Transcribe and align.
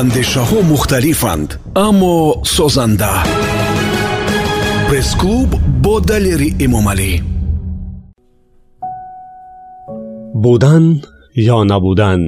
андешаҳо 0.00 0.58
мухталифанд 0.72 1.48
аммо 1.86 2.16
созанда 2.56 3.12
пресс-клуб 4.88 5.50
бо 5.84 5.94
далери 6.10 6.50
эмомалӣ 6.64 7.12
будан 10.44 10.84
ё 11.56 11.58
набудан 11.70 12.20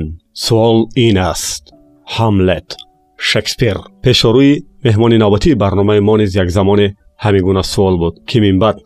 суол 0.45 0.79
ин 1.07 1.17
аст 1.33 1.63
ҳамлет 2.17 2.69
шекспир 3.29 3.77
пешорӯи 4.05 4.55
меҳмони 4.87 5.17
навбатии 5.23 5.61
барномаи 5.63 6.01
мо 6.09 6.15
низ 6.21 6.31
як 6.43 6.49
замоне 6.57 6.89
ҳамин 7.25 7.43
гуна 7.49 7.63
суол 7.73 7.95
буд 8.03 8.15
ки 8.29 8.39
минбаъд 8.45 8.79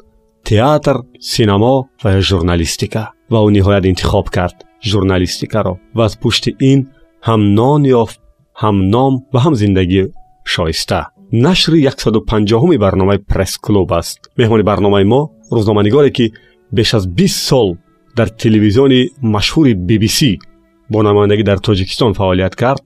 театр 0.49 0.97
синамо 1.31 1.75
ва 2.03 2.09
ё 2.19 2.21
журналистика 2.31 3.03
ва 3.33 3.39
ӯ 3.47 3.49
ниҳоят 3.57 3.85
интихоб 3.91 4.27
кард 4.37 4.57
журналистикаро 4.91 5.75
ва 5.97 6.05
аз 6.09 6.15
пушти 6.23 6.51
ин 6.71 6.81
ҳам 7.27 7.41
нон 7.59 7.83
ёфт 8.03 8.19
هم 8.62 8.90
نام 8.90 9.26
و 9.34 9.40
هم 9.40 9.54
زندگی 9.54 10.08
شایسته. 10.46 11.06
نشر 11.34 11.90
150 11.98 12.78
برنامه 12.78 13.18
پرس 13.18 13.58
کلوب 13.62 13.94
است. 13.94 14.32
مهمان 14.38 14.62
برنامه 14.62 15.04
ما 15.04 15.32
روزنامه‌نگاری 15.52 16.10
که 16.12 16.32
بیش 16.72 16.94
از 16.94 17.16
20 17.16 17.48
سال 17.48 17.78
در 18.16 18.26
تلویزیون 18.26 19.06
مشهور 19.24 19.74
بی 19.74 19.98
بی 19.98 20.08
سی 20.08 20.40
با 20.90 21.02
نمایندگی 21.02 21.44
در 21.44 21.56
تاجیکستان 21.56 22.14
فعالیت 22.14 22.56
کرد. 22.56 22.80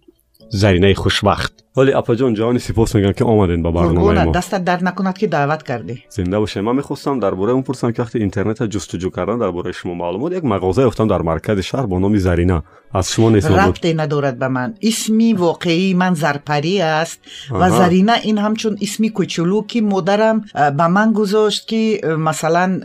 زرینه 0.49 0.93
خوشبخت. 0.93 1.62
ولی 1.77 1.93
اپا 1.93 2.15
جان 2.15 2.33
جهانی 2.33 2.59
سپاس 2.59 2.95
میگم 2.95 3.11
که 3.11 3.25
آمدین 3.25 3.63
با 3.63 3.71
برنامه 3.71 4.23
ما. 4.23 4.31
دستت 4.31 4.63
درد 4.63 4.83
نکند 4.83 5.17
که 5.17 5.27
دعوت 5.27 5.63
کردی. 5.63 6.03
زنده 6.09 6.39
باشه. 6.39 6.61
من 6.61 6.75
می‌خواستم 6.75 7.19
درباره 7.19 7.51
اون 7.51 7.61
پرسم 7.61 7.91
که 7.91 8.01
وقتی 8.01 8.19
اینترنت 8.19 8.63
جستجو 8.63 9.09
کردن 9.09 9.37
درباره 9.37 9.71
شما 9.71 9.93
معلومات 9.93 10.31
یک 10.31 10.45
مغازه 10.45 10.81
افتم 10.81 11.07
در 11.07 11.21
مرکز 11.21 11.59
شهر 11.59 11.85
با 11.85 11.99
نام 11.99 12.17
زرینا. 12.17 12.63
از 12.95 13.11
شما 13.11 13.29
نیست 13.29 13.51
ربطی 13.51 13.93
ندارد 13.93 14.39
به 14.39 14.47
من. 14.47 14.73
اسمی 14.81 15.33
واقعی 15.33 15.93
من 15.93 16.13
زرپری 16.13 16.81
است. 16.81 17.19
و 17.51 17.69
زرینا 17.69 18.13
این 18.13 18.37
همچون 18.37 18.77
اسمی 18.81 19.09
کوچولو 19.09 19.65
که 19.65 19.81
مادرم 19.81 20.45
به 20.53 20.87
من 20.87 21.13
گذاشت 21.13 21.67
که 21.67 22.01
مثلا 22.19 22.79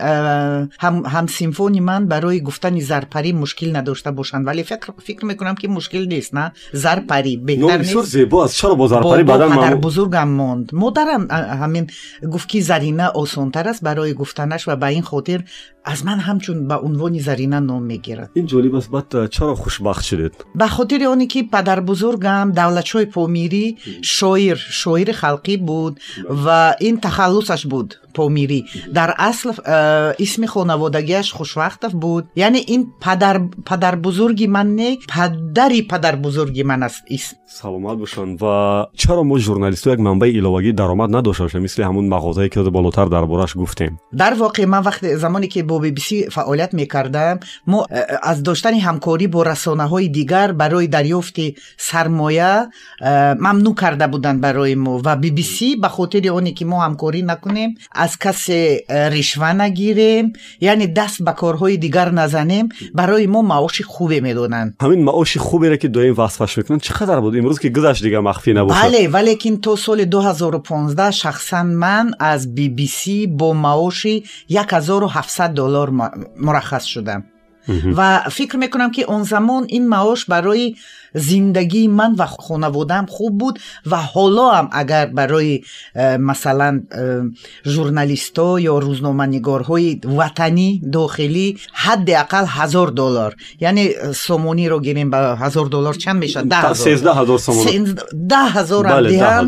هم 0.79 1.03
هم 1.05 1.27
سیمفونی 1.27 1.79
من 1.79 2.05
برای 2.05 2.41
گفتن 2.41 2.79
زرپری 2.79 3.33
مشکل 3.33 3.75
نداشته 3.75 4.11
باشند. 4.11 4.47
ولی 4.47 4.63
فکر 4.63 4.93
فکر 5.03 5.25
می‌کنم 5.25 5.55
که 5.55 5.67
مشکل 5.67 6.05
نیست 6.05 6.35
نه؟ 6.35 6.51
زرپری 6.73 7.37
بهتر 7.37 7.77
نیست. 7.77 8.01
زیبا 8.01 8.45
است. 8.45 8.55
چرا 8.55 8.75
با 8.79 8.87
زرپری 8.87 9.23
بعدا 9.23 9.49
پدر 9.49 9.75
بزرگم 9.75 10.27
موند. 10.27 10.69
مادرم 10.73 11.31
همین 11.31 11.87
گفت 12.31 12.49
که 12.49 12.61
زرینه 12.61 13.03
آسانتر 13.03 13.67
است 13.67 13.83
برای 13.83 14.13
گفتنش 14.13 14.67
و 14.67 14.75
به 14.75 14.85
این 14.85 15.01
خاطر 15.01 15.43
از 15.89 16.05
من 16.05 16.19
همچون 16.19 16.67
به 16.67 16.75
عنوان 16.75 17.19
زرینه 17.19 17.59
نام 17.59 17.83
می‌گیرد. 17.83 18.29
این 18.33 18.45
جالب 18.45 18.75
است 18.75 18.91
بعد 18.91 19.29
چرا 19.29 19.55
خوشبخت 19.55 20.03
شدید؟ 20.03 20.45
به 20.55 20.67
خاطر 20.67 21.03
اونی 21.03 21.27
که 21.27 21.43
پدر 21.43 21.79
بزرگم 21.79 22.51
دولتشوی 22.55 23.05
پومیری 23.05 23.77
شاعر 24.01 24.55
شاعر 24.55 25.11
خلقی 25.11 25.57
بود 25.57 25.99
و 26.45 26.75
این 26.79 26.99
تخلصش 26.99 27.65
بود 27.67 27.95
پومیری. 28.13 28.65
در 28.93 29.13
اصل 29.17 29.51
اسم 30.19 30.45
خانوادگیش 30.45 31.33
خوشوقتов 31.33 31.91
بود. 31.91 32.29
یعنی 32.35 32.57
این 32.57 32.87
پدر 33.01 33.41
پدر 33.65 33.95
بزرگی 33.95 34.47
من 34.47 34.75
نه 34.75 34.97
پدری 35.09 35.81
پدر 35.81 36.15
بزرگی 36.15 36.63
من 36.63 36.83
است 36.83 37.01
اسم. 37.09 37.35
سلامت 37.47 37.97
باشن 37.97 38.35
و 38.35 38.85
چرا 38.93 39.23
ما 39.23 39.39
ژورنالیست‌ها 39.39 39.93
یک 39.93 39.99
منبع 39.99 40.27
ایلوگی 40.27 40.71
درآمد 40.71 41.15
نداشته 41.15 41.59
مثل 41.59 41.83
همون 41.83 42.07
مغازه‌ای 42.07 42.49
که 42.49 42.61
بالاتر 42.61 43.05
دربارش 43.05 43.57
گفتیم. 43.57 43.99
در 44.17 44.33
واقع 44.33 44.65
من 44.65 44.79
وقت 44.79 45.15
زمانی 45.15 45.47
که 45.47 45.63
با 45.63 45.78
بی 45.79 45.91
بی 45.91 46.01
سی 46.01 46.29
فعالیت 46.29 46.73
می‌کردم. 46.73 47.39
ما 47.67 47.85
از 48.23 48.43
داشتن 48.43 48.73
همکاری 48.73 49.27
با 49.27 49.43
رسانه 49.43 49.87
های 49.87 50.07
دیگر 50.07 50.51
برای 50.51 50.87
دریافت 50.87 51.35
سرمایه 51.77 52.67
ممنوع 53.39 53.75
کرده 53.75 54.07
بودن 54.07 54.41
برای 54.41 54.75
ما. 54.75 55.01
و 55.05 55.15
بی 55.15 55.31
بی 55.31 55.43
سی 55.43 55.75
به 55.75 55.87
خاطر 55.87 56.27
اونی 56.27 56.53
که 56.53 56.65
ما 56.65 56.83
همکاری 56.83 57.21
نکنیم 57.21 57.75
از 57.91 58.17
کسی 58.17 58.79
رشوه 58.89 59.53
نگیریم 59.53 60.33
یعنی 60.61 60.87
دست 60.87 61.23
به 61.23 61.31
کارهای 61.31 61.77
دیگر 61.77 62.11
نزنیم 62.11 62.69
برای 62.93 63.27
ما 63.27 63.41
معاش 63.41 63.81
خوبی 63.81 64.19
می‌دونن. 64.19 64.73
همین 64.81 65.03
معاش 65.03 65.37
خوبی 65.37 65.69
را 65.69 65.75
که 65.75 65.87
دائم 65.87 66.17
وصفش 66.17 66.57
می‌کنن 66.57 66.77
چقدر 66.79 67.19
بود؟ 67.19 67.37
امروز 67.37 67.59
که 67.59 67.69
گذشت 67.69 68.03
دیگه 68.03 68.19
مخفی 68.19 68.53
نباشه 68.53 68.81
بله 68.81 69.07
ولیکن 69.07 69.57
تو 69.57 69.75
سال 69.75 70.05
2015 70.05 71.11
شخصا 71.11 71.63
من 71.63 72.11
از 72.19 72.55
بی 72.55 72.69
بی 72.69 72.87
سی 72.87 73.27
با 73.27 73.53
معاش 73.53 74.07
1700 74.49 75.53
دلار 75.59 75.89
مرخص 76.37 76.83
شدم 76.83 77.23
و 77.95 78.19
فکر 78.19 78.57
می‌کنم 78.57 78.91
که 78.91 79.03
اون 79.03 79.23
زمان 79.23 79.65
این 79.69 79.87
معاش 79.87 80.25
برای 80.25 80.75
زندگی 81.13 81.87
من 81.87 82.15
و 82.15 82.25
خانوادم 82.25 83.05
خوب 83.09 83.37
بود 83.37 83.59
و 83.85 83.95
حالا 83.95 84.49
هم 84.49 84.69
اگر 84.71 85.05
برای 85.05 85.61
مثلا 86.19 86.81
ژورنالیستا 87.65 88.59
یا 88.59 88.77
روزنامه‌نگارهای 88.79 90.01
وطنی 90.17 90.81
داخلی 90.93 91.57
حداقل 91.73 92.45
هزار 92.47 92.87
دلار 92.87 93.35
یعنی 93.59 93.89
سومونی 94.15 94.69
رو 94.69 94.79
گیریم 94.79 95.09
به 95.09 95.17
هزار 95.17 95.65
دلار 95.65 95.93
چند 95.93 96.15
میشه 96.15 96.41
ده 96.41 96.55
هزار. 96.55 97.37
سومونی 97.37 97.95
ده 98.29 98.35
هزار 98.35 98.87
بله 98.87 99.43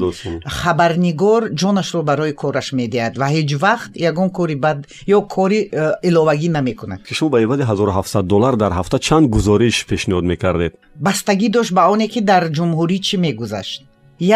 خبرنگار 0.46 1.50
جانش 1.50 1.88
رو 1.96 2.02
برای 2.02 2.32
کارش 2.32 2.74
می‌دهد 2.74 3.20
و 3.20 3.28
هیچ 3.28 3.58
وقت 3.62 3.90
یگون 3.96 4.30
کاری 4.30 4.56
بد 4.56 4.86
یا 5.08 5.22
کاری 5.22 5.70
علاوگی 6.04 6.50
نمی‌کنه 6.50 7.00
که 7.06 7.16
شما 7.16 7.30
به 7.30 7.40
عوض 7.40 7.60
1700 7.60 8.24
دلار 8.24 8.54
در 8.54 8.74
هفته 8.74 9.00
چند 9.00 9.30
گزارش 9.30 9.86
پیشنهاد 9.86 10.24
می‌کردید؟ 10.24 10.74
بستگی 11.06 11.50
дошт 11.56 11.72
ба 11.78 11.84
оне 11.94 12.08
ки 12.14 12.20
дар 12.30 12.44
ҷумҳурӣ 12.58 12.98
чӣ 13.08 13.16
мегузашт? 13.26 13.82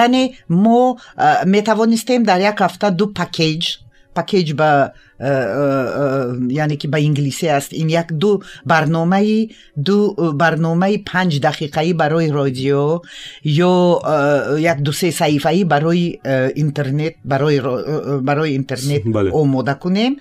Яъне 0.03 0.23
мо 0.63 0.81
метавонистем 1.55 2.21
дар 2.29 2.39
як 2.51 2.57
ҳафта 2.65 2.87
ду 2.99 3.05
пакеҷ 3.19 3.63
пакеҷ 4.17 4.47
ба 4.59 4.69
یعنی 6.49 6.75
که 6.79 6.87
به 6.87 6.97
انگلیسی 6.97 7.47
است. 7.47 7.73
این 7.73 7.89
یک 7.89 8.07
دو 8.07 8.39
برنامه 8.65 9.47
دو 9.85 10.13
برنامه 10.39 10.97
پنج 10.97 11.39
دقیقه 11.39 11.93
برای 11.93 12.31
رادیو 12.31 13.01
یا 13.43 13.99
یک 14.57 14.77
دو 14.77 14.91
سه 14.91 15.11
صحیفه 15.11 15.65
برای 15.65 16.19
اینترنت 16.55 17.13
برای 17.25 17.61
برای 18.23 18.51
اینترنت 18.51 19.01
بله. 19.13 19.31
آماده 19.31 19.73
کنیم. 19.73 20.15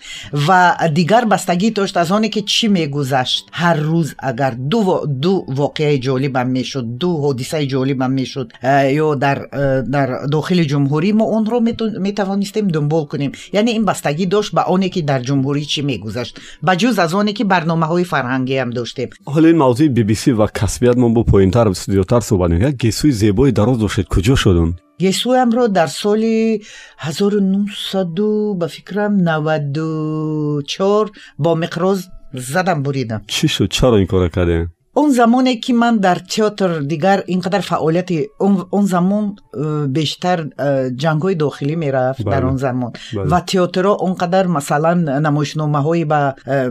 و 0.48 0.76
دیگر 0.94 1.24
بستگی 1.24 1.70
داشت 1.70 1.96
از 1.96 2.12
آنی 2.12 2.28
که 2.28 2.42
چی 2.42 2.68
میگذشت. 2.68 3.46
هر 3.52 3.74
روز 3.74 4.14
اگر 4.18 4.50
دو 4.50 5.06
دو 5.22 5.44
واقعه 5.48 5.98
جالب 5.98 6.36
هم 6.36 6.46
می‌شد 6.46 6.84
دو 6.98 7.20
حادثه 7.20 7.66
جالب 7.66 8.02
هم 8.02 8.10
می‌شد 8.10 8.52
یا 8.90 9.14
در 9.14 9.34
در 9.90 10.26
داخل 10.26 10.64
جمهوری 10.64 11.12
ما 11.12 11.24
اون 11.24 11.46
رو 11.46 11.60
می‌توانستیم 12.00 12.68
دنبال 12.68 13.04
کنیم. 13.04 13.32
یعنی 13.52 13.70
این 13.70 13.84
بستگی 13.84 14.26
داشت 14.26 14.54
به 14.54 14.60
آن 14.60 14.83
оне 14.84 14.90
ки 14.94 15.02
дар 15.02 15.20
ҷумҳурӣ 15.28 15.64
чӣ 15.72 15.80
мегузашт? 15.90 16.34
Ба 16.66 16.72
ҷуз 16.80 16.96
аз 17.04 17.12
оне 17.20 17.32
ки 17.38 17.44
барномаҳои 17.52 18.04
фарҳангиам 18.12 18.70
доштем. 18.78 19.08
Ҳоло 19.34 19.46
ин 19.52 19.58
мавзӯи 19.64 19.88
бибиси 19.96 20.30
ва 20.40 20.46
касбият 20.58 20.96
мо 21.02 21.08
бо 21.16 21.22
поинтар 21.32 21.66
зиёдтар 21.92 22.22
суҳбат 22.28 22.50
мекунем 22.50 22.68
як 22.70 22.74
гесӯи 22.84 23.12
зебои 23.22 23.50
дароз 23.58 23.78
доштед 23.78 24.06
куҷо 24.14 24.36
шудун 24.42 24.70
гесӯямро 25.02 25.64
дар 25.68 25.88
соли 25.88 26.62
1900 27.04 28.54
ба 28.60 28.66
фикрам 28.68 29.12
94 29.18 31.12
бо 31.38 31.50
миқроз 31.62 31.98
задам 32.32 32.82
буридам 32.82 33.20
чӣ 33.34 33.48
шуд? 33.48 33.70
Чаро 33.70 33.96
ин 34.02 34.06
кора 34.06 34.28
кардем 34.30 34.73
он 34.94 35.12
замоне 35.12 35.56
ки 35.56 35.72
ман 35.72 35.98
дар 35.98 36.20
театр 36.20 36.82
дигар 36.82 37.24
ин 37.26 37.40
қадар 37.40 37.62
фаъолияти 37.62 38.30
он 38.38 38.86
замон 38.86 39.38
э, 39.52 39.86
бештар 39.86 40.50
э, 40.56 40.90
ҷангҳои 40.90 41.34
дохилӣ 41.34 41.76
мерафт 41.76 42.22
дар 42.24 42.44
он 42.44 42.58
замон. 42.58 42.92
Ва 43.12 43.40
театрҳо 43.46 43.96
он 44.00 44.14
қадар 44.14 44.46
масалан 44.46 45.04
намоишномаҳои 45.04 46.04
ба 46.04 46.36
э, 46.46 46.70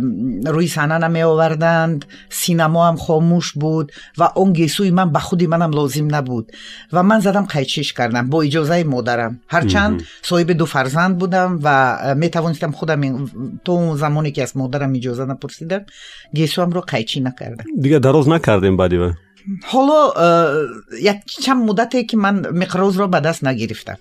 рӯи 0.55 0.67
саҳна 0.75 0.99
намеоварданд 0.99 2.07
синамоам 2.29 2.97
хомӯш 2.97 3.57
буд 3.57 3.91
ва 4.17 4.31
он 4.35 4.53
гесӯи 4.53 4.91
ман 4.91 5.09
ба 5.11 5.19
худи 5.19 5.47
манам 5.47 5.71
лозим 5.71 6.07
набуд. 6.07 6.45
Ва 6.91 7.03
ман 7.03 7.21
задам 7.21 7.45
қайдшиш 7.45 7.93
кардам 7.93 8.29
бо 8.29 8.43
иҷозаи 8.43 8.83
модарам. 8.83 9.39
Ҳарчанд 9.51 10.01
соҳиби 10.29 10.53
ду 10.53 10.65
фарзанд 10.65 11.17
будам 11.17 11.57
ва 11.57 12.15
метавонистам 12.15 12.73
худам 12.73 13.01
то 13.65 13.73
он 13.75 13.97
замоне 13.97 14.31
ки 14.31 14.39
аз 14.39 14.55
модарам 14.55 14.93
иҷоза 14.93 15.25
напурсидам. 15.25 15.81
گیسو 16.33 16.61
هم 16.61 16.69
رو 16.69 16.81
قیچی 16.81 17.19
نکردن 17.19 17.63
دیگه 17.81 17.99
دراز 17.99 18.29
نکردیم 18.29 18.77
بعدی 18.77 18.97
و 18.97 19.11
حالا 19.63 20.13
یک 21.01 21.15
چند 21.25 21.69
مدته 21.69 22.03
که 22.03 22.17
من 22.17 22.39
مقراز 22.39 22.97
رو 22.97 23.07
به 23.07 23.19
دست 23.19 23.43
نگرفتم. 23.43 23.97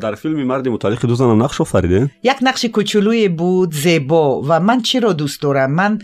در 0.00 0.14
فیلم 0.14 0.42
مرد 0.44 0.68
متعلق 0.68 1.06
دو 1.06 1.14
زنم 1.14 1.42
نقش 1.42 1.60
آفریده 1.60 2.10
یک 2.22 2.36
نقش 2.42 2.64
کوچولوی 2.64 3.28
بود 3.28 3.74
زیبا 3.74 4.42
و 4.42 4.60
من 4.60 4.82
چی 4.82 5.00
رو 5.00 5.12
دوست 5.12 5.42
دارم؟ 5.42 5.70
من 5.70 5.98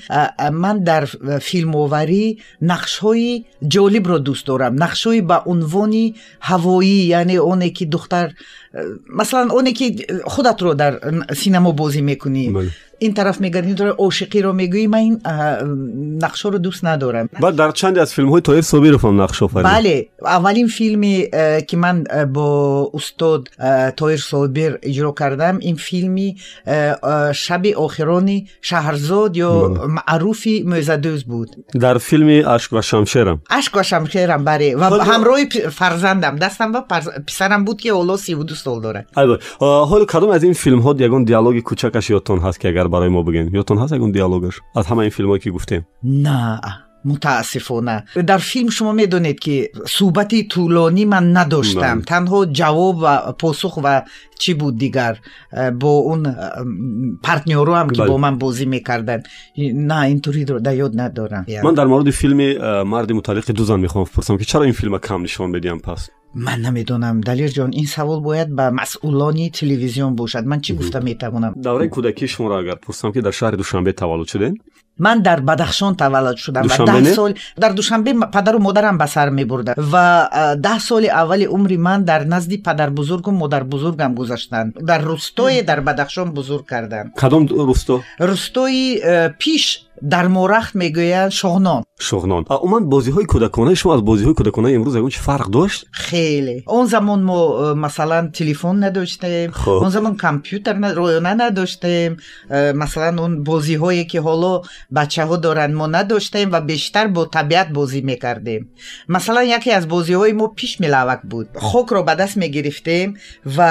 من 0.53 0.79
در 0.79 1.05
فیلم 1.41 1.75
آوری 1.77 2.39
نقش 2.63 2.99
های 2.99 3.45
جالب 3.69 4.09
رو 4.09 4.19
دوست 4.19 4.47
دارم. 4.47 4.83
نقش 4.83 5.07
های 5.07 5.21
به 5.21 5.41
عنوان 5.47 6.15
هوایی 6.41 6.89
یعنی 6.89 7.37
اونه 7.37 7.71
که 7.71 7.87
دختر 7.87 8.33
مثلا 9.17 9.49
اونه 9.51 9.73
که 9.73 9.95
خودت 10.25 10.63
رو 10.63 10.75
در 10.75 11.01
سینما 11.35 11.73
بازی 11.73 12.03
می‌کنی. 12.03 12.51
بله. 12.51 12.71
این 12.99 13.15
طرف 13.15 13.41
میگردی 13.41 13.69
این 13.69 13.89
عاشقی 13.89 14.43
رو 14.43 14.53
می‌گویی 14.53 14.87
من 14.87 14.99
این 14.99 15.21
نقشه 16.23 16.49
رو 16.49 16.59
دوست 16.59 16.85
ندارم. 16.85 17.29
بعد 17.41 17.57
در 17.57 17.71
چند 17.71 17.99
از 17.99 18.15
فیلم 18.15 18.29
های 18.29 18.41
طاهر 18.41 18.63
رو 18.73 18.99
فهم 18.99 19.23
نقش 19.23 19.43
فرید 19.43 19.67
بله 19.67 20.09
اولین 20.23 20.67
فیلمی 20.67 21.29
که 21.69 21.77
من 21.77 22.05
با 22.33 22.91
استاد 22.95 23.49
طاهر 23.97 24.17
صابیر 24.17 24.79
اجرا 24.83 25.13
کردم 25.13 25.59
این 25.61 25.77
فیلمی 25.77 26.37
شب 27.35 27.67
آخرانی 27.77 28.49
شهرزاد 28.63 29.37
یا 29.37 29.69
بله. 29.69 29.87
معروفی 29.87 30.63
موزدوز 30.63 31.25
بود. 31.25 31.51
در 31.81 31.99
فیلم 31.99 32.29
عشق 32.29 32.73
و 32.73 32.83
شمشیرم. 32.83 33.43
عشق 33.51 33.77
و 33.77 33.83
شمشیرم 33.83 34.45
بله. 34.45 34.77
و 34.77 34.85
همراه 34.85 35.39
فرزندم 35.71 36.37
دستم 36.37 36.73
و 36.73 36.83
پسرم 37.27 37.65
بود 37.65 37.81
که 37.81 37.91
اولا 37.91 38.17
32 38.17 38.55
سال 38.55 38.81
داره. 38.81 39.07
حالا 39.57 40.05
کدام 40.05 40.31
از 40.31 40.43
این 40.43 40.53
فیلم 40.53 40.79
ها 40.79 40.95
یگان 40.99 41.25
دیالوگ 41.25 41.59
کوچکش 41.59 42.11
یادتون 42.11 42.39
هست 42.39 42.61
که 42.61 42.84
اگر 42.85 42.93
برای 42.93 43.09
ما 43.09 43.23
بگین. 43.23 43.51
یادتون 43.55 43.79
هست 43.79 43.93
اون 43.93 44.11
دیالوگش؟ 44.11 44.61
از 44.77 44.87
همه 44.87 44.99
این 44.99 45.11
فیلم 45.11 45.39
که 45.39 45.51
گفتیم؟ 45.51 45.87
نه 46.03 46.61
متاسفانه. 47.05 48.05
در 48.27 48.39
فیلم 48.39 48.71
شما 48.71 48.93
می‌دونید 48.93 49.39
که 49.39 49.71
صحبتی 49.87 50.45
طولانی 50.45 51.05
من 51.05 51.37
نداشتم. 51.37 51.81
نه. 51.81 52.03
تنها 52.03 52.47
جواب 52.47 52.99
و 53.03 53.33
پاسخ 53.33 53.81
و 53.85 54.03
چی 54.39 54.55
بود 54.55 54.79
دیگر 54.79 55.19
با 55.81 55.89
اون 55.89 56.37
پارتنیرو 57.23 57.75
هم 57.75 57.91
که 57.91 58.03
بله. 58.03 58.11
با 58.11 58.19
من 58.19 58.39
بازی 58.39 58.67
می‌کردن. 58.67 59.23
نه 59.75 60.01
اینطوری 60.01 60.45
در 60.45 60.77
یاد 60.77 61.01
ندارم. 61.01 61.47
من 61.65 61.75
در 61.75 61.85
مورد 61.85 62.11
فیلم 62.11 62.37
مرد 62.83 63.13
متعلق 63.13 63.51
دو 63.51 63.65
زن 63.65 63.81
می‌خوام. 63.81 64.05
بپرسم 64.05 64.37
که 64.37 64.45
چرا 64.45 64.63
این 64.63 64.73
فیلم 64.73 64.99
کم 64.99 65.23
نشان 65.23 65.53
بدیم 65.53 65.79
پس؟ 65.79 66.11
Ман 66.35 66.61
намедонам. 66.61 67.21
Далирҷон 67.21 67.71
ин 67.73 67.87
савол 67.87 68.21
бояд 68.21 68.49
ба 68.51 68.71
масъулони 68.71 69.51
телевизион 69.51 70.15
бошад. 70.15 70.47
Ман 70.47 70.61
чӣ 70.61 70.75
гуфта 70.75 71.01
метавонам? 71.01 71.53
Давраи 71.57 71.89
кӯдакии 71.89 72.27
шуморо 72.27 72.57
агар 72.59 72.79
пурсам 72.85 73.13
ки 73.13 73.21
дар 73.21 73.33
шаҳри 73.33 73.57
душанбе 73.57 73.93
таваллуд 73.93 74.29
шудед? 74.31 74.55
Ман 74.99 75.23
дар 75.23 75.41
бадахшон 75.41 75.97
таваллуд 75.97 76.39
шудам 76.39 76.67
ва 76.67 76.77
даҳ 76.87 77.15
сол 77.15 77.33
дар 77.57 77.73
душанбе 77.73 78.15
падару 78.33 78.59
модарам 78.59 78.99
ба 78.99 79.07
сар 79.07 79.31
мебурда 79.31 79.75
ва 79.77 80.07
даҳ 80.57 80.79
соли 80.81 81.07
аввали 81.07 81.47
умри 81.47 81.77
ман 81.77 82.05
дар 82.05 82.25
назди 82.25 82.59
падарбузургу 82.59 83.31
модарбузургам 83.31 84.15
гузаштанд. 84.15 84.75
Дар 84.81 85.03
рустое 85.05 85.63
дар 85.63 85.81
бадахшон 85.83 86.33
бузург 86.33 86.67
карданд. 86.67 87.15
Кадом 87.17 87.49
русто 87.49 88.03
рустои 88.19 89.01
э, 89.03 89.33
пиш 89.39 89.65
дар 90.13 90.27
морахт 90.29 90.73
мегӯянд 90.81 91.33
шоҳнон. 91.41 91.83
Шоҳнон. 92.09 92.43
Умуман 92.65 92.85
бозиҳои 92.95 93.27
кӯдаконаи 93.33 93.77
шумо 93.81 93.93
аз 93.97 94.03
бозиҳои 94.11 94.37
кӯдаконаи 94.39 94.75
имрӯз 94.77 94.95
ягон 95.01 95.13
чӣ 95.17 95.21
фарқ 95.29 95.49
дошт? 95.57 95.81
Хеле. 96.07 96.57
Он 96.77 96.85
замон 96.95 97.21
мо 97.29 97.39
э, 97.65 97.75
масалан 97.85 98.25
телефон 98.39 98.75
надоштем 98.85 99.49
он 99.85 99.91
замон 99.97 100.15
компютер 100.27 100.75
роёна 101.01 101.33
надоштем 101.45 102.11
э, 102.49 102.73
масалан 102.83 103.17
он 103.27 103.33
бозиҳое 103.51 104.05
ки 104.11 104.19
ҳоло 104.27 104.53
бачаҳо 104.99 105.37
доранд 105.47 105.75
мо 105.81 105.87
надоштем 105.97 106.47
ва 106.55 106.61
бештар 106.61 107.07
бо 107.17 107.23
табиат 107.37 107.69
бозӣ 107.77 108.01
мекардем. 108.11 108.63
Масалан 109.15 109.47
яке 109.59 109.71
аз 109.79 109.85
бозиҳои 109.95 110.33
мо 110.41 110.47
пиш 110.59 110.73
мелавак 110.83 111.21
буд. 111.31 111.47
Хокро 111.69 112.01
ба 112.09 112.15
даст 112.21 112.37
мегирифтем 112.37 113.09
ва 113.57 113.71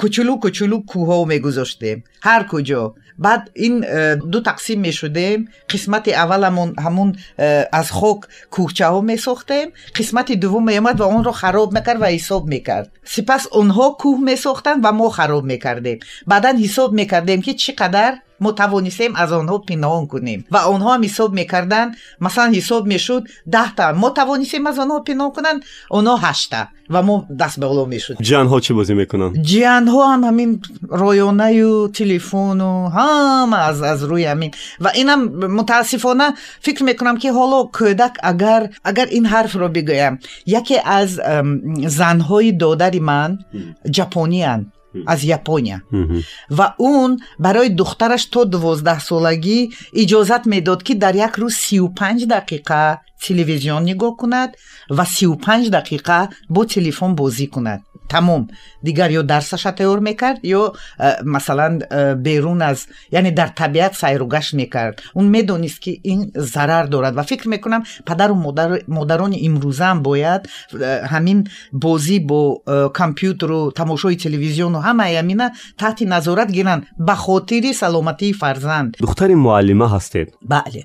кучулу 0.00 0.34
кучулу 0.44 0.76
кӯҳҳо 0.90 1.26
мегузоштем. 1.32 1.98
Ҳар 2.26 2.42
куҷо 2.52 2.82
баъд 3.18 3.50
ин 3.54 3.82
э, 3.82 4.16
ду 4.16 4.42
тақсим 4.42 4.80
мешудем. 4.80 5.48
Қисмати 5.68 6.10
авваламон 6.10 6.74
ҳамун 6.74 7.16
э, 7.38 7.66
аз 7.70 7.90
хок 7.90 8.28
кӯҳчаҳо 8.50 9.00
месохтем. 9.02 9.72
Қисмати 9.96 10.34
дуввум 10.36 10.64
меомад 10.66 10.98
ва 11.00 11.06
онро 11.06 11.32
хароб 11.32 11.72
мекард 11.72 12.00
ва 12.00 12.08
ҳисоб 12.10 12.42
мекард. 12.54 12.90
Сипас 13.04 13.42
онҳо 13.60 13.86
кӯҳ 14.02 14.18
месохтанд 14.30 14.84
ва 14.84 14.92
мо 14.92 15.08
хароб 15.08 15.44
мекардем. 15.44 15.98
Баъдан 16.26 16.56
ҳисоб 16.56 16.90
мекардем 17.00 17.40
ки 17.42 17.52
чӣ 17.62 17.72
қадар 17.80 18.23
мо 18.44 18.50
тавонистем 18.62 19.12
аз 19.22 19.30
онҳо 19.40 19.56
пиноҳон 19.68 20.04
кунем. 20.12 20.40
Ва 20.54 20.60
онҳоам 20.74 21.00
ҳисоб 21.06 21.30
мекарданд 21.40 21.90
масалан 22.24 22.52
ҳисоб 22.58 22.82
мешуд 22.92 23.22
даҳта. 23.54 23.86
Мо 24.02 24.08
тавонистем 24.20 24.62
аз 24.70 24.76
онҳо 24.84 24.98
пиноҳон 25.08 25.32
кунанд 25.36 25.60
онҳо 25.98 26.14
ҳашта. 26.24 26.60
Ва 26.94 27.00
мо 27.08 27.16
даст 27.40 27.56
ба 27.60 27.66
боло 27.70 27.84
мешуд 27.94 28.16
ҷианҳо 28.28 28.56
чӣ 28.64 28.72
бозӣ 28.78 28.94
мекунанд? 29.02 29.32
Ҷианҳо 29.50 30.00
ҳам 30.10 30.22
ҳамин 30.28 30.50
роёнаю 31.02 31.72
телефону 31.98 32.72
ҳама 32.96 33.58
аз 33.70 33.78
аз 33.92 34.00
рӯи 34.10 34.26
ҳамин. 34.32 34.50
Ва 34.84 34.90
инам 35.02 35.20
мутаассифона 35.58 36.26
фикр 36.66 36.82
мекунам 36.90 37.16
ки 37.22 37.28
ҳоло 37.38 37.58
кӯдак 37.78 38.14
агар 38.30 38.62
агар 38.90 39.08
ин 39.18 39.24
ҳарфро 39.32 39.68
бигӯям 39.76 40.14
яке 40.60 40.76
аз 40.98 41.10
занҳои 42.00 42.50
додари 42.62 43.00
ман 43.10 43.30
ҷапонианд 43.96 44.64
аз 45.06 45.20
япония. 45.38 45.82
Ва 46.50 46.74
он 46.78 47.10
барои 47.38 47.68
духтараш 47.68 48.24
то 48.32 48.40
дувоздаҳсолагӣ 48.44 49.58
иҷозат 50.02 50.42
медод 50.52 50.80
ки 50.86 50.94
дар 50.94 51.14
як 51.26 51.34
рӯз 51.42 51.54
сию 51.64 51.86
панҷ 51.98 52.20
дақиқа 52.34 52.80
телевизион 53.24 53.82
нигоҳ 53.90 54.12
кунад 54.20 54.50
ва 54.96 55.04
сию 55.14 55.34
панҷ 55.44 55.64
дақиқа 55.76 56.18
бо 56.54 56.60
телефон 56.74 57.10
бозӣ 57.20 57.46
кунад 57.54 57.80
تمام 58.08 58.48
دیگر 58.82 59.10
یا 59.10 59.22
درسش 59.22 59.62
تئور 59.62 59.98
می‌کرد 59.98 60.44
یا 60.44 60.72
مثلا 61.24 61.78
بیرون 62.14 62.62
از 62.62 62.86
یعنی 63.12 63.30
در 63.30 63.46
طبیعت 63.46 63.94
سیر 63.94 64.22
و 64.22 64.28
گشت 64.28 64.54
می‌کرد. 64.54 65.00
اون 65.14 65.26
می‌دونست 65.26 65.82
که 65.82 65.98
این 66.02 66.32
ضرر 66.36 66.82
دارد 66.82 67.16
و 67.16 67.22
فکر 67.22 67.48
می‌کنم 67.48 67.82
پدر 68.06 68.30
و 68.30 68.34
مادر 68.34 68.80
مادران 68.88 69.34
امروزه 69.42 69.84
هم 69.84 70.02
باید 70.02 70.48
همین 71.06 71.48
بازی 71.72 72.18
با 72.18 72.62
کامپیوتر 72.94 73.50
و 73.50 73.72
تماشای 73.76 74.16
تلویزیون 74.16 74.74
و 74.74 74.78
همه 74.78 75.12
یمینا 75.12 75.50
تحت 75.78 76.02
نظارت 76.02 76.52
گیرن 76.52 76.82
به 76.98 77.14
خاطر 77.14 77.72
سلامتی 77.74 78.32
فرزند. 78.32 78.96
دختر 78.98 79.34
معلمه 79.34 79.90
هستید؟ 79.90 80.34
بله. 80.48 80.84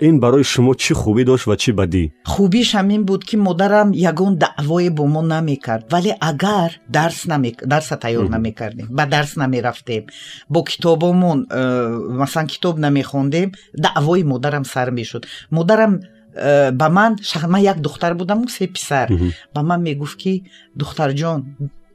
این 0.00 0.20
برای 0.20 0.44
شما 0.44 0.74
چی 0.74 0.94
خوبی 0.94 1.24
داشت 1.24 1.48
و 1.48 1.54
چی 1.54 1.72
بدی؟ 1.72 2.12
خوبیش 2.24 2.74
همین 2.74 3.04
بود 3.04 3.24
که 3.24 3.36
مادرم 3.36 3.92
یگون 3.94 4.34
دعوای 4.34 4.90
با 4.90 5.06
ما 5.06 5.22
نمی‌کرد. 5.22 5.84
ولی 5.92 6.14
اگر 6.20 6.55
дарс 6.88 7.26
дарса 7.72 7.96
тайёр 7.96 8.28
намекардем 8.28 8.86
ба 8.90 9.06
дарс 9.06 9.36
намерафтем. 9.36 10.06
Бо 10.48 10.64
китобомон 10.64 11.46
э, 11.50 11.88
масалан 12.20 12.46
китоб 12.46 12.78
намехондем 12.78 13.52
даъвои 13.74 14.22
модарам 14.22 14.64
сар 14.64 14.90
мешуд. 14.90 15.26
Модарам 15.50 16.00
э, 16.34 16.70
ба 16.72 16.88
ман 16.88 17.16
ман 17.48 17.62
як 17.62 17.80
духтар 17.80 18.14
будаму 18.14 18.48
се 18.48 18.66
писар. 18.66 19.08
Ба 19.54 19.62
ман 19.62 19.82
мегуфт 19.82 20.18
ки 20.18 20.44
духтарҷон 20.74 21.38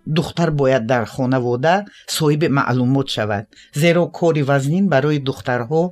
духтар 0.05 0.51
бояд 0.51 0.85
дар 0.85 1.05
хонавода 1.05 1.85
соҳиби 2.07 2.47
маълумот 2.47 3.09
шавад. 3.09 3.45
Зеро 3.73 4.07
кори 4.07 4.43
вазнин 4.43 4.87
барои 4.87 5.19
духтарҳо 5.19 5.83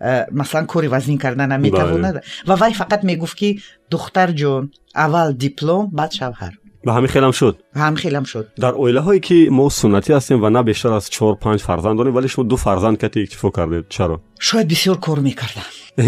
э, 0.00 0.26
масалан 0.30 0.66
кори 0.66 0.88
вазнин 0.88 1.18
кардан 1.18 1.48
наметавонад 1.48 2.16
ва 2.46 2.54
вай 2.56 2.72
фақат 2.72 3.02
мегуфт 3.04 3.36
ки 3.40 3.60
духтарҷон 3.90 4.62
аввал 4.94 5.32
диплом 5.32 5.90
баъд 5.98 6.12
шавҳар 6.12 6.54
به 6.84 6.92
همین 6.92 7.06
خیلم 7.06 7.30
شد. 7.30 7.62
هم 7.76 7.94
خیلم 7.94 8.24
شد. 8.24 8.48
در 8.56 8.68
اویله 8.68 9.00
هایی 9.00 9.20
که 9.20 9.48
ما 9.50 9.68
سنتی 9.68 10.12
هستیم 10.12 10.44
و 10.44 10.50
نه 10.50 10.62
بیشتر 10.62 10.92
از 10.92 11.10
چهار 11.10 11.34
پنج 11.34 11.60
فرزند 11.60 11.98
داریم 11.98 12.16
ولی 12.16 12.28
شما 12.28 12.44
دو 12.44 12.56
فرزند 12.56 12.98
کتی 12.98 13.22
اکتفا 13.22 13.50
کردید؟ 13.50 13.84
چرا؟ 13.88 14.20
شاید 14.40 14.68
بسیار 14.68 14.96
کار 14.96 15.18
می‌کردم. 15.18 15.62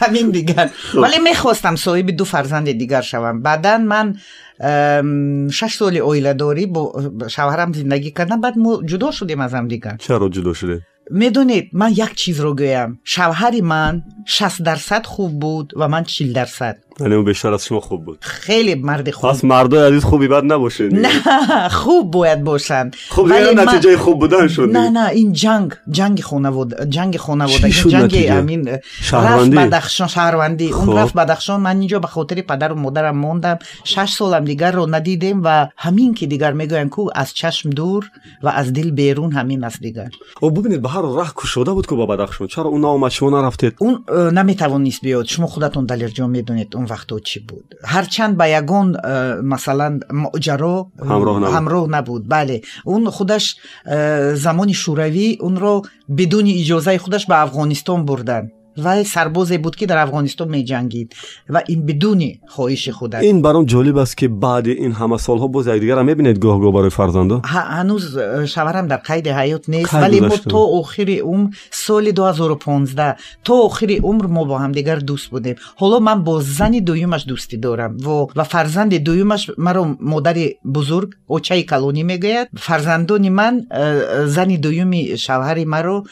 همین 0.00 0.30
دیگر. 0.30 0.70
ولی 0.94 1.18
می‌خواستم 1.18 1.76
صاحب 1.76 2.10
دو 2.10 2.24
فرزند 2.24 2.72
دیگر 2.72 3.00
شوم. 3.00 3.42
بعدا 3.42 3.78
من 3.78 4.16
شش 5.50 5.74
سال 5.74 5.96
اویله 5.96 6.32
داری 6.34 6.66
با 6.66 7.02
شوهرم 7.28 7.72
زندگی 7.72 8.10
کردم 8.10 8.40
بعد 8.40 8.58
ما 8.58 8.82
جدا 8.86 9.10
شدیم 9.10 9.40
از 9.40 9.54
هم 9.54 9.68
دیگر. 9.68 9.96
چرا 9.98 10.28
جدا 10.28 10.52
شده 10.52 10.80
می‌دونید 11.10 11.70
من 11.72 11.90
یک 11.90 12.14
چیز 12.14 12.40
رو 12.40 12.54
گویم. 12.54 13.00
شوهری 13.04 13.60
من 13.60 14.02
60 14.26 14.62
درصد 14.62 15.06
خوب 15.06 15.40
بود 15.40 15.72
و 15.76 15.88
من 15.88 16.04
40 16.04 16.32
درصد. 16.32 16.78
ولی 17.00 17.14
اون 17.14 17.24
بیشتر 17.24 17.54
از 17.54 17.64
شما 17.64 17.80
خوب 17.80 18.04
بود. 18.04 18.18
خیلی 18.20 18.74
مرد 18.74 19.10
خوب. 19.10 19.30
پس 19.30 19.44
مردای 19.44 19.88
عزیز 19.88 20.04
خوبی 20.04 20.28
بد 20.28 20.44
نباشه 20.44 20.88
نه 20.88 21.68
خوب 21.68 22.10
باید 22.10 22.44
باشن. 22.44 22.90
خوب 23.08 23.38
دیگه 23.38 23.54
نتیجه 23.54 23.96
خوب 23.96 24.18
بودن 24.18 24.48
شد 24.48 24.70
نه 24.72 24.90
نه 24.90 25.08
این 25.08 25.32
جنگ 25.32 25.72
جنگ 25.90 26.20
خانواده 26.20 26.86
جنگ 26.86 27.16
خانواده 27.16 27.70
جنگ 27.70 28.26
امین 28.28 28.78
شهروندی؟ 28.84 29.56
بدخشان 29.56 30.08
شهروندی. 30.08 30.72
اون 30.72 30.86
خب. 30.86 30.98
رفت 30.98 31.14
بدخشان. 31.14 31.60
من 31.60 31.78
اینجا 31.78 31.98
به 31.98 32.06
خاطر 32.06 32.40
پدر 32.40 32.72
و 32.72 32.74
مادرم 32.74 33.16
موندم. 33.16 33.58
6 33.84 34.12
سالم 34.12 34.44
دیگر 34.44 34.72
رو 34.72 34.94
ندیدیم 34.94 35.40
و 35.44 35.68
همین 35.76 36.14
که 36.14 36.26
دیگر 36.26 36.52
میگن 36.52 36.88
کو 36.88 37.08
از 37.14 37.34
چشم 37.34 37.70
دور 37.70 38.10
و 38.42 38.48
از 38.48 38.72
دل 38.72 38.90
بیرون 38.90 39.32
همین 39.32 39.64
است 39.64 39.80
دیگر. 39.80 40.08
او 40.40 40.50
ببینید 40.50 40.82
به 40.82 40.88
هر 40.88 41.02
راه 41.02 41.32
کشوده 41.36 41.72
بود 41.72 41.86
که 41.86 41.94
با 41.94 42.06
بدخشان. 42.06 42.46
چرا 42.46 42.64
اون 42.64 42.84
اومد 42.84 43.10
شما 43.10 43.42
نرفتید؟ 43.42 43.74
اون 43.78 44.04
نمی‌توان 44.32 44.82
نیست 44.82 45.00
بیاد. 45.00 45.24
شما 45.24 45.46
خودتون 45.46 45.86
دلیر 45.86 46.08
جان 46.08 46.30
می‌دونید 46.30 46.76
اون 46.84 46.92
وقتا 46.92 47.18
چی 47.18 47.40
بود؟ 47.40 47.74
هرچند 47.84 48.36
به 48.36 48.48
یگون 48.50 48.96
مثلا 49.40 50.00
ماجرا 50.10 50.86
همراه 51.00 51.38
نبود. 51.38 51.54
همراه 51.54 51.88
نبود. 51.88 52.28
بله. 52.28 52.60
اون 52.84 53.10
خودش 53.10 53.56
زمان 54.34 54.72
شوروی 54.72 55.38
اون 55.40 55.56
رو 55.56 55.82
بدون 56.16 56.46
اجازه 56.46 56.98
خودش 56.98 57.26
به 57.26 57.42
افغانستان 57.42 58.04
بردن. 58.04 58.50
و 58.84 59.04
سربازی 59.04 59.58
بود 59.58 59.76
که 59.76 59.86
در 59.86 59.98
افغانستان 59.98 60.48
می 60.48 60.64
جنگید 60.64 61.14
و 61.50 61.62
این 61.68 61.86
بدون 61.86 62.24
خواهش 62.48 62.88
خود؟ 62.88 63.14
این 63.14 63.42
برام 63.42 63.64
جالب 63.64 63.96
است 63.96 64.16
که 64.16 64.28
بعد 64.28 64.66
این 64.66 64.92
همه 64.92 65.16
سالها 65.16 65.46
باز 65.46 65.68
دیگر 65.68 65.98
هم 65.98 66.04
می‌بینید 66.04 66.38
گاه 66.38 66.60
گاه 66.60 66.72
برای 66.72 66.90
فرزنده 66.90 67.40
هنوز 67.44 68.18
شوهرم 68.44 68.86
در 68.86 68.96
قید 68.96 69.28
حیات 69.28 69.68
نیست 69.68 69.94
ولی 69.94 70.20
ما 70.20 70.28
تا 70.28 70.58
اخیر 70.58 71.22
عمر 71.22 71.50
سال 71.70 72.10
2015 72.10 73.16
تا 73.44 73.54
اخیر 73.54 74.00
عمر 74.02 74.26
ما 74.26 74.44
با 74.44 74.58
هم 74.58 74.72
دیگر 74.72 74.96
دوست 74.96 75.30
بودیم. 75.30 75.54
حالا 75.76 75.98
من 75.98 76.24
با 76.24 76.40
زن 76.40 76.70
دویمش 76.70 77.24
دوستی 77.28 77.56
دارم 77.56 77.96
و 78.06 78.26
و 78.36 78.44
فرزند 78.44 78.94
دویمش 78.94 79.50
مرا 79.58 79.96
مادر 80.00 80.34
بزرگ 80.74 81.10
اوچای 81.26 81.62
کلونی 81.62 82.02
می‌گوید. 82.02 82.48
فرزندان 82.56 83.28
من 83.28 83.66
زن 84.26 84.48
دویمی 84.48 85.18
شوهر 85.18 85.64
مرا 85.64 86.04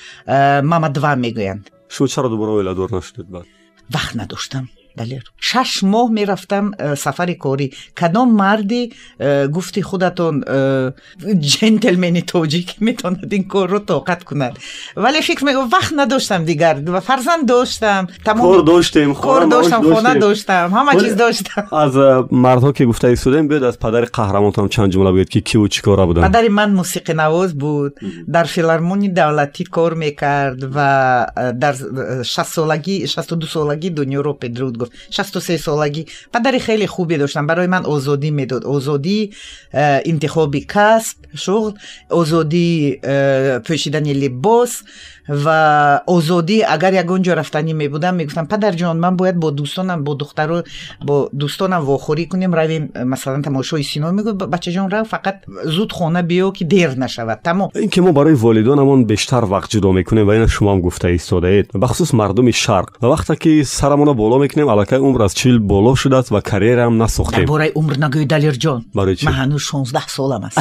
ماما 0.63 0.89
دوا 0.89 1.15
می‌گویند. 1.15 1.71
Шумо 1.95 2.09
чаро 2.13 2.29
дубора 2.29 2.53
оиладор 2.53 2.91
нашудед 2.91 3.27
баъд. 3.35 3.47
Вақт 3.95 4.15
надоштам 4.21 4.65
бале. 4.97 5.23
Шаш 5.39 5.83
моҳ 5.83 6.09
мерафтам 6.19 6.75
э, 6.79 6.97
сафари 6.97 7.35
корӣ. 7.35 7.73
Кадом 7.95 8.29
марди 8.35 8.93
э, 9.19 9.47
гуфти 9.49 9.81
худатон 9.81 10.45
э, 10.47 10.93
ҷентлмени 11.21 12.23
тоҷик 12.23 12.69
метавонад 12.81 13.33
ин 13.33 13.45
корро 13.45 13.81
тоқат 13.81 14.25
кунад. 14.25 14.59
Вале 14.97 15.21
фикр 15.23 15.45
мекунам 15.45 15.71
вақт 15.71 15.93
надоштам 15.93 16.45
дигар 16.45 16.77
ва 16.81 17.01
фарзанд 17.01 17.47
доштам. 17.47 18.07
Кор 18.07 18.25
тамоми 18.25 18.65
доштем 18.65 19.15
кор 19.15 19.49
доштам 19.49 19.83
хона 19.83 20.15
доштам 20.19 20.73
ҳама 20.73 20.93
чиз 21.01 21.15
доштам. 21.15 21.65
аз 21.71 21.95
э, 21.95 22.27
мардҳо 22.31 22.73
ки 22.73 22.85
гуфта 22.85 23.13
истодем 23.13 23.49
биёед 23.49 23.65
аз 23.65 23.77
падари 23.77 24.07
қаҳрамонтам 24.07 24.69
чанд 24.69 24.93
ҷумла 24.93 25.13
бигӯед 25.13 25.31
ки 25.31 25.41
киву 25.41 25.69
чӣ 25.69 25.81
кора 25.83 26.07
буданд 26.07 26.27
падари 26.27 26.49
ман 26.49 26.71
мусиқинавоз 26.81 27.55
буд. 27.55 27.93
Дар 28.27 28.47
филармони 28.47 29.09
давлатӣ 29.09 29.65
кор 29.65 29.95
мекард 29.95 30.63
ва 30.65 31.33
э, 31.37 31.53
дар 31.53 31.75
шастсолагӣ 32.25 33.07
шасту 33.07 33.35
солагӣ 33.55 33.91
дунёро 33.91 34.35
педруд 34.35 34.77
گفت 34.83 34.93
63 35.11 35.57
سالگی. 35.57 36.07
پدر 36.35 36.59
خیلی 36.59 36.87
خوبی 36.87 37.17
داشتم. 37.17 37.47
برای 37.47 37.67
من 37.67 37.85
آزادی 37.85 38.31
می‌داد. 38.31 38.65
آزادی 38.65 39.31
انتخاب 39.75 40.57
کسب 40.57 41.17
شغل 41.35 41.73
آزادی 42.11 43.01
پوشیدن 43.67 44.07
لباس 44.07 44.83
و 45.29 45.49
آزادی. 46.07 46.65
اگر 46.65 46.93
یک 46.95 47.11
اونجا 47.11 47.35
رفتنی 47.35 47.73
می 47.73 47.89
بودم 47.89 48.19
پدر 48.27 48.73
جان 48.73 48.97
من 48.97 49.17
باید 49.17 49.37
با 49.37 49.51
دوستانم 49.51 50.05
با 50.05 50.15
دختر 50.15 50.63
با 51.07 51.31
دوستانم 51.39 51.77
واخوری 51.77 52.27
کنیم. 52.27 52.55
رویم 52.55 52.93
مثلا 52.95 53.43
تماشای 53.43 53.83
سینما. 53.83 54.11
می‌گفت 54.11 54.37
بچه 54.37 54.73
جان 54.73 54.91
رو 54.91 55.05
فقط 55.05 55.35
زود 55.65 55.93
خونه 55.93 56.23
بیا 56.23 56.51
که 56.51 56.65
دیر 56.65 56.89
نشود. 56.91 57.41
تمام. 57.45 57.71
این 57.75 57.89
که 57.89 58.01
ما 58.01 58.13
برای 58.13 58.35
والدانمون 58.35 59.05
بیشتر 59.05 59.45
وقت 59.45 59.71
جدا 59.71 59.93
می‌کنیم 59.93 60.27
و 60.27 60.31
این 60.31 60.47
شما 60.47 60.73
هم 60.73 60.81
گفته 60.81 61.09
ایستاده 61.09 61.49
اید 61.49 61.73
بخصوص 61.73 62.15
مردم 62.15 62.51
شرق. 62.51 62.89
و 63.03 63.07
وقتی 63.07 63.37
که 63.37 63.65
سرمون 63.65 64.13
بالا 64.13 64.39
می‌کنیم 64.39 64.69
аллакай 64.73 64.99
умр 64.99 65.21
аз 65.23 65.35
чил 65.35 65.59
боло 65.61 65.97
шудааст 65.97 66.31
ва 66.31 66.41
карьераам 66.43 66.93
дар 66.93 66.99
насохтем. 66.99 67.47
Бораи 67.47 67.73
умр 67.75 67.95
нагӯй 67.97 68.27
далирҷон 68.27 68.85
Барои 68.95 69.17
чӣ? 69.17 69.25
ман 69.27 69.35
ҳанӯз 69.35 69.63
16 69.63 70.09
солам 70.09 70.45
аст. 70.45 70.59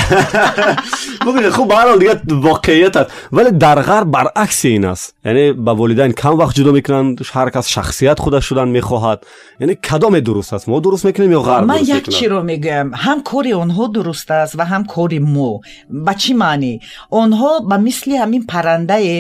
Бубинед 1.26 1.54
хуб 1.54 1.68
баҳарҳол 1.72 2.00
дигар 2.00 2.18
воқеият 2.48 2.96
аст. 2.96 3.10
вале 3.32 3.52
дар 3.52 3.80
ғарб 3.90 4.08
баръакси 4.16 4.68
ин 4.78 4.86
аст. 4.86 5.16
Яъне 5.26 5.54
ба 5.54 5.74
волидайн 5.74 6.14
кам 6.14 6.34
вақт 6.42 6.56
ҷудо 6.58 6.72
мекунанд 6.72 7.20
ҳар 7.36 7.52
кас 7.52 7.68
шахсият 7.68 8.20
худаш 8.20 8.44
шудан 8.50 8.70
мехоҳад. 8.78 9.20
Яъне 9.60 9.76
кадоме 9.76 10.22
дуруст 10.22 10.54
аст? 10.54 10.68
мо 10.68 10.80
дуруст 10.82 11.04
мекунем 11.04 11.32
ё 11.40 11.42
ғарб 11.48 11.66
ман 11.66 11.84
як 11.98 12.06
чиро 12.16 12.42
мегӯям. 12.52 12.88
ҳам 13.06 13.20
кори 13.24 13.52
онҳо 13.64 13.86
дуруст 13.96 14.32
аст 14.32 14.54
ва 14.60 14.66
ҳам 14.72 14.84
кори 14.94 15.20
мо. 15.20 15.52
Ба 15.90 16.14
чӣ 16.22 16.34
маънӣ 16.44 16.74
онҳо 17.22 17.52
ба 17.70 17.78
мисли 17.78 18.16
ҳамин 18.22 18.44
паррандае 18.52 19.20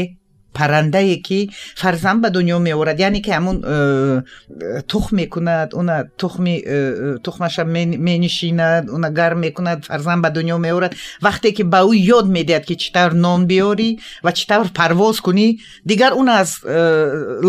паррандае 0.53 1.15
ки 1.17 1.50
фарзанд 1.75 2.22
ба 2.22 2.29
дунё 2.29 2.60
меорад. 2.60 3.00
Яъне 3.00 3.22
ки 3.22 3.31
ҳамун 3.31 3.58
э, 3.63 4.22
тухм 4.88 5.15
мекунад 5.15 5.74
уна 5.74 6.05
тухми 6.17 6.55
э, 6.60 6.63
э, 6.65 7.17
тухмаша 7.24 7.63
мен- 7.63 8.00
менишинад 8.00 8.89
уна 8.89 9.10
гарм 9.10 9.39
мекунад 9.39 9.86
фарзанд 9.86 10.22
ба 10.24 10.29
дунё 10.29 10.58
меорад. 10.58 10.93
Вақте 11.22 11.51
ки 11.51 11.63
ба 11.63 11.79
ӯ 11.81 11.93
ёд 12.17 12.25
медиҳад 12.27 12.65
ки 12.65 12.75
чӣ 12.81 12.91
тавр 12.93 13.13
нон 13.13 13.48
биёрӣ 13.48 13.89
ва 14.24 14.31
чӣ 14.31 14.46
тавр 14.48 14.67
парвоз 14.79 15.17
кунӣ 15.22 15.48
дигар 15.86 16.12
уна 16.13 16.34
аз 16.43 16.62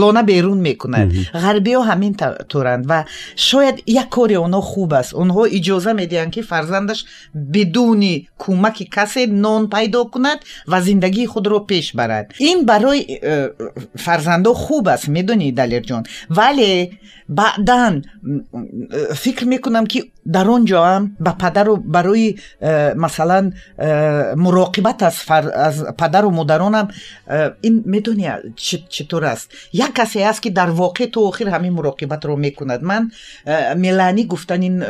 лона 0.00 0.22
берун 0.22 0.60
мекунад. 0.60 1.08
Ғарбиҳо 1.44 1.82
ҳамин 1.90 2.12
туранд 2.48 2.86
ва 2.86 3.04
шояд 3.36 3.76
як 3.86 4.08
кори 4.08 4.36
онҳо 4.36 4.60
хуб 4.60 4.92
аст. 5.00 5.12
Онҳо 5.22 5.42
иҷоза 5.58 5.92
медиҳанд 6.00 6.32
ки 6.34 6.42
фарзандаш 6.42 7.04
бидуни 7.34 8.14
кӯмаки 8.42 8.84
касе 8.96 9.26
нон 9.26 9.62
пайдо 9.74 10.04
кунад 10.12 10.38
ва 10.66 10.78
зиндагии 10.80 11.26
худро 11.26 11.58
пеш 11.70 11.94
барад. 11.94 12.26
Ин 12.38 12.64
барои 12.70 12.91
برای 12.92 13.18
فرزنده 13.96 14.54
خوب 14.54 14.88
است 14.88 15.08
می‌دونی 15.08 15.52
دلیر 15.52 15.80
جان. 15.80 16.02
ولی 16.30 16.98
بعدا 17.28 18.00
فکر 19.14 19.44
می‌کنم 19.44 19.86
که 19.86 20.04
در 20.32 20.48
اونجا 20.48 20.86
هم 20.86 21.16
به 21.20 21.30
پدر 21.30 21.68
و 21.68 21.76
برای 21.76 22.34
مثلا 22.96 23.52
مراقبت 24.36 25.02
از, 25.02 25.16
فر... 25.16 25.50
از 25.54 25.84
پدر 25.98 26.24
و 26.24 26.30
مدران 26.30 26.74
هم 26.74 26.88
این 27.60 27.82
می‌دونی 27.86 28.28
چطور 28.88 29.24
است؟ 29.24 29.50
یک 29.72 29.94
کسی 29.94 30.22
هست 30.22 30.42
که 30.42 30.50
در 30.50 30.70
واقع 30.70 31.06
تو 31.06 31.26
آخر 31.26 31.48
همین 31.48 31.72
مراقبت 31.72 32.24
رو 32.24 32.36
می‌کند. 32.36 32.82
من 32.82 33.10
میلانی 33.76 34.24
گفتن 34.26 34.62
این 34.62 34.82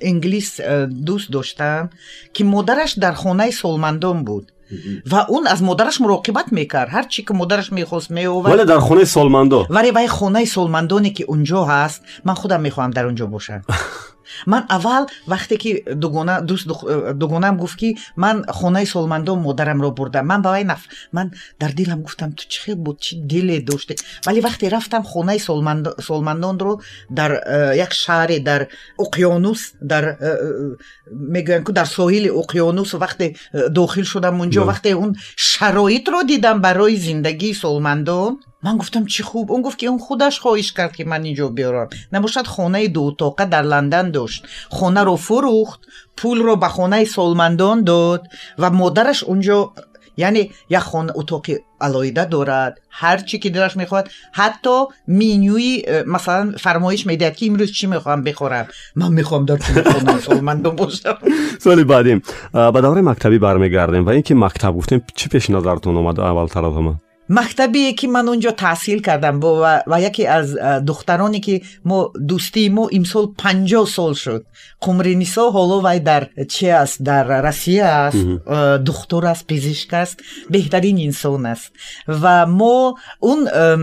انگلیس 0.00 0.60
دوست 1.06 1.32
داشتم 1.32 1.90
که 2.32 2.44
مادرش 2.44 2.92
در 2.92 3.12
خانه 3.12 3.50
سلمندان 3.50 4.24
بود. 4.24 4.52
модараш 4.65 4.65
дар 4.65 4.65
хонаи 4.65 4.65
солмандон 4.65 4.65
буд 4.65 4.65
ва 5.05 5.25
он 5.29 5.47
аз 5.47 5.61
модараш 5.61 5.99
муроқибат 5.99 6.47
мекард 6.51 6.91
ҳар 6.95 7.05
чӣ 7.13 7.21
ки 7.27 7.33
модараш 7.33 7.71
мехост 7.71 8.09
меовард 8.09 8.51
вале 8.53 8.65
дар 8.65 8.79
хонаи 8.79 9.05
солмандо 9.05 9.65
вале 9.69 9.91
вай 9.91 10.07
хонаи 10.07 10.45
солмандоне 10.45 11.09
ки 11.17 11.23
унҷо 11.33 11.61
ҳаст 11.71 12.01
ман 12.23 12.35
худам 12.35 12.61
мехоҳам 12.67 12.91
дар 12.91 13.05
унҷо 13.11 13.27
бошам 13.27 13.61
ман 14.46 14.64
аввал 14.68 15.08
вақте 15.26 15.56
ки 15.56 15.84
дугона 15.94 16.40
дӯст 16.40 16.66
э, 16.66 17.12
дугонам 17.14 17.56
гуфт 17.58 17.78
ки 17.78 17.98
ман 18.16 18.44
хонаи 18.48 18.86
солмандон 18.86 19.40
модарамро 19.40 19.90
бурдам. 19.90 20.26
Ман 20.26 20.42
ба 20.42 20.50
вай 20.50 20.64
наф 20.64 20.82
ман 21.12 21.32
дар 21.60 21.72
дилам 21.72 22.02
гуфтам 22.02 22.32
ту 22.32 22.44
чӣ 22.48 22.60
хел 22.64 22.76
буд? 22.76 23.00
Чӣ 23.00 23.16
диле 23.16 23.60
доште? 23.60 23.96
Вале 24.24 24.40
вақте 24.40 24.68
рафтам 24.68 25.02
хонаи 25.04 25.38
солмандо- 25.38 26.00
солмандонро 26.00 26.80
дар 27.10 27.32
э, 27.32 27.76
як 27.76 27.92
шаҳре 27.92 28.40
дар 28.40 28.68
уқёнус 28.98 29.74
дар 29.80 30.04
э, 30.20 30.76
мегӯянд 31.10 31.64
ку 31.66 31.72
дар 31.72 31.86
соҳили 31.86 32.30
уқёнус 32.30 32.94
вақте 32.94 33.36
дохил 33.70 34.04
шудам 34.04 34.40
унҷо 34.40 34.62
вақте 34.64 34.94
он 34.94 35.16
шароитро 35.36 36.22
дидам 36.24 36.60
барои 36.60 36.96
зиндагии 36.96 37.54
солмандон 37.54 38.40
من 38.66 38.76
گفتم 38.76 39.06
چی 39.06 39.22
خوب؟ 39.22 39.52
اون 39.52 39.62
گفت 39.62 39.78
که 39.78 39.86
اون 39.86 39.98
خودش 39.98 40.40
خواهش 40.40 40.72
کرد 40.72 40.96
که 40.96 41.04
من 41.04 41.22
اینجا 41.22 41.48
بیارم. 41.48 41.88
نباشد 42.12 42.46
خانه 42.46 42.88
دو 42.88 43.02
اتاقه 43.02 43.44
در 43.44 43.62
لندن 43.62 44.10
داشت. 44.10 44.46
خانه 44.70 45.04
رو 45.04 45.16
فروخت 45.16 45.80
پول 46.16 46.38
رو 46.38 46.56
به 46.56 46.68
خانه 46.68 47.04
سالمندان 47.04 47.84
داد 47.84 48.26
و 48.58 48.70
مادرش 48.70 49.24
اونجا 49.24 49.72
یعنی 50.16 50.50
یک 50.70 50.78
خانه 50.78 51.12
اتاق 51.14 51.46
علایده 51.80 52.24
دارد. 52.24 52.80
هر 52.90 53.18
چی 53.18 53.38
که 53.38 53.50
درش 53.50 53.76
می‌خواد. 53.76 54.08
حتی 54.32 54.84
مینیوی 55.06 55.84
مثلا 56.06 56.52
فرمایش 56.58 57.06
می‌دهد 57.06 57.36
که 57.36 57.46
امروز 57.46 57.72
چی 57.72 57.86
می‌خوام 57.86 58.22
بخورم. 58.22 58.66
من 58.96 59.12
می‌خوام 59.12 59.44
در 59.44 59.56
چی 59.56 59.72
می‌خوام 59.72 60.40
من 60.40 60.62
باشم. 60.62 61.18
سال 61.64 61.84
بعدیم 61.84 62.22
به 62.52 62.80
دوره 62.80 63.00
مکتبی 63.00 63.38
برمیگردیم 63.38 64.06
و 64.06 64.08
اینکه 64.08 64.34
مکتب 64.34 64.76
گفتیم 64.76 65.02
چی 65.14 65.28
پیش 65.28 65.50
نظرتون 65.50 65.96
اومد؟ 65.96 66.20
اول 66.20 66.46
طرف 66.46 66.72
من 66.72 66.94
мактабие 67.28 67.92
ки 67.98 68.06
ман 68.06 68.28
онҷо 68.28 68.52
таҳсил 68.52 69.00
кардам 69.02 69.40
ва, 69.40 69.98
яке 70.10 70.24
аз 70.38 70.46
духтароне 70.82 71.40
ки 71.40 71.62
мо 71.84 71.98
дӯстии 72.28 72.68
мо 72.76 72.84
имсол 72.98 73.24
панҷоҳ 73.42 73.86
сол 73.96 74.14
шуд. 74.14 74.42
Қумринисо 74.84 75.44
ҳоло 75.56 75.78
вай 75.86 76.00
дар 76.00 76.22
чи 76.52 76.66
аст? 76.82 77.02
Дар 77.02 77.26
россия 77.48 77.86
аст 78.06 78.18
а, 78.46 78.78
духтур 78.78 79.24
аст 79.32 79.46
пизишк 79.46 79.92
аст 79.92 80.16
беҳтарин 80.52 80.96
инсон 81.08 81.46
аст. 81.46 81.72
Ва 82.06 82.46
мо 82.46 82.96
он 83.20 83.40
ам, 83.48 83.82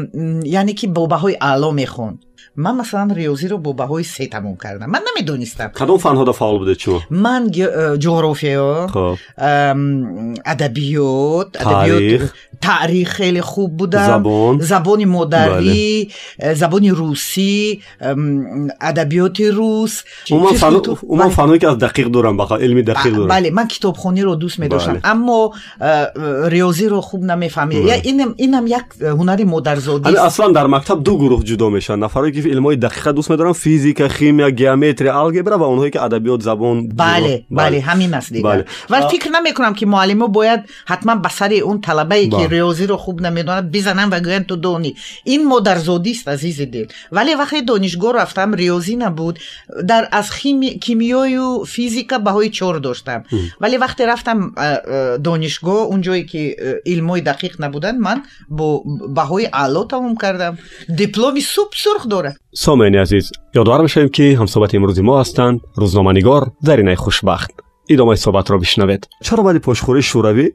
яъне 0.60 0.74
ки 0.80 0.88
бо 0.88 1.08
баҳои 1.08 1.36
аъло 1.40 1.72
мехонд 1.72 2.20
من 2.56 2.76
مثلا 2.76 3.14
ریاضی 3.14 3.48
رو 3.48 3.58
با 3.58 3.74
بهای 3.74 4.04
سه 4.04 4.28
تموم 4.28 4.58
کردم 4.64 4.90
من 4.90 5.00
نمی‌دونستم 5.16 5.68
کدوم 5.68 5.98
فنها 5.98 6.32
فعال 6.32 6.58
بوده 6.58 6.76
چون 6.76 7.02
من 7.10 7.52
جغرافیا 8.00 8.88
ادبیات 10.46 11.52
تاریخ، 11.52 12.34
تاریخ 12.62 13.10
خیلی 13.10 13.42
خوب 13.42 13.78
بودم 13.78 14.08
زبان 14.08 14.60
زبان 14.60 15.06
مادری 15.06 16.10
زبان 16.56 16.86
روسی 16.86 17.82
ادبیات 18.82 19.42
روس 19.42 20.02
اون 20.30 20.54
فن... 20.54 20.82
من 21.10 21.30
فنایی 21.30 21.60
که 21.60 21.68
از 21.68 21.78
دقیق 21.78 22.08
دارم 22.08 22.38
بخا 22.38 22.58
علمی 22.58 22.84
دقیق 22.84 23.14
دارم 23.16 23.28
بله 23.28 23.52
من 23.52 23.68
کتابخونی 23.68 24.22
رو 24.22 24.36
دوست 24.36 24.60
می 24.60 24.68
داشتم 24.68 25.00
اما 25.04 25.54
ریاضی 26.46 26.88
رو 26.88 27.02
خوب 27.02 27.24
نمیفهمیدم 27.24 28.00
اینم 28.04 28.34
اینم 28.38 28.68
یک 28.68 28.84
هنری 29.02 29.44
مادرزادی 29.44 30.18
اصلا 30.18 30.48
در 30.48 30.68
مکتب 30.68 31.04
دو 31.04 31.18
گروه 31.18 31.44
جدا 31.44 31.70
میشن 31.70 32.00
نفرایی 32.00 32.32
که 32.34 32.43
ки 32.44 32.50
илмҳои 32.50 32.78
дақиқа 32.78 33.12
дӯст 33.14 33.30
медорам. 33.30 33.54
Физика 33.54 34.10
химия 34.10 34.50
геометрия 34.52 35.14
алгебра 35.14 35.58
ва 35.58 35.68
онҳое 35.74 35.92
ки 35.92 35.98
адабиёт 35.98 36.42
забон 36.44 36.88
бале 36.88 37.46
бале 37.50 37.80
ҳамин 37.90 38.14
аст 38.20 38.32
дигар 38.34 38.66
вале 38.90 39.10
фикр 39.10 39.30
наметкунам 39.30 39.74
ки 39.76 39.86
муаллимо 39.86 40.28
бояд 40.28 40.62
ҳатман 40.92 41.22
ба 41.22 41.30
сари 41.30 41.62
он 41.62 41.82
талабае 41.82 42.30
ки 42.30 42.44
риёзиро 42.54 42.98
хуб 42.98 43.22
намедонад 43.22 43.66
бизананд 43.76 44.12
ва 44.14 44.20
гӯянд 44.20 44.46
ту 44.48 44.56
донӣ. 44.56 44.96
Ин 45.26 45.42
модарзодист 45.48 46.28
азизи 46.28 46.66
дил. 46.66 46.88
Вале 47.12 47.36
вақте 47.36 47.62
донишгоҳ 47.62 48.14
рафтам 48.14 48.54
риёзӣ 48.56 48.96
набуд. 48.98 49.40
Дар 49.82 50.08
аз 50.12 50.30
кимиёю 50.86 51.66
физика 51.66 52.16
баҳои 52.20 52.50
чор 52.52 52.80
доштам. 52.80 53.24
Вале 53.60 53.78
вақте 53.78 54.06
рафтам 54.06 54.40
донишгоҳ 55.20 55.88
он 55.94 56.02
ҷое 56.02 56.24
ки 56.32 56.42
илмҳои 56.94 57.22
дақиқ 57.22 57.54
набуданд 57.60 58.00
ман 58.00 58.24
бо 58.50 58.84
баҳои 59.20 59.48
аъло 59.52 59.84
тамом 59.86 60.16
кардам. 60.16 60.58
Дипломи 60.90 61.42
суб 61.42 61.70
сурх 61.84 62.04
کرد 62.34 62.42
سامعین 62.56 62.96
عزیز 62.96 63.32
یادوار 63.56 63.82
می‌شویم 63.82 64.10
که 64.10 64.24
هم 64.24 64.40
همصحبت 64.40 64.76
امروز 64.76 65.00
ما 65.00 65.22
هستند 65.22 65.62
روزنامه‌نگار 65.76 66.52
زرینه 66.62 66.96
خوشبخت. 66.96 67.52
ادامه 67.90 68.16
صحبت 68.16 68.52
را 68.52 68.58
بشنوید. 68.58 69.08
چرا 69.22 69.44
بعد 69.44 69.58
پاشخوری 69.58 70.02
شوروی؟ 70.02 70.52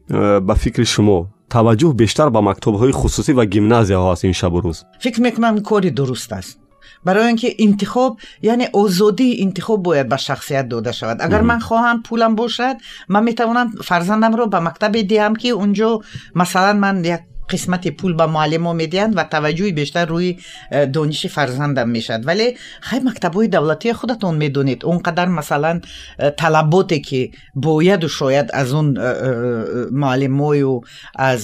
به 0.47 0.54
فکر 0.54 0.85
شما 0.85 1.28
توجه 1.50 1.92
بیشتر 1.92 2.28
به 2.28 2.40
مکتب‌های 2.40 2.92
خصوصی 2.92 3.32
و 3.32 3.44
گیمنازی‌ها 3.44 4.12
هست 4.12 4.25
این 4.25 4.32
شب 4.32 4.52
و 4.52 4.61
روز. 4.61 4.85
فکر 5.00 5.20
می‌کنم 5.20 5.61
کاری 5.61 5.90
درست 5.90 6.32
است. 6.32 6.58
برای 7.04 7.26
اینکه 7.26 7.54
انتخاب 7.58 8.18
یعنی 8.42 8.66
آزادی 8.73 9.42
انتخاب 9.42 9.82
باید 9.82 10.08
به 10.08 10.16
شخصیت 10.16 10.68
داده 10.68 10.92
شود. 10.92 11.18
اگر 11.20 11.40
من 11.40 11.58
خواهم 11.58 12.02
پولم 12.02 12.35
باشد 12.35 12.76
من 13.08 13.23
می‌توانم 13.23 13.70
فرزندم 13.85 14.37
رو 14.37 14.47
به 14.47 14.61
مکتب 14.61 14.97
دیم 14.97 15.37
که 15.37 15.49
اونجا 15.49 16.00
مثلا 16.35 16.73
من 16.73 17.04
یک 17.04 17.20
ман 17.48 17.48
як 17.48 17.48
қисмати 17.53 17.91
пул 17.91 18.13
ба 18.15 18.27
муаллимо 18.27 18.74
медиҳанд 18.74 19.15
ва 19.15 19.24
таваҷҷӯҳи 19.34 19.74
бештар 19.79 20.08
рӯи 20.08 20.32
э, 20.72 20.86
дониши 20.88 21.27
фарзандам 21.27 21.91
мешавад 21.91 22.25
вале 22.25 22.55
хай 22.82 23.00
мактабҳои 23.00 23.48
давлатии 23.48 23.93
худатон 24.00 24.38
медонед 24.43 24.84
он 24.84 24.98
қадар 25.08 25.27
масалан 25.39 25.77
э, 26.17 26.32
талаботе 26.32 27.00
ки 27.00 27.22
бояду 27.55 28.10
шояд 28.10 28.48
аз 28.53 28.74
он 28.74 28.88
э, 28.98 29.88
муаллимою 29.91 30.84
аз 31.15 31.41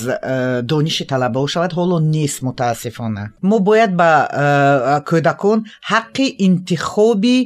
дониши 0.64 1.04
талабаҳо 1.06 1.48
шавад 1.48 1.72
ҳоло 1.74 1.98
нест 2.00 2.42
мутаассифона 2.48 3.24
мо 3.50 3.60
бояд 3.60 3.92
ба 4.02 4.12
кӯдакон 5.10 5.60
ҳаққи 5.92 6.26
интихоби 6.48 7.38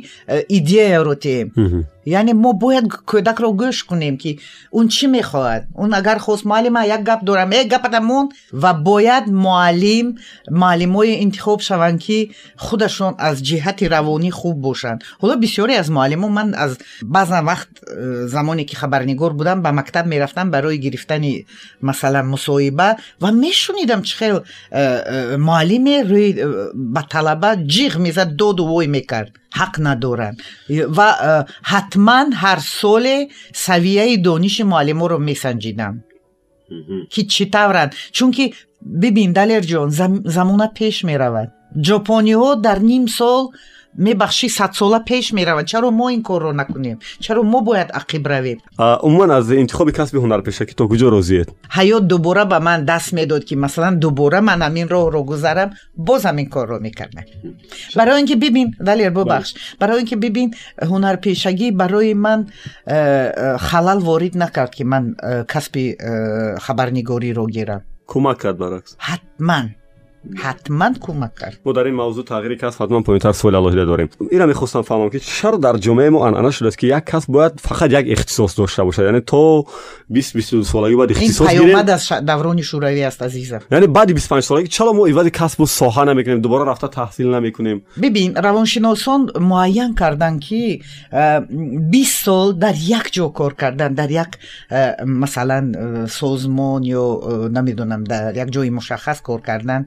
идеяро 0.58 1.16
یعنی 2.09 2.33
ما 2.33 2.53
باید 2.53 2.89
کودک 3.07 3.37
رو 3.37 3.53
گوش 3.53 3.85
کنیم 3.85 4.17
که 4.17 4.37
اون 4.71 4.89
چی 4.89 5.07
می‌خواد. 5.07 5.63
اون 5.75 5.95
اگر 5.95 6.19
خواست 6.19 6.47
معلم 6.47 6.77
یک 6.85 7.05
گپ 7.05 7.21
دارم 7.25 7.53
یک 7.53 7.69
گپ 7.69 7.95
مون 7.95 8.29
و 8.53 8.75
باید 8.75 9.29
معلم 9.29 10.15
معلم 10.51 10.97
های 10.97 11.21
انتخاب 11.21 11.61
شوند 11.61 12.01
که 12.01 12.29
خودشون 12.57 13.15
از 13.19 13.43
جهت 13.43 13.83
روانی 13.83 14.31
خوب 14.31 14.61
باشند 14.61 15.05
حالا 15.21 15.37
بسیاری 15.37 15.75
از 15.75 15.91
معلم 15.91 16.33
من 16.33 16.55
از 16.55 16.79
بعضا 17.03 17.43
وقت 17.47 17.69
زمانی 18.27 18.65
که 18.65 18.77
خبرنگار 18.77 19.33
بودم 19.33 19.63
به 19.63 19.71
مکتب 19.71 20.07
می‌رفتم 20.07 20.51
برای 20.51 20.81
گرفتن 20.81 21.23
مثلا 21.83 22.23
مصاحبه 22.23 22.97
و 23.21 23.33
میشنیدم 23.33 24.03
چخیل 24.03 24.39
معلم 25.39 26.09
روی 26.09 26.33
به 26.75 27.05
طلبه 27.11 27.57
جیغ 27.67 27.99
می‌زد 27.99 28.29
دو 28.29 28.53
دووی 28.53 28.87
می‌کرد 28.87 29.33
ҳақ 29.61 29.75
надоранд. 29.87 30.37
ва 30.97 31.09
ҳатман 31.73 32.27
ҳар 32.43 32.59
соле 32.81 33.17
савияи 33.53 34.17
дониши 34.29 34.63
муаллиморо 34.73 35.19
месанҷидам 35.29 35.95
ки 37.13 37.21
чӣ 37.33 37.45
тавранд? 37.55 37.93
Чунки 38.17 38.45
бибин 39.03 39.31
далерҷон 39.33 39.89
замона 40.37 40.69
пеш 40.79 40.97
меравад. 41.09 41.49
Ҷопониҳо 41.87 42.51
дар 42.67 42.79
ним 42.91 43.05
сол 43.19 43.43
мебахшӣ 43.96 44.50
садсола 44.50 45.00
пеш 45.00 45.34
меравад 45.34 45.66
чаро 45.68 45.92
мо 45.92 46.10
ин 46.10 46.24
корро 46.24 46.52
накунем 46.54 46.98
чаро 47.20 47.44
мо 47.44 47.62
бояд 47.62 47.90
ақиб 47.92 48.28
равем 48.28 48.60
умуман 49.02 49.32
аз 49.32 49.50
интихоби 49.52 49.92
касби 49.92 50.18
ҳунарпешакӣ 50.18 50.74
то 50.76 50.88
куҷо 50.88 51.10
розиед 51.10 51.50
ҳаёт 51.78 52.04
дубора 52.12 52.46
ба 52.46 52.60
ман 52.60 52.86
даст 52.86 53.12
медод 53.14 53.44
ки 53.46 53.56
масалан 53.56 54.00
дубора 54.00 54.42
ман 54.42 54.60
ҳамин 54.62 54.88
роҳро 54.88 55.24
гузарам 55.24 55.70
бозам 55.96 56.38
ин 56.40 56.50
корро 56.50 56.80
мекардам 56.80 57.26
барои 57.96 58.20
ин 58.22 58.28
ки 58.28 58.36
бибин 58.36 58.68
далер 58.80 59.12
бубахш 59.12 59.54
барои 59.80 60.00
ин 60.02 60.08
ки 60.08 60.16
бибин 60.16 60.54
ҳунарпешагӣ 60.82 61.72
барои 61.72 62.14
ман 62.14 62.40
э, 62.86 62.96
э, 62.96 63.58
халал 63.58 64.00
ворид 64.00 64.36
накард 64.36 64.74
ки 64.76 64.84
ман 64.84 65.16
э, 65.22 65.46
касби 65.46 65.98
хабарнигориро 66.66 67.46
гирам 67.46 67.82
кӯмак 68.08 68.38
кард 68.44 68.58
баръакс 68.58 68.92
ҳатман 69.10 69.66
حتما 70.37 70.91
کمک 71.01 71.31
کرد. 71.41 71.59
ما 71.65 71.73
در 71.73 71.85
این 71.85 71.95
موضوع 71.95 72.25
تغییری 72.25 72.57
که 72.57 72.67
حتما 72.67 72.87
حتما 72.87 73.01
پایینتر 73.01 73.33
سوال 73.33 73.55
الهیده 73.55 73.85
داریم. 73.85 74.09
اینا 74.31 74.47
می‌خواستم 74.47 74.83
فهمم 74.83 75.11
که 75.11 75.19
چرا 75.19 75.57
در 75.57 75.77
جامعه 75.77 76.11
ما 76.11 76.27
انعنه 76.27 76.51
شده 76.51 76.69
است 76.69 76.79
که 76.79 76.87
یک 76.87 77.05
کس 77.07 77.27
باید 77.31 77.53
فقط 77.61 77.93
یک 77.93 78.07
اختصاص 78.11 78.59
داشته 78.59 78.83
باشد 78.83 79.03
یعنی 79.05 79.21
تو 79.21 79.65
20 80.11 80.33
22 80.33 80.65
سالگی 80.65 80.97
باید 80.97 81.11
اختصاص 81.11 81.49
این 81.49 81.59
پیامد 81.59 81.91
از 81.91 82.13
دوران 82.13 82.63
شوروی 82.63 83.03
است 83.03 83.23
عزیزم. 83.23 83.61
یعنی 83.71 83.87
بعد 83.87 84.13
25 84.13 84.43
سالگی 84.43 84.69
چرا 84.69 84.93
ما 84.93 85.07
ایواز 85.07 85.27
کسب 85.27 85.61
و 85.61 85.67
ساحه 85.67 86.05
نمی‌کنیم؟ 86.05 86.41
دوباره 86.41 86.71
رفته 86.71 86.89
تحصیل 86.89 87.27
نمی‌کنیم؟ 87.27 87.83
ببین 88.03 88.35
روانشناسان 88.37 89.31
معین 89.41 89.95
کردن 89.95 90.39
که 90.39 90.79
20 91.91 92.25
سال 92.25 92.59
در 92.59 92.75
یک 92.75 93.13
جا 93.13 93.29
کار 93.29 93.55
کردن 93.55 93.95
در 93.95 94.11
یک 94.11 94.29
مثلا 95.07 95.73
سازمان 96.07 96.83
یا 96.83 97.21
نمی‌دونم 97.53 98.05
در 98.05 98.37
یک 98.47 98.53
جای 98.53 98.71
مشخص 98.71 99.23
کار 99.23 99.41
کردن. 99.41 99.87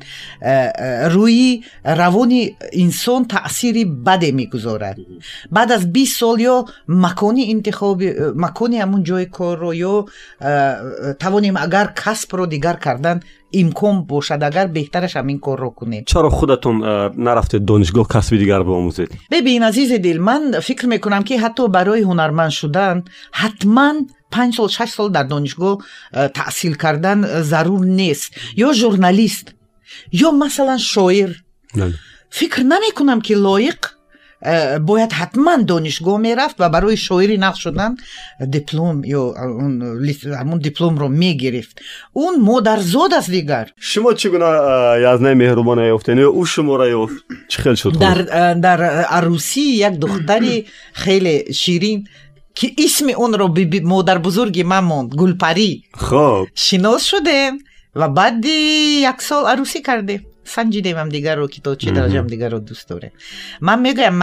روی 1.12 1.63
روان 1.86 2.34
انسان 2.73 3.25
تاثیر 3.25 3.88
بده 3.88 4.31
می‌گذارد. 4.31 4.97
بعد 5.51 5.71
از 5.71 5.93
20 5.93 6.19
سال 6.19 6.39
یا 6.39 6.65
مکانی 6.88 7.51
انتخاب 7.51 8.03
مکانی 8.36 8.77
همون 8.77 9.03
جای 9.03 9.25
کار 9.25 9.57
رو 9.57 9.73
یا 9.75 10.05
توانیم 11.19 11.57
اگر 11.57 11.93
کسب 12.05 12.36
رو 12.36 12.45
دیگر 12.45 12.73
کردن 12.73 13.19
امکان 13.53 14.05
باشد 14.05 14.39
اگر 14.43 14.67
بهترش 14.67 15.15
همین 15.15 15.39
کار 15.39 15.60
رو 15.60 15.69
کنید 15.69 16.05
چرا 16.05 16.29
خودتون 16.29 16.84
نرفته 17.17 17.60
دانشگاه 17.60 18.07
کسب 18.07 18.38
دیگر 18.38 18.57
به 18.57 18.63
بیاموزید 18.63 19.12
ببین 19.31 19.63
عزیز 19.63 19.91
دل 19.91 20.17
من 20.17 20.60
فکر 20.60 20.86
می‌کنم 20.86 21.23
که 21.23 21.39
حتی 21.39 21.67
برای 21.67 22.01
هنرمند 22.01 22.49
شدن 22.49 23.03
حتما 23.31 23.93
پنج 24.31 24.55
سال 24.55 24.67
شش 24.67 24.89
سال 24.89 25.12
در 25.12 25.23
دانشگاه 25.23 25.77
تحصیل 26.34 26.75
کردن 26.75 27.41
ضرور 27.41 27.86
نیست. 27.86 28.31
یا 28.57 28.73
ژورنالیست. 28.73 29.53
ё 30.12 30.33
масалан 30.33 30.79
шоир 30.79 31.31
фикр 32.31 32.62
намекунам 32.62 33.20
ки 33.20 33.35
лоиқ 33.35 33.81
э, 34.42 34.79
бояд 34.79 35.12
ҳатман 35.12 35.64
донишгоҳ 35.64 36.18
мерафт 36.27 36.57
ва 36.59 36.68
барои 36.68 36.96
шоирӣ 36.96 37.37
нақш 37.46 37.61
шудан 37.64 37.92
диплом 38.40 38.96
ё 39.18 39.22
ҳамун 40.40 40.59
дипломро 40.68 41.09
мегирифт 41.09 41.77
он 42.14 42.35
модарзод 42.49 43.12
аст 43.18 43.31
дигар 43.31 43.66
шумо 43.90 44.11
чӣ 44.20 44.29
гуна 44.33 44.51
э, 44.99 45.03
язнаи 45.12 45.35
меҳрубона 45.42 45.83
ёфтед 45.96 46.16
ё 46.27 46.29
ӯ 46.40 46.44
шуморо 46.53 46.87
ёфт 47.03 47.16
чӣ 47.51 47.57
хел 47.62 47.77
шуд 47.77 47.92
э, 47.96 48.55
дар 48.66 48.81
арӯсии 49.18 49.79
як 49.88 49.94
духтари 50.03 50.66
хеле 51.03 51.35
ширин 51.61 51.99
ки 52.59 52.66
исми 52.87 53.14
онро 53.25 53.46
модарбузурги 53.92 54.62
ман 54.72 54.85
монд 54.90 55.11
гулпарӣ 55.20 55.70
хоб 56.07 56.49
шинос 56.55 57.03
шудем 57.11 57.53
ва 57.99 58.08
баъди 58.08 59.01
як 59.12 59.21
сол 59.21 59.43
арӯсӣ 59.51 59.80
кардем 59.88 60.21
санҷидем 60.56 60.97
ҳамдигарро 61.01 61.47
ки 61.54 61.60
то 61.65 61.71
чӣ 61.82 61.89
дараҷа 61.95 62.17
ҳамдигарро 62.21 62.60
дӯст 62.67 62.88
дорем. 62.89 63.13
Ман 63.67 63.80
мегӯям 63.86 64.15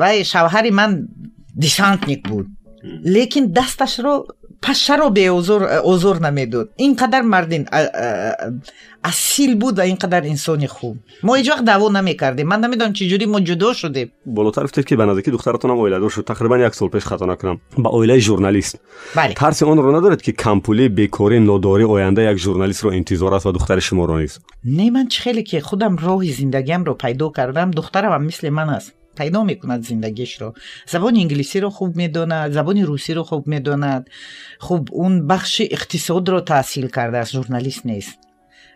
вай 0.00 0.16
шавҳари 0.32 0.70
ман 0.80 0.90
десантник 1.62 2.20
буд. 2.28 2.46
Лекин 3.16 3.44
дасташро 3.58 4.14
پشه 4.64 4.96
رو 4.96 5.10
به 5.10 5.30
عذر 5.84 6.18
نمیدود 6.18 6.70
اینقدر 6.76 7.20
مردین 7.20 7.68
اصیل 9.04 9.58
بود 9.58 9.78
و 9.78 9.82
اینقدر 9.82 10.22
انسانی 10.24 10.66
خوب 10.66 10.96
ما 11.22 11.34
هیچ 11.34 11.50
وقت 11.50 11.64
دعوا 11.64 11.88
نمی‌کردیم 11.88 12.46
من 12.46 12.60
نمی‌دونم 12.60 12.92
چجوری 12.92 13.26
ما 13.26 13.40
جدا 13.40 13.72
شدیم 13.72 14.12
بالاتر 14.26 14.64
گفتید 14.64 14.84
که 14.84 14.96
بنزدکی 14.96 15.30
دخترتون 15.30 15.70
هم 15.70 15.76
اویله 15.76 15.98
دار 15.98 16.10
شد 16.10 16.24
تقریبا 16.24 16.58
یک 16.58 16.74
سال 16.74 16.88
پیش 16.88 17.04
خطا 17.04 17.26
نکنم 17.26 17.60
با 17.78 17.90
اویله 17.90 18.18
ژورنالیست 18.18 18.80
بله. 19.14 19.34
ترس 19.34 19.62
اون 19.62 19.78
رو 19.78 19.96
ندارد 19.96 20.22
که 20.22 20.32
کمپولی 20.32 20.88
بیکاری 20.88 21.40
ناداری 21.40 21.84
آینده 21.84 22.22
یک 22.22 22.36
ژورنالیست 22.36 22.84
رو 22.84 22.90
انتظار 22.90 23.34
است 23.34 23.46
و 23.46 23.52
دختر 23.52 23.78
شما 23.78 24.04
رو 24.04 24.18
نیست 24.18 24.40
نه 24.64 24.90
من 24.90 25.08
خیلی 25.10 25.42
که 25.42 25.60
خودم 25.60 25.96
راه 25.96 26.24
زندگیم 26.24 26.84
رو 26.84 26.94
پیدا 26.94 27.32
کردم 27.36 27.70
دخترم 27.70 28.12
هم 28.12 28.24
مثل 28.24 28.48
من 28.48 28.68
است 28.68 28.92
پیدا 29.14 29.44
می‌کند 29.44 29.84
زندگیش 29.84 30.40
رو 30.40 30.54
زبان 30.88 31.16
انگلیسی 31.16 31.60
رو 31.60 31.70
خوب 31.70 31.96
می‌داند 31.96 32.52
زبان 32.52 32.78
روسی 32.78 33.14
رو 33.14 33.22
خوب 33.22 33.48
می‌داند 33.48 34.10
خوب 34.58 34.88
اون 34.92 35.26
بخش 35.26 35.62
اقتصاد 35.70 36.28
رو 36.28 36.40
تحصیل 36.40 36.86
کرده 36.86 37.18
است 37.18 37.32
ژورنالیست 37.32 37.86
نیست 37.86 38.18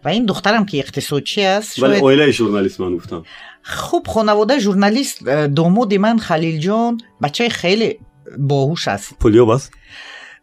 و 0.04 0.08
این 0.08 0.26
دخترم 0.26 0.66
که 0.66 0.78
اقتصادچی 0.78 1.42
است 1.42 1.82
ولی 1.82 2.00
اویلای 2.00 2.32
جورنالیست 2.32 2.80
من 2.80 2.96
گفتم 2.96 3.22
خوب 3.62 4.06
خانواده 4.06 4.60
جورنالیست 4.60 5.24
داماد 5.28 5.94
من 5.94 6.18
خلیل 6.18 6.60
جان 6.60 6.98
بچه 7.22 7.48
خیلی 7.48 7.98
باهوش 8.38 8.88
است 8.88 9.18
پولیو 9.20 9.46
بس 9.46 9.70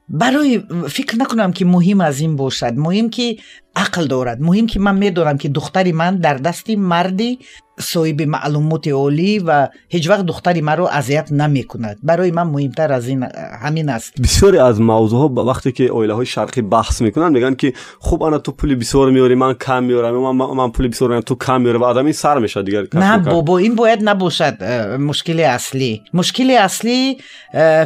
برای 0.10 0.63
فکر 0.89 1.17
نکنم 1.17 1.51
که 1.51 1.65
مهم 1.65 2.01
از 2.01 2.19
این 2.19 2.36
باشد 2.36 2.73
مهم 2.73 3.10
که 3.10 3.38
عقل 3.75 4.07
دارد. 4.07 4.41
مهم 4.41 4.67
که 4.67 4.79
من 4.79 4.97
می‌دونم 4.97 5.38
که 5.38 5.49
دختری 5.49 5.91
من 5.91 6.17
در 6.17 6.33
دست 6.33 6.69
مردی 6.69 7.39
صاحب 7.79 8.21
معلومات 8.21 8.88
عالی 8.88 9.39
و 9.39 9.67
هیچ 9.89 10.09
وقت 10.09 10.25
دختری 10.25 10.61
رو 10.61 10.89
اذیت 10.91 11.31
نمی‌کند. 11.31 11.97
برای 12.03 12.31
من 12.31 12.43
مهمتر 12.43 12.93
از 12.93 13.07
این 13.07 13.23
همین 13.61 13.89
است. 13.89 14.21
بسیاری 14.21 14.57
از 14.57 14.81
موضوع 14.81 15.19
ها 15.19 15.43
وقتی 15.43 15.71
که 15.71 15.83
اویله 15.83 16.13
های 16.13 16.25
شرقی 16.25 16.61
بحث 16.61 17.01
می‌کنن 17.01 17.31
میگن 17.31 17.55
که 17.55 17.73
خوب 17.99 18.23
انا 18.23 18.38
تو 18.38 18.51
پول 18.51 18.75
بسیار 18.75 19.11
میاری 19.11 19.35
من 19.35 19.53
کم 19.53 19.83
میارم 19.83 20.35
من, 20.35 20.45
من 20.45 20.71
پول 20.71 20.88
بسیار 20.88 21.21
تو 21.21 21.35
کم 21.35 21.61
میارم 21.61 21.81
و 21.81 21.83
آدمی 21.83 22.13
سر 22.13 22.39
میشه 22.39 22.63
دیگر 22.63 22.83
نه 22.93 23.17
بابا 23.17 23.57
این 23.57 23.75
باید 23.75 23.99
نباشد 24.03 24.63
مشکل 24.99 25.39
اصلی. 25.39 26.01
مشکل 26.13 26.51
اصلی 26.51 27.17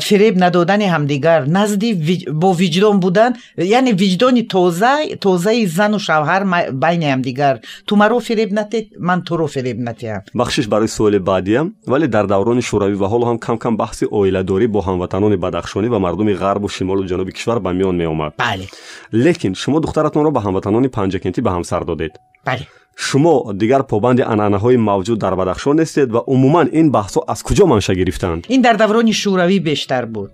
فریب 0.01 0.43
ندادن 0.43 0.81
همدیگر 0.81 1.45
نزدی 1.45 2.25
با 2.33 2.53
وجدان 2.53 2.99
بودن 2.99 3.33
یعنی 3.57 3.91
وجدان 3.91 4.41
تازه 4.41 5.15
تازه 5.21 5.65
زن 5.79 5.93
و 5.93 5.99
شوهر 5.99 6.71
بین 6.71 7.03
هم 7.03 7.21
دیگر. 7.21 7.59
تو 7.87 7.95
مرا 7.95 8.19
فریب 8.19 8.53
نتی 8.53 8.89
من 8.99 9.21
تو 9.21 9.37
رو 9.37 9.47
فریب 9.47 9.79
نتیم. 9.79 10.21
بخشش 10.39 10.67
برای 10.67 10.87
سوال 10.87 11.19
بعدیم 11.19 11.75
ولی 11.87 12.07
در 12.07 12.23
دوران 12.23 12.61
شوروی 12.61 12.93
و 12.93 13.05
حال 13.05 13.23
هم 13.23 13.37
کم 13.37 13.55
کم 13.57 13.77
بحث 13.77 14.03
اویلداری 14.03 14.67
با 14.67 14.81
هموطنان 14.81 15.35
بدخشانی 15.35 15.87
و 15.87 15.99
مردم 15.99 16.33
غرب 16.33 16.63
و 16.63 16.67
شمال 16.67 16.97
و 16.97 17.03
جنوب 17.03 17.29
کشور 17.29 17.59
به 17.59 17.71
میان 17.71 17.95
می 17.95 18.05
آمد 18.05 18.33
بله. 18.37 18.67
لیکن 19.13 19.53
شما 19.53 19.79
دخترتون 19.79 20.23
را 20.23 20.31
به 20.31 20.39
هموطنان 20.41 20.87
پنجکنتی 20.87 21.41
به 21.41 21.51
همسر 21.51 21.79
دادید. 21.79 22.19
بله. 22.45 22.67
شما 22.97 23.53
دیگر 23.57 23.81
پابند 23.81 24.21
عنعنه‌های 24.21 24.77
موجود 24.77 25.19
در 25.19 25.35
بدخشان 25.35 25.79
نیستید 25.79 26.13
و 26.13 26.17
عموما 26.17 26.61
این 26.61 26.91
بحث‌ها 26.91 27.25
از 27.27 27.43
کجا 27.43 27.65
منشأ 27.65 27.93
گرفتند؟ 27.93 28.45
این 28.49 28.61
در 28.61 28.73
دوران 28.73 29.11
شوروی 29.11 29.59
بیشتر 29.59 30.05
بود. 30.05 30.31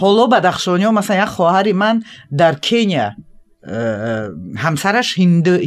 حالا 0.00 0.26
بدخشانی‌ها 0.26 0.90
مثلا 0.90 1.22
یک 1.22 1.24
خواهر 1.24 1.72
من 1.72 2.02
در 2.38 2.54
کنیا 2.54 3.10
ҳамсараш 3.62 5.08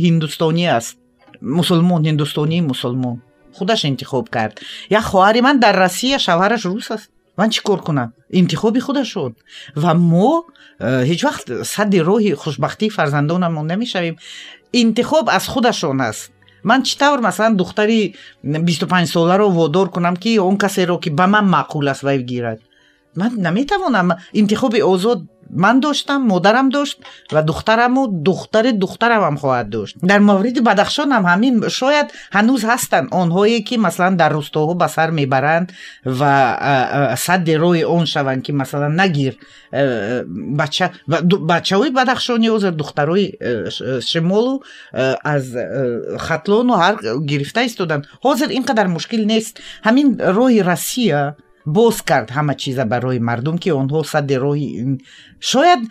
ҳиндустонӣ 0.03 0.65
аст. 0.77 0.97
мусулмон 1.41 2.01
ҳиндустонии 2.09 2.61
мусулмон. 2.61 3.21
худаш 3.57 3.81
интихоб 3.85 4.25
кард. 4.35 4.55
Як 4.89 5.03
хоҳари 5.11 5.41
ман 5.41 5.59
дар 5.59 5.75
россия 5.85 6.17
шавҳараш 6.25 6.63
рус 6.65 6.91
аст. 6.91 7.09
ман 7.37 7.49
чӣ 7.53 7.61
кор 7.61 7.79
кунам? 7.87 8.09
интихоби 8.39 8.79
худашон 8.79 9.31
ва 9.75 9.93
мо 9.93 10.31
э, 10.79 11.03
ҳеҷ 11.09 11.21
вақт 11.27 11.45
садди 11.73 11.99
роҳи 12.09 12.31
хушбахтии 12.41 12.89
фарзандонамон 12.97 13.65
намешавем. 13.67 14.15
интихоб 14.81 15.25
аз 15.37 15.45
худашон 15.53 16.01
аст. 16.01 16.31
ман 16.63 16.81
чӣ 16.87 16.93
тавр 16.97 17.19
масалан 17.27 17.55
духтари 17.55 18.15
бисту 18.43 18.85
панҷсоларо 18.93 19.47
водор 19.49 19.87
кунам 19.95 20.15
ки 20.23 20.39
он 20.39 20.57
касеро 20.57 20.97
ки 21.03 21.09
ба 21.09 21.25
ман 21.27 21.45
маъқул 21.55 21.85
аст 21.91 22.03
вай 22.03 22.17
гирад? 22.31 22.59
ман 23.15 23.31
наметавонам 23.45 24.07
интихоби 24.31 24.81
озод 24.81 25.19
ман 25.55 25.79
доштам 25.79 26.21
модарам 26.27 26.69
дошт 26.69 26.97
ва 27.31 27.41
духтараму 27.41 28.07
духтари 28.07 28.71
духтарамам 28.71 29.37
хоҳад 29.37 29.69
дошт. 29.69 29.95
Дар 30.01 30.19
мавриди 30.19 30.59
бадахшон 30.59 31.11
ам 31.13 31.25
ҳамин 31.25 31.69
шояд 31.69 32.07
ҳанӯз 32.35 32.61
ҳастанд. 32.71 33.07
Онҳое 33.11 33.59
ки 33.67 33.77
масалан 33.77 34.17
дар 34.17 34.31
рӯстоҳо 34.33 34.73
ба 34.75 34.87
сар 34.87 35.11
мебаранд 35.11 35.67
ва 36.05 37.15
садди 37.25 37.53
роҳи 37.63 37.83
он 37.85 38.05
шаванд 38.05 38.43
ки 38.45 38.51
масалан 38.51 38.95
нагир 38.95 39.33
бачаҳои 41.51 41.91
бадахшони 41.91 42.47
ҳозир 42.49 42.71
духтарои 42.71 43.27
шимолу 44.11 44.63
аз 45.33 45.43
хатлону 46.25 46.73
ҳар 46.81 46.95
гирифта 47.31 47.61
истоданд. 47.63 48.03
Ҳозир 48.25 48.49
ин 48.57 48.63
қадар 48.69 48.87
мушкил 48.87 49.25
нест. 49.25 49.59
Ҳамин 49.87 50.07
роҳи 50.37 50.61
россия 50.61 51.35
боз 51.65 52.01
кард 52.01 52.29
ҳама 52.31 52.55
чиза 52.55 52.85
барои 52.85 53.19
мардум 53.19 53.57
ки 53.57 53.69
онҳо 53.71 54.03
садди 54.03 54.35
роҳи 54.45 54.99
шояд 55.39 55.81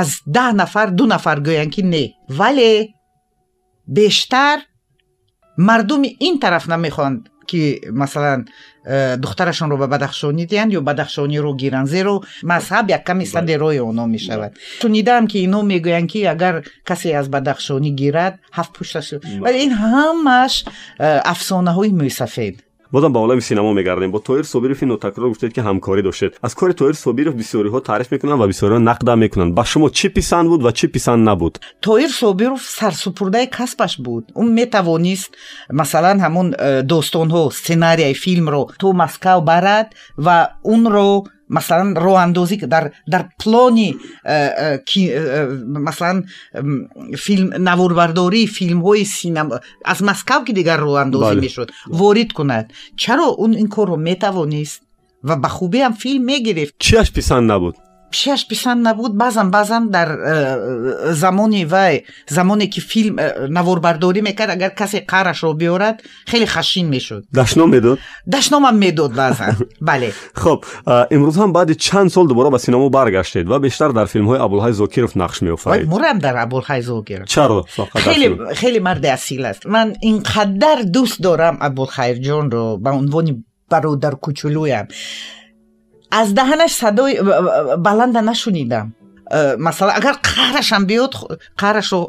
аз 0.00 0.08
даҳ 0.26 0.52
нафар 0.62 0.88
ду 0.90 1.04
нафар 1.06 1.38
гӯянд 1.40 1.70
ки 1.74 1.82
не 1.82 2.04
вале 2.28 2.72
бештар 3.86 4.58
мардуми 5.56 6.08
ин 6.20 6.38
тараф 6.38 6.64
намехоҳанд 6.68 7.20
ки 7.48 7.80
масалан 7.90 8.48
э, 8.84 9.16
духтарашонро 9.16 9.76
ба 9.76 9.86
бадахшонӣ 9.94 10.44
диҳанд 10.46 10.72
ё 10.78 10.80
бадахшониро 10.88 11.52
гиранд. 11.62 11.88
Зеро 11.88 12.14
мазҳаб 12.52 12.86
яккаме 12.98 13.24
садди 13.26 13.54
роҳи 13.62 13.80
онҳо 13.90 14.06
мешавад. 14.16 14.52
Шунидаам 14.82 15.24
ки 15.30 15.38
инҳо 15.46 15.60
мегӯянд 15.72 16.08
ки 16.12 16.20
агар 16.34 16.54
касе 16.88 17.08
аз 17.20 17.26
бадахшонӣ 17.34 17.90
гирад 18.00 18.34
ҳафт 18.56 18.72
пушташ 18.76 19.06
вале 19.44 19.58
ин 19.66 19.72
ҳамаш 19.82 20.54
э, 20.64 21.08
афсонаҳои 21.32 21.90
мӯйсафед 22.00 22.54
бозам 22.92 23.12
ба 23.12 23.20
олами 23.20 23.40
синамо 23.40 23.72
мегардем. 23.72 24.10
Бо 24.10 24.18
тоир 24.18 24.44
собиров 24.44 24.80
нотакрор 24.82 25.28
гуфтед 25.28 25.54
ки 25.54 25.60
ҳамкорӣ 25.60 26.02
доштед 26.02 26.36
аз 26.42 26.54
кори 26.54 26.74
тоир 26.74 26.94
собиров 26.94 27.34
бисёриҳо 27.34 27.80
таъриф 27.80 28.10
мекунанд 28.10 28.40
ва 28.40 28.48
бисёриҳо 28.48 28.78
нақдам 28.78 29.18
мекунанд. 29.18 29.54
Ба 29.54 29.64
шумо 29.64 29.88
чӣ 29.90 30.08
писанд 30.08 30.48
буд 30.48 30.62
ва 30.62 30.72
чӣ 30.72 30.88
писанд 30.88 31.22
набуд? 31.24 31.60
Тоир 31.80 32.10
собиров 32.10 32.62
сарсупурдаи 32.62 33.46
касбаш 33.46 33.98
буд. 34.00 34.24
Ӯ 34.34 34.42
метавонист 34.58 35.30
масалан 35.70 36.18
ҳамон 36.20 36.54
э, 36.54 36.82
достонҳо 36.82 37.50
сценарияи 37.50 38.14
филмро 38.14 38.62
то 38.80 38.92
маскав 38.92 39.38
барад 39.44 39.86
ва 40.16 40.38
унро 40.64 41.24
масалан 41.48 41.90
роҳандозӣ 42.04 42.56
дар 42.74 42.84
дар 43.06 43.22
плони 43.42 43.90
э, 44.24 44.78
э, 44.78 44.78
э, 44.96 45.48
масалан 45.88 46.18
филм 47.24 47.48
наворбардории 47.68 48.46
филмҳои 48.46 49.04
синама 49.04 49.60
аз 49.84 50.00
маскав 50.00 50.40
ки 50.46 50.52
дигар 50.52 50.78
роҳандозӣ 50.80 51.34
мешуд 51.44 51.68
ворид 52.00 52.30
кунад. 52.32 52.66
Чаро 52.96 53.28
он 53.44 53.52
ин 53.62 53.68
корро 53.68 53.96
метавонист 53.96 54.82
ва 55.22 55.36
ба 55.36 55.48
хубиам 55.48 55.92
филм 56.02 56.22
мегирифт? 56.24 56.74
Чиаш 56.78 57.08
писанд 57.12 57.46
набуд 57.46 57.76
пишаш 58.13 58.47
писанд 58.47 58.81
набуд 58.81 59.17
баъзан 59.17 59.51
баъзан 59.51 59.89
дар 59.89 60.09
э, 60.09 61.13
замони 61.13 61.65
вай 61.65 62.03
замоне 62.29 62.67
ки 62.69 62.81
филм 62.81 63.15
э, 63.17 63.47
наворбардорӣ 63.49 64.21
мекард 64.21 64.51
агар 64.51 64.71
касе 64.75 64.99
қарашро 65.11 65.53
биёрад 65.61 65.97
хеле 66.29 66.45
хашин 66.45 66.87
мешуд 66.89 67.23
дашном 67.31 67.69
медод 67.71 67.99
дашномам 68.25 68.77
медод 68.77 69.11
баъзан 69.15 69.55
бале 69.81 70.13
хуб 70.35 70.59
имрӯз 71.15 71.35
ҳам 71.41 71.51
баъди 71.57 71.73
чанд 71.75 72.11
сол 72.13 72.27
дубора 72.27 72.49
ба 72.51 72.59
синамо 72.59 72.89
баргаштед 72.89 73.47
ва 73.47 73.59
бештар 73.59 73.91
дар 73.91 74.07
филмҳои 74.13 74.39
абулҳай 74.45 74.73
зокиров 74.73 75.13
нақш 75.15 75.37
меофаред 75.41 75.87
мурам 75.87 76.19
дар 76.19 76.35
абулҳай 76.45 76.81
зокиров 76.81 77.27
чаро 77.27 77.65
хеле 78.61 78.79
марди 78.79 79.07
асил 79.07 79.45
аст 79.45 79.65
ман 79.65 79.87
инқадар 80.11 80.79
дӯст 80.95 81.17
дорам 81.21 81.55
абулхайрҷонро 81.67 82.77
ба 82.83 82.91
унвони 83.01 83.33
бародар 83.71 84.15
кучулуям 84.25 84.87
аз 86.19 86.27
даҳанаш 86.39 86.71
садои 86.81 87.13
баланда 87.77 88.21
нашунидам 88.21 88.87
э, 89.31 89.57
масалан 89.57 89.95
агар 89.99 90.15
қаҳрашам 90.29 90.83
биёд 90.91 91.13
қаҳрашро 91.61 91.99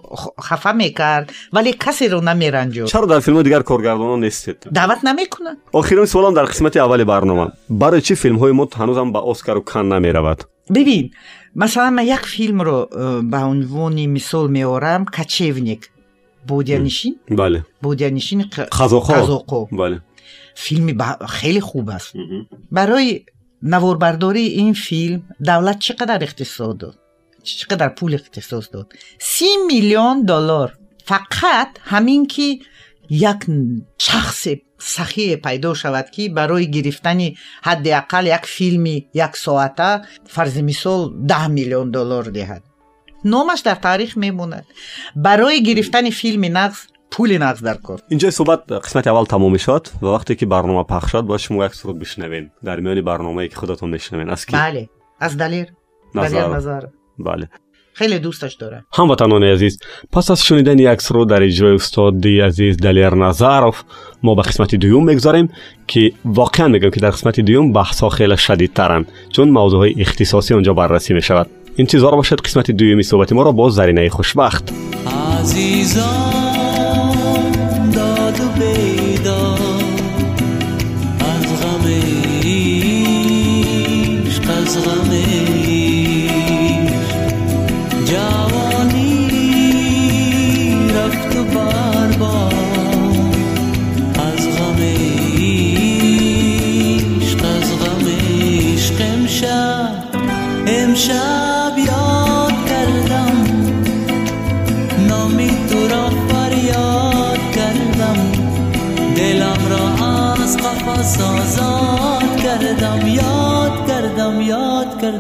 хафа 0.47 0.73
мекард 0.73 1.27
вале 1.53 1.73
касеро 1.85 2.21
намеранҷод 2.31 2.89
чаро 2.93 3.07
дар 3.07 3.21
филмҳои 3.27 3.45
дигар 3.49 3.63
коргардонон 3.71 4.21
нестед 4.21 4.59
даъват 4.79 5.01
намекунад 5.09 5.57
охирин 5.73 6.07
суолам 6.07 6.35
дар 6.35 6.47
қисмати 6.53 6.79
аввали 6.85 7.05
барнома 7.05 7.47
барои 7.69 8.03
чӣ 8.07 8.15
филмҳои 8.23 8.53
мо 8.59 8.65
ҳанӯзам 8.81 9.09
ба 9.15 9.21
оскару 9.33 9.63
кан 9.71 9.89
намеравад 9.89 10.41
бибин 10.71 11.07
масалан 11.55 11.95
ман 11.95 12.07
як 12.07 12.25
филмро 12.35 12.79
э, 12.91 13.21
ба 13.23 13.41
унвони 13.53 14.07
мисол 14.07 14.49
меорам 14.49 15.03
качевник 15.07 15.83
бодиянишин 16.49 17.15
бале 17.29 17.65
бодиянишини 17.83 18.45
қазоқо 18.81 19.69
бале 19.71 20.01
филми 20.55 20.93
хеле 21.39 21.61
хуб 21.61 21.91
аст 21.91 22.15
барои 22.71 23.27
наворбардории 23.62 24.56
ин 24.62 24.74
филм 24.74 25.22
давлат 25.40 25.80
чӣ 25.84 25.94
қадар 26.00 26.24
ихтисос 26.24 26.76
дод? 26.82 26.96
Чӣ 27.44 27.66
қадар 27.72 27.96
пул 27.98 28.12
ихтисос 28.14 28.70
дод? 28.74 28.88
Си 29.20 29.50
миллион 29.70 30.26
доллар. 30.26 30.70
Фақат 31.10 31.72
ҳамин 31.92 32.28
ки 32.34 32.62
як 33.10 33.46
шахсе 33.98 34.62
сахие 34.78 35.38
пайдо 35.38 35.76
шавад 35.76 36.08
ки 36.16 36.30
барои 36.30 36.66
гирифтани 36.66 37.38
ҳадди 37.68 37.90
ақал 38.02 38.26
як 38.38 38.46
филми 38.46 38.96
як 39.14 39.34
соата 39.38 39.90
фарзи 40.34 40.62
мисол 40.62 41.02
даҳ 41.32 41.44
миллион 41.58 41.92
доллар 41.92 42.26
диҳад. 42.38 42.64
Номаш 43.24 43.62
дар 43.62 43.78
таърих 43.86 44.16
мемонад. 44.16 44.66
Барои 45.16 45.60
гирифтани 45.68 46.12
филми 46.12 46.50
нағз 46.60 46.78
پول 47.12 47.38
نقد 47.38 47.64
در 47.64 47.74
کار. 47.74 48.00
اینجا 48.10 48.32
صحبت 48.32 48.72
قسمت 48.72 49.08
اول 49.08 49.24
تمام 49.24 49.58
شد 49.58 49.88
و 50.02 50.06
وقتی 50.06 50.36
که 50.36 50.46
برنامه 50.46 50.84
پخش 50.84 51.12
شد 51.12 51.22
با 51.22 51.38
شما 51.38 51.66
یک 51.66 51.76
سرود 51.76 52.00
بشنوین. 52.00 52.50
در 52.64 52.80
میان 52.80 53.02
برنامه 53.02 53.38
ای 53.38 53.48
که 53.48 53.56
خودتون 53.56 53.90
میشنوین. 53.90 54.30
از 54.30 54.46
کی؟ 54.46 54.52
بله. 54.52 54.90
از 55.20 55.38
دلیر. 55.38 55.68
نظر. 56.16 56.56
نظر. 56.56 56.82
بله. 57.20 57.50
خیلی 57.94 58.20
دوستش 58.20 58.54
دارم 58.54 58.86
هموطنان 58.94 59.44
عزیز 59.44 59.80
پس 60.12 60.32
از 60.32 60.44
شنیدن 60.44 60.80
یک 60.80 61.02
سرود 61.02 61.30
در 61.30 61.44
اجرای 61.44 61.76
استاد 61.76 62.22
دی 62.22 62.40
عزیز 62.40 62.78
دلیر 62.78 63.10
نظرف 63.10 63.84
ما 64.24 64.36
به 64.36 64.42
قسمت 64.42 64.76
دوم 64.76 65.06
می‌گذاریم 65.06 65.50
که 65.88 66.12
واقعا 66.26 66.68
میگم 66.68 66.90
که 66.90 67.00
در 67.00 67.10
قسمت 67.10 67.40
دوم 67.40 67.74
بحث 67.74 68.00
ها 68.00 68.10
خیلی 68.10 68.38
شدید 68.38 68.74
ترن 68.74 69.06
چون 69.30 69.50
موضوع 69.50 69.80
های 69.80 70.02
اختصاصی 70.02 70.54
اونجا 70.54 70.74
بررسی 70.74 71.14
می 71.14 71.22
شود 71.22 71.50
انتظار 71.78 72.16
باشد 72.16 72.42
قسمت 72.42 72.72
دومی 72.72 73.04
صحبت 73.04 73.34
ما 73.34 73.44
را 73.44 73.52
با 73.52 73.70
زرینه 73.70 74.10
خوشبخت. 74.10 74.74
عزیزان. 75.40 76.49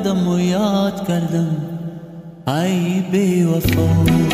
کردم 0.08 0.28
و 0.28 0.38
یاد 0.38 1.08
کردم 1.08 1.56
ای 2.46 3.00
بی 3.00 3.42
وفا 3.44 4.27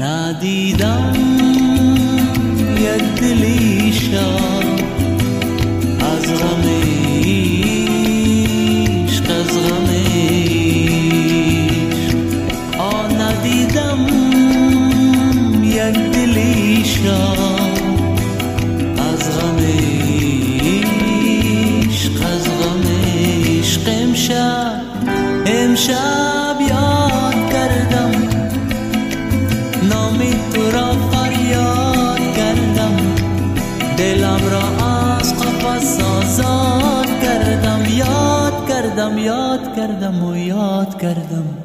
ندیدم 0.00 1.12
یک 2.76 3.02
دلیشا 3.20 4.36
از 6.00 6.34
غم 6.40 6.64
عشق 7.24 7.70
از 9.30 9.58
غم 9.58 9.88
آ 12.78 13.06
ندیدم 13.06 14.06
یک 15.64 15.98
دلیشا 16.12 17.32
از 18.98 19.38
غم 19.38 19.58
عشق 21.90 22.16
از 22.32 22.44
غم 22.44 22.84
عشق. 23.06 23.84
امشب 23.88 24.80
امشب 25.46 26.39
کردم 40.10 40.24
و 40.24 40.36
یاد 40.36 41.00
کردم. 41.00 41.59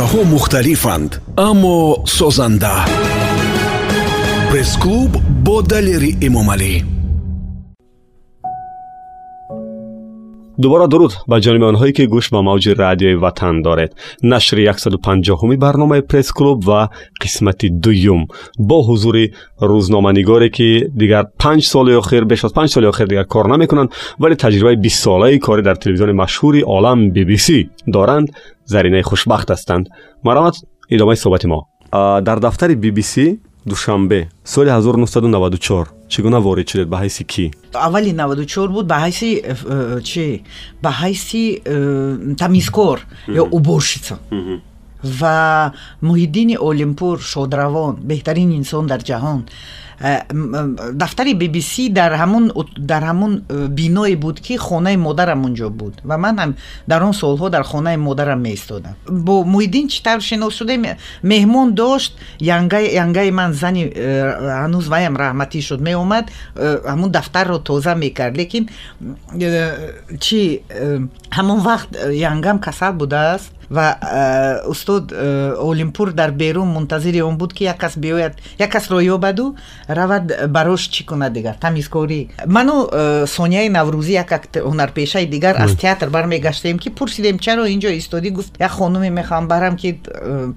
Андешаҳо 0.00 0.22
мухталифанд 0.34 1.10
аммо 1.48 1.78
созанда. 2.18 2.76
Пресс-клуб 4.50 5.12
бо 5.44 5.56
далери 5.70 6.12
эмомалӣ 6.26 6.74
дубора 10.62 10.86
дуруд 10.92 11.12
ба 11.30 11.36
ҷониби 11.44 11.66
онҳое 11.72 11.92
ки 11.96 12.04
гӯш 12.14 12.26
ба 12.34 12.40
мавҷи 12.48 12.70
радиои 12.82 13.16
ватан 13.24 13.62
доред. 13.66 13.90
Нашри 14.22 14.62
150уми 14.66 15.56
барномаи 15.64 16.02
пресс-клуб 16.10 16.58
ва 16.70 16.80
қисмати 17.22 17.68
дуюм 17.84 18.20
бо 18.68 18.78
ҳузури 18.88 19.24
рӯзноманигоре 19.70 20.48
ки 20.56 20.68
дигар 21.00 21.24
панҷ 21.42 21.62
соли 21.72 21.92
охир 22.00 22.24
беш 22.30 22.40
аз 22.44 22.52
панҷ 22.58 22.70
соли 22.74 22.86
охир 22.92 23.06
дигар 23.12 23.26
кор 23.34 23.46
намекунанд 23.52 23.90
вале 24.22 24.36
таҷрибаи 24.44 24.76
бистсолаи 24.84 25.40
кори 25.46 25.62
дар 25.68 25.76
телевизиони 25.82 26.14
машҳури 26.22 26.60
олам 26.76 26.98
bbc 27.16 27.48
доранд 27.96 28.28
заринаи 28.72 29.02
хушбахт 29.02 29.48
ҳастанд. 29.50 29.84
Марамат 30.26 30.54
идомаи 30.94 31.16
суҳбати 31.22 31.46
мо. 31.52 31.60
Дар 32.26 32.38
дафтари 32.46 32.74
bbc 32.84 33.14
душанбе 33.66 34.28
соли 34.44 34.70
1994 34.70 35.99
чӣ 36.12 36.18
гуна 36.22 36.38
ворид 36.46 36.66
шудед? 36.70 36.88
Ба 36.92 36.98
ҳайси 37.02 37.22
кӣ? 37.32 37.44
Аввали 37.86 38.12
94 38.12 38.72
буд 38.74 38.86
ба 38.86 38.96
ҳайси 39.04 39.30
э, 39.42 39.54
э, 39.74 40.00
чи 40.02 40.42
ба 40.82 40.90
ҳайси 41.00 41.62
э, 41.64 42.34
тамизкор 42.42 42.96
ё 43.28 43.44
уборщица 43.56 44.18
ва 45.20 45.72
муҳиддини 46.02 46.56
олимпур 46.70 47.16
шодравон 47.32 47.94
беҳтарин 48.10 48.50
инсон 48.60 48.84
дар 48.86 49.00
ҷаҳон 49.08 49.40
дафтари 50.00 51.34
bbc 51.34 51.90
дар 51.92 52.12
ҳамун 52.12 52.52
дар 52.78 53.02
ҳамун 53.04 53.44
э, 53.48 53.66
биное 53.68 54.16
буд 54.16 54.40
ки 54.40 54.56
хонаи 54.56 54.96
модарам 54.96 55.44
онҷо 55.44 55.68
буд. 55.70 55.94
Ва 56.04 56.16
ман 56.16 56.38
ҳам 56.38 56.54
дар 56.86 57.02
он 57.02 57.12
солҳо 57.12 57.50
дар 57.50 57.62
хонаи 57.62 57.96
модарам 57.96 58.40
меистодам. 58.40 58.94
Бо 59.08 59.44
муҳиддин 59.44 59.88
чӣ 59.88 60.02
тавр 60.02 60.22
шинос 60.22 60.54
шудем 60.56 60.82
меҳмон 61.22 61.74
дошт 61.74 62.12
янгаи 62.40 63.30
ман 63.30 63.52
зани 63.52 63.84
э, 63.84 64.64
ҳанӯз 64.64 64.88
ваям 64.88 65.16
раҳматӣ 65.16 65.60
шуд. 65.60 65.80
Меомад 65.80 66.26
ҳамун 66.56 67.10
дафтарро 67.10 67.58
тоза 67.58 67.94
мекард. 67.94 68.36
Лекин 68.36 68.68
чӣ 70.24 70.40
ҳамон 71.36 71.60
вақт 71.68 71.90
янгам 72.32 72.58
касал 72.58 72.92
будааст 72.92 73.52
ва 73.70 73.98
э, 74.02 74.68
устод 74.68 75.12
э, 75.12 75.54
олимпур 75.58 76.12
дар 76.12 76.32
берун 76.32 76.68
мунтазири 76.68 77.20
он 77.20 77.38
буд 77.38 77.52
ки 77.54 77.64
як 77.64 77.78
кас 77.78 77.96
биёяд 77.96 78.34
як 78.58 78.70
касро 78.70 79.00
ёбаду 79.00 79.56
равад 79.86 80.50
барош 80.50 80.88
чӣ 80.88 81.04
кунад 81.04 81.32
дигар 81.32 81.54
тамизкорӣ 81.54 82.28
ману 82.46 82.88
э, 82.90 83.26
сонияи 83.26 83.68
наврӯзӣ 83.68 84.12
якак 84.12 84.48
ҳунарпешаи 84.54 85.26
дигар 85.26 85.56
аз 85.56 85.76
театр 85.76 86.10
бармегаштем 86.10 86.78
ки 86.78 86.90
пурсидем 86.90 87.38
чаро 87.38 87.64
инҷо 87.66 87.96
истоди 87.96 88.30
гуфт 88.30 88.58
як 88.58 88.72
хонуме 88.72 89.10
мехоҳам 89.10 89.46
барам 89.46 89.76
ки 89.76 90.00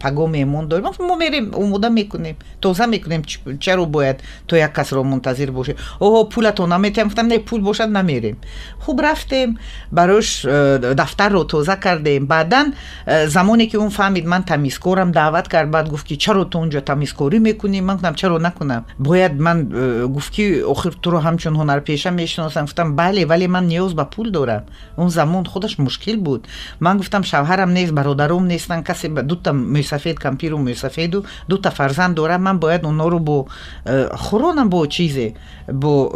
паго 0.01 0.27
меҳмон 0.27 0.67
дорем 0.67 0.85
мо 0.99 1.15
мерем 1.15 1.53
омода 1.55 1.89
мекунем 1.89 2.35
тоза 2.59 2.87
мекунем 2.87 3.23
чаро 3.59 3.85
бояд 3.85 4.21
то 4.47 4.55
як 4.55 4.73
касро 4.73 5.03
мунтазир 5.03 5.51
бошем 5.51 5.75
оҳо 5.99 6.29
пулатон 6.29 6.69
наметиҳам 6.69 7.09
гуфтам 7.09 7.27
не 7.27 7.37
пул 7.37 7.61
бошад 7.61 7.89
намерем 7.91 8.37
хуб 8.79 8.99
рафтем 9.01 9.59
барош 9.91 10.41
дафтарро 10.43 11.43
тоза 11.43 11.75
кардем. 11.75 12.25
Баъдан 12.25 12.73
замоне 13.05 13.67
ки 13.67 13.75
он 13.77 13.89
фаҳмид 13.89 14.25
ман 14.25 14.43
тамизкорам 14.43 15.11
даъват 15.11 15.47
кард 15.47 15.69
баъд 15.69 15.89
гуфт 15.89 16.07
ки 16.07 16.17
чаро 16.17 16.45
ту 16.45 16.59
онҷо 16.59 16.81
тамизкорӣ 16.81 17.39
мекунӣ? 17.39 17.81
Ман 17.81 17.97
гуфтам 17.97 18.15
чаро 18.15 18.39
накунам? 18.39 18.85
Бояд 18.97 19.33
ман 19.39 19.69
э, 19.73 20.05
гуфт 20.07 20.31
ки 20.33 20.61
охир 20.63 20.93
туро 20.93 21.19
ҳамчун 21.19 21.55
ҳунарпеша 21.55 22.11
мешиносам 22.11 22.65
гуфтам 22.65 22.95
бале 22.95 23.25
вале 23.25 23.47
ман 23.47 23.67
ниёз 23.67 23.93
ба 23.93 24.05
пул 24.05 24.31
дорам. 24.31 24.63
Он 24.97 25.09
замон 25.09 25.45
худаш 25.45 25.77
мушкил 25.77 26.17
буд 26.17 26.47
ман 26.79 26.97
гуфтам 26.97 27.23
шавҳарам 27.23 27.73
нест 27.73 27.91
бародаром 27.91 28.47
нестан 28.47 28.83
касе 28.83 29.09
дута 29.09 29.51
мӯйсафед 29.51 30.19
кампиру 30.19 30.57
мӯйсафеду 30.57 31.25
дута 31.47 31.71
фарзанд 31.71 32.15
дорам 32.15 32.43
ман 32.43 32.59
бояд 32.59 32.83
онҳоро 32.83 33.19
бо 33.19 33.47
э, 33.85 34.09
хуронам 34.15 34.69
бо 34.69 34.85
чизе 34.87 35.35
бо 35.67 36.09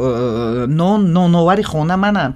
нон 0.68 1.12
ноновари 1.12 1.64
хона 1.64 1.98
манам 1.98 2.36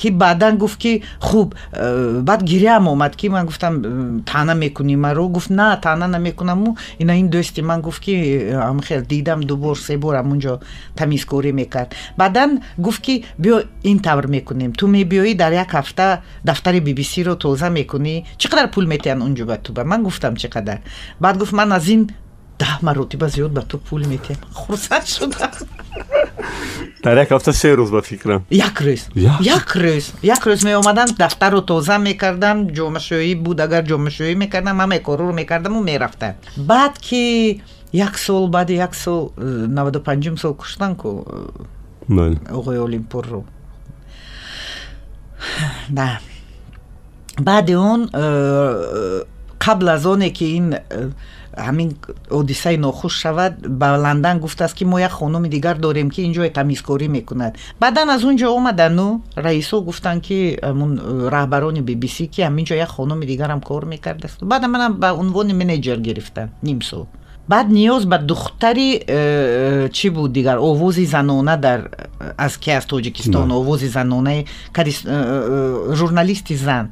ки 0.00 0.10
баъдан 0.10 0.56
гуфт 0.56 0.78
ки 0.78 1.02
хуб 1.20 1.54
э, 1.72 2.20
баъд 2.20 2.42
гиряам 2.42 2.88
омад 2.88 3.16
ки 3.16 3.28
ман 3.28 3.46
гуфтам 3.46 3.74
э, 3.82 4.22
таъна 4.24 4.54
мекунӣ 4.54 4.96
маро 4.96 5.28
гуфт 5.28 5.50
на 5.50 5.76
таъна 5.76 6.08
намекунаму 6.08 6.76
ина 6.98 7.14
ин 7.20 7.28
дӯсти 7.28 7.60
ман 7.62 7.80
гуфт 7.82 8.00
ки 8.00 8.14
амхел 8.52 9.02
дидам 9.02 9.40
дубор 9.40 9.76
се 9.76 9.98
бор 9.98 10.14
амунҷо 10.14 10.60
тамизкорӣ 10.96 11.52
мекард. 11.52 11.94
Баъдан 12.16 12.60
гуфт 12.78 13.02
ки 13.02 13.24
биё 13.38 13.64
ин 13.82 13.98
тавр 13.98 14.26
мекунем. 14.26 14.72
Ту 14.72 14.86
мебиёӣ 14.88 15.34
дар 15.34 15.52
як 15.52 15.70
ҳафта 15.74 16.20
дафтари 16.44 16.80
bbcро 16.80 17.34
тоза 17.36 17.68
мекунӣ. 17.68 18.24
Чӣ 18.38 18.48
қадар 18.48 18.70
пул 18.70 18.86
метиҳанд 18.86 19.22
унҷо 19.22 19.44
ба 19.44 19.56
ту 19.56 19.72
ба? 19.72 19.84
Ман 19.84 20.02
гуфтам 20.02 20.34
чӣ 20.36 20.48
қадар 20.48 20.78
баъд 21.20 21.36
гуфт 21.38 21.52
ман 21.52 21.72
аз 21.72 21.88
ин 21.88 22.08
даҳ 22.60 22.78
маротиба 22.86 23.26
зиёд 23.28 23.52
ба 23.58 23.62
ту 23.62 23.78
пул 23.78 24.02
метем 24.12 24.36
хурсанд 24.52 25.06
шудам 25.16 25.52
дар 27.02 27.16
як 27.16 27.30
ҳафта 27.30 27.52
се 27.52 27.74
рӯз 27.74 27.90
ба 27.90 28.02
фикрам. 28.02 28.44
Як 28.50 28.76
рӯз. 28.86 29.02
Як? 29.14 29.68
рӯз. 29.84 30.04
Як 30.22 30.42
рӯз 30.48 30.64
меомадам 30.64 31.08
дафтарро 31.18 31.60
тоза 31.60 31.98
мекардам 31.98 32.68
ҷомашӯӣ 32.76 33.34
буд. 33.44 33.60
Агар 33.60 33.84
ҷомашӯӣ 33.90 34.34
мекардам 34.42 34.76
ҳамаи 34.82 35.00
корро 35.00 35.32
мекардаму 35.32 35.80
мерафтам. 35.82 36.34
Баъд 36.56 36.94
ки 36.98 37.62
як 37.92 38.18
сол 38.18 38.48
баъди 38.48 38.74
як 38.74 38.94
сол 38.94 39.32
э, 39.36 39.66
наваду 39.66 40.00
панҷум 40.00 40.36
сол 40.36 40.54
куштанку 40.54 41.26
бале 42.08 42.38
оғои 42.50 42.78
олимпурро 42.78 43.44
на 45.88 46.20
баъди 47.38 47.74
он 47.74 48.10
э, 48.12 49.24
қабл 49.58 49.88
аз 49.94 50.06
оне 50.06 50.30
ки 50.30 50.44
ин 50.56 50.74
э, 50.74 51.10
ҳамин 51.56 51.96
ҳодисаи 52.30 52.76
нохуш 52.76 53.14
шавад 53.22 53.54
ба 53.80 53.96
ландан 54.04 54.38
гуфтааст 54.38 54.74
ки 54.74 54.84
мо 54.84 54.98
як 54.98 55.12
хонуми 55.12 55.48
дигар 55.48 55.76
дорем 55.78 56.10
ки 56.10 56.20
инҷо 56.28 56.42
тамизкорӣ 56.58 57.08
мекунад. 57.08 57.52
баъдан 57.80 58.10
аз 58.10 58.24
он 58.24 58.36
ҷо 58.36 58.48
омадану 58.58 59.22
раисо 59.36 59.82
гуфтанд 59.82 60.22
ки 60.22 60.58
ҳамун 60.62 60.92
э, 60.98 61.28
раҳбарони 61.34 61.80
bbc 61.88 62.16
ки 62.32 62.40
ҳаминҷо 62.42 62.74
як 62.74 62.90
хонуми 62.96 63.26
дигарам 63.26 63.60
кор 63.60 63.84
мекардааст. 63.84 64.38
баъдам 64.44 64.70
манам 64.72 64.92
ба 65.02 65.08
унвони 65.12 65.52
менеҷер 65.52 65.98
гирифтанд 65.98 66.50
ним 66.62 66.82
сол 66.82 67.06
баъд 67.50 67.66
ниёз 67.68 68.06
ба 68.06 68.18
духтари 68.18 69.02
э, 69.06 69.88
чӣ 69.96 70.10
буд 70.10 70.32
дигар? 70.32 70.58
овози 70.58 71.04
занона 71.06 71.56
дар 71.56 71.80
аз 72.36 72.56
ки 72.56 72.70
аз 72.70 72.84
тоҷикистон 72.86 73.50
овози 73.50 73.88
занонаи 73.88 74.44
э, 74.44 74.84
э, 75.06 75.94
журналисти 75.94 76.54
зан 76.56 76.84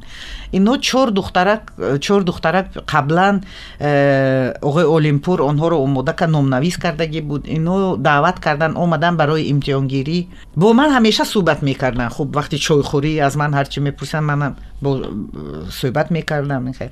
ино 0.52 0.78
чор 0.78 1.12
духтарак 1.12 1.73
э, 1.78 1.97
чор 1.99 2.23
духтарак 2.23 2.67
қаблан 2.86 3.43
э, 3.80 4.54
оғои 4.62 4.86
олимпур 4.86 5.41
онҳоро 5.41 5.78
омода 5.78 6.13
кард 6.13 6.32
номнавис 6.32 6.78
кардагӣ 6.78 7.21
буд 7.21 7.47
ино 7.47 7.97
даъват 7.97 8.39
кардан 8.39 8.78
омадан 8.78 9.17
барои 9.17 9.49
имтиҳонгирӣ 9.54 10.28
бо 10.56 10.73
ман 10.73 10.89
ҳамеша 10.91 11.26
суҳбат 11.26 11.62
мекарданд 11.62 12.13
хуб 12.13 12.36
вақти 12.36 12.58
чойхӯрӣ 12.65 13.19
аз 13.19 13.36
ман 13.36 13.52
ҳарчи 13.54 13.80
мепурсанд 13.80 14.26
манам 14.26 14.56
бо 14.82 14.89
э, 14.97 15.04
суҳбат 15.80 16.12
мекардам 16.12 16.73
хел 16.73 16.89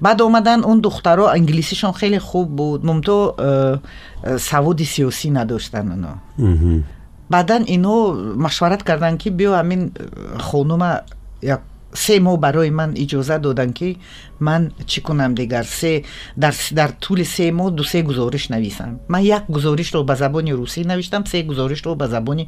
баъд 0.00 0.20
омадан 0.20 0.64
он 0.64 0.80
духтаро 0.80 1.24
инглисишон 1.36 1.92
хеле 1.94 2.18
хуб 2.18 2.48
буд 2.48 2.84
мумто 2.84 3.34
э, 3.38 3.78
э, 4.22 4.38
саводи 4.38 4.84
сиёсӣ 4.84 5.30
надоштанд 5.30 5.92
оно 5.92 6.12
Мгм. 6.38 6.84
баъдан 7.30 7.62
ино 7.66 7.94
машварат 8.36 8.82
карданд 8.82 9.20
ки 9.22 9.28
биё 9.28 9.52
ҳамин 9.60 9.92
э, 9.94 10.38
хонума 10.38 11.00
як 11.42 11.60
سه 11.95 12.19
ماه 12.19 12.39
برای 12.39 12.69
من 12.69 12.93
اجازه 12.97 13.37
دادن 13.37 13.71
که 13.71 13.95
من 14.39 14.71
چی 14.85 15.01
کنم 15.01 15.33
دیگر؟ 15.33 15.63
سه 15.63 16.03
در, 16.39 16.53
در 16.75 16.87
طول 16.87 17.23
سه 17.23 17.51
ماه 17.51 17.71
دو 17.71 17.83
سه 17.83 18.01
گزارش 18.01 18.51
نویسم. 18.51 18.99
من 19.09 19.23
یک 19.23 19.41
گزارش 19.53 19.93
رو 19.93 20.03
به 20.03 20.15
زبان 20.15 20.47
روسی 20.47 20.83
نوشتم 20.83 21.23
سه 21.23 21.43
گزارش 21.43 21.85
رو 21.85 21.95
به 21.95 22.07
زبان 22.07 22.45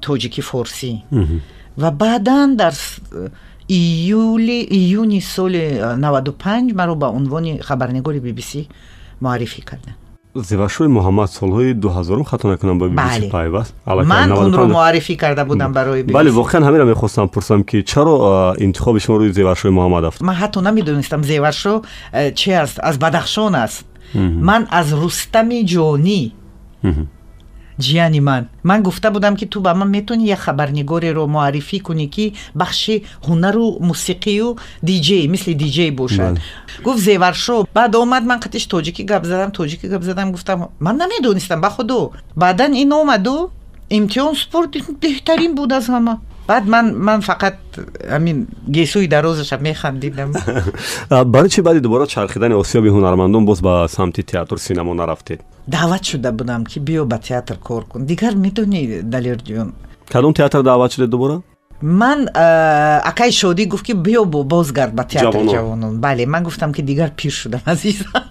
تاجیکی 0.00 0.42
فارسی. 0.42 1.02
و 1.78 1.90
بعدا 1.90 2.54
در 2.58 2.72
ایولی 3.66 4.66
ایونی 4.70 5.20
سال 5.20 5.56
95 5.96 6.74
مرا 6.74 6.94
به 6.94 7.06
عنوان 7.06 7.58
خبرنگار 7.58 8.18
بی 8.18 8.32
بی 8.32 8.42
سی 8.42 8.68
معرفی 9.20 9.62
کردن. 9.62 9.94
зевашои 10.35 10.87
муҳаммад 10.87 11.29
солҳои 11.39 11.73
2000 11.73 12.23
хато 12.23 12.47
накунам 12.47 12.77
ба 12.79 12.87
Бале. 12.89 13.19
bbc 13.19 13.29
пайваст 13.31 13.73
Аллакай 13.85 14.07
ман 14.07 14.29
95 14.29 14.45
онро 14.45 14.67
муаррифӣ 14.67 15.15
карда 15.17 15.45
будам 15.45 15.73
барои 15.73 16.01
BBC. 16.03 16.11
бале 16.11 16.29
воқеан 16.31 16.63
ҳамеро 16.67 16.85
мехостам 16.85 17.27
пурсам 17.29 17.63
ки 17.63 17.83
чаро 17.83 18.15
а, 18.21 18.55
интихоби 18.59 18.99
шумо 18.99 19.17
рӯи 19.19 19.31
зевашои 19.31 19.71
муҳаммад 19.71 20.03
афт 20.07 20.21
ман 20.21 20.35
ҳатто 20.41 20.61
намедонистам 20.61 21.23
зеваршо 21.23 21.81
э, 22.13 22.33
чи 22.33 22.51
аст 22.51 22.79
аз 22.89 22.97
бадахшон 22.97 23.55
аст 23.55 23.85
ман 24.49 24.67
аз 24.71 24.87
рустами 24.93 25.65
ҷонӣ 25.65 26.31
Мгм. 26.83 27.03
ҷияни 27.80 28.20
ман 28.20 28.48
ман 28.62 28.82
гуфта 28.82 29.10
будам 29.10 29.36
ки 29.36 29.46
ту 29.46 29.60
ба 29.60 29.74
ман 29.74 29.90
метавонӣ 29.90 30.26
як 30.26 30.40
хабарнигореро 30.40 31.26
муаррифӣ 31.26 31.78
кунӣ 31.86 32.06
ки 32.14 32.34
бахши 32.54 33.04
ҳунару 33.26 33.66
мусиқию 33.80 34.56
диҷей 34.82 35.28
мисли 35.28 35.54
диҷей 35.54 35.90
бошад 35.90 36.38
гуфт 36.84 37.00
зеваршо 37.06 37.66
баъд 37.74 37.94
омад 37.94 38.24
ман 38.30 38.38
қатиш 38.44 38.64
тоҷикӣ 38.72 39.02
гап 39.04 39.24
задам 39.24 39.50
тоҷикӣ 39.50 39.86
гап 39.88 40.02
задам 40.02 40.32
гуфтам 40.32 40.68
ман 40.80 40.96
намедонистам 40.96 41.60
ба 41.60 41.70
худо 41.70 42.12
баъдан 42.36 42.72
ин 42.82 42.92
омаду 42.92 43.50
имтиҳон 43.90 44.34
спорт 44.34 44.70
беҳтарин 45.02 45.54
буд 45.54 45.72
аз 45.72 45.86
ҳама 45.94 46.14
баъд 46.48 46.64
ман 46.66 46.86
ман 46.96 47.20
фақат 47.22 47.56
ҳамин 48.14 48.46
гесӯи 48.68 49.08
дарозаша 49.08 49.58
механдидам. 49.58 50.32
Барои 51.24 51.50
чи 51.50 51.62
баъди 51.62 51.80
дубора 51.80 52.06
чархидани 52.06 52.54
осиёби 52.54 52.88
ҳунармандон 52.88 53.44
боз 53.44 53.60
ба 53.60 53.86
самти 53.88 54.22
театру 54.22 54.58
синемо 54.58 54.94
нарафтед? 54.94 55.40
Даъват 55.66 56.04
шуда 56.04 56.32
будам 56.32 56.64
ки 56.66 56.78
биё 56.78 57.04
ба 57.04 57.18
театр 57.18 57.56
кор 57.56 57.84
кун. 57.84 58.04
Дигар 58.06 58.34
медонӣ 58.34 59.02
далерҷон 59.02 59.72
кадом 60.12 60.34
театр 60.34 60.62
даъват 60.62 60.92
шудед 60.92 61.10
дубора 61.10 61.40
ман 61.82 62.28
э, 62.28 63.00
акаи 63.10 63.30
шодӣ 63.32 63.64
гуфт 63.66 63.84
ки 63.84 63.92
биё 63.92 64.24
бо 64.24 64.42
бозгард 64.44 64.94
ба 64.94 65.04
театри 65.04 65.48
Ҷавонон. 65.48 65.98
бале 66.00 66.26
ман 66.26 66.44
гуфтам 66.44 66.72
ки 66.72 66.82
дигар 66.82 67.10
пир 67.10 67.32
шудам 67.32 67.60
азизам. 67.72 68.24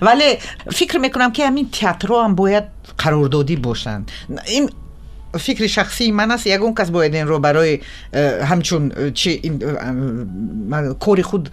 Вале 0.00 0.38
фикр 0.70 0.98
мекунам 0.98 1.32
ки 1.32 1.40
ҳамин 1.42 1.66
театрҳоам 1.70 2.34
бояд 2.34 2.66
қарордодӣ 3.02 3.56
бошанд 3.56 4.10
фикри 5.38 5.68
шахсии 5.68 6.12
ман 6.12 6.32
аст 6.32 6.46
ягон 6.46 6.74
кас 6.74 6.90
бояд 6.90 7.14
инро 7.14 7.38
барои 7.38 7.82
э, 8.12 8.44
ҳамчун 8.44 8.92
э, 8.96 9.12
чи 9.12 9.40
э, 9.42 10.94
кори 10.98 11.22
худ 11.22 11.50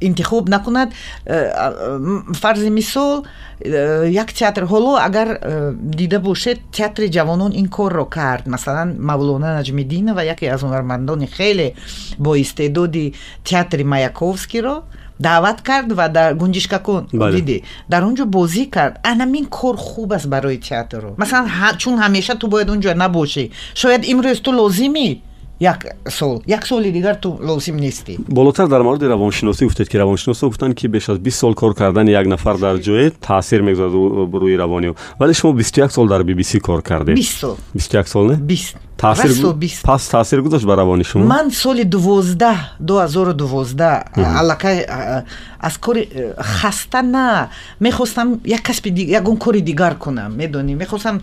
интихоб 0.00 0.48
накунад. 0.48 0.90
Фарзи 1.26 2.70
мисол 2.70 3.26
як 3.60 4.32
театр 4.32 4.64
ҳоло 4.64 4.96
агар 4.96 5.38
дида 5.74 6.20
бошед 6.20 6.58
театри 6.72 7.08
ҷавонон 7.08 7.52
ин 7.52 7.68
корро 7.68 8.06
кард. 8.06 8.46
Масалан 8.46 8.96
мавлона 8.98 9.60
наҷмиддинова 9.60 10.22
яке 10.24 10.46
аз 10.46 10.62
ҳунармандони 10.62 11.26
хеле 11.26 11.74
боистеъдоди 12.18 13.14
театри 13.44 13.84
маяковскиро 13.84 14.84
даъват 15.20 15.58
кард 15.62 15.92
ва 15.92 16.08
дар 16.08 16.34
гунҷишкакун 16.34 17.02
Бале. 17.12 17.36
диди 17.36 17.62
дар 17.88 18.02
он 18.04 18.14
ҷо 18.16 18.24
бозӣ 18.24 18.64
кард. 18.70 18.94
Анамин 19.04 19.46
кор 19.46 19.76
хуб 19.76 20.12
аст 20.12 20.26
барои 20.28 20.58
театрро 20.58 21.10
масалан 21.16 21.48
чун 21.78 21.94
ҳамеша 22.04 22.34
ту 22.40 22.46
бояд 22.48 22.68
он 22.70 22.80
ҷо 22.80 22.94
набошӣ. 22.94 23.50
Шояд 23.74 24.02
имрӯз 24.12 24.38
ту 24.44 24.50
лозимӣ 24.52 25.08
як 25.60 25.80
сол 26.08 26.42
як 26.46 26.66
соли 26.66 26.90
дигар 26.90 27.16
ту 27.16 27.38
лозим 27.48 27.76
нестӣ 27.76 28.16
болотар 28.28 28.66
дар 28.68 28.82
мавриди 28.82 29.06
равоншиносӣ 29.14 29.64
гуфтед 29.66 29.88
ки 29.90 29.96
равоншиносо 29.98 30.46
гуфтанд 30.48 30.74
ки 30.74 30.88
беш 30.88 31.08
аз 31.08 31.18
бист 31.18 31.38
сол 31.38 31.54
кор 31.54 31.74
кардани 31.74 32.12
як 32.12 32.26
нафар 32.26 32.56
дар 32.56 32.76
ҷое 32.78 33.10
таъсир 33.20 33.60
мегузорад 33.62 33.92
рӯ- 33.92 34.40
рӯи 34.42 34.56
равони 34.58 34.86
ӯ 34.86 34.94
вале 35.18 35.34
шумо 35.34 35.52
бисту 35.52 35.80
як 35.80 35.92
сол 35.92 36.08
дар 36.08 36.22
bbc 36.22 36.60
кор 36.60 36.82
кардед. 36.82 37.14
Бист 37.14 37.38
сол. 37.38 37.56
Бисту 37.74 37.96
як 37.96 38.08
сол 38.08 38.24
не? 38.30 38.36
Бист 38.36 38.76
تاثیر 39.00 39.42
گو... 39.42 39.52
پس 39.84 40.08
تاثیر 40.08 40.40
گذاشت 40.40 40.66
بر 40.66 40.76
روان 40.76 41.02
شما؟ 41.02 41.24
من 41.24 41.50
سال 41.50 41.84
12 41.84 42.46
2012 42.86 43.84
علاقه 43.84 44.86
از 45.60 45.78
کار 45.78 46.04
خسته 46.40 47.02
نه. 47.02 47.48
می‌خواستم 47.80 48.40
یک 48.44 48.62
کسب 48.64 48.88
دیگر 48.88 49.20
یک 49.20 49.26
اون 49.26 49.36
کار 49.36 49.54
دیگر 49.54 49.90
کنم 49.90 50.30
می‌دونی؟ 50.30 50.74
می‌خواستم 50.74 51.20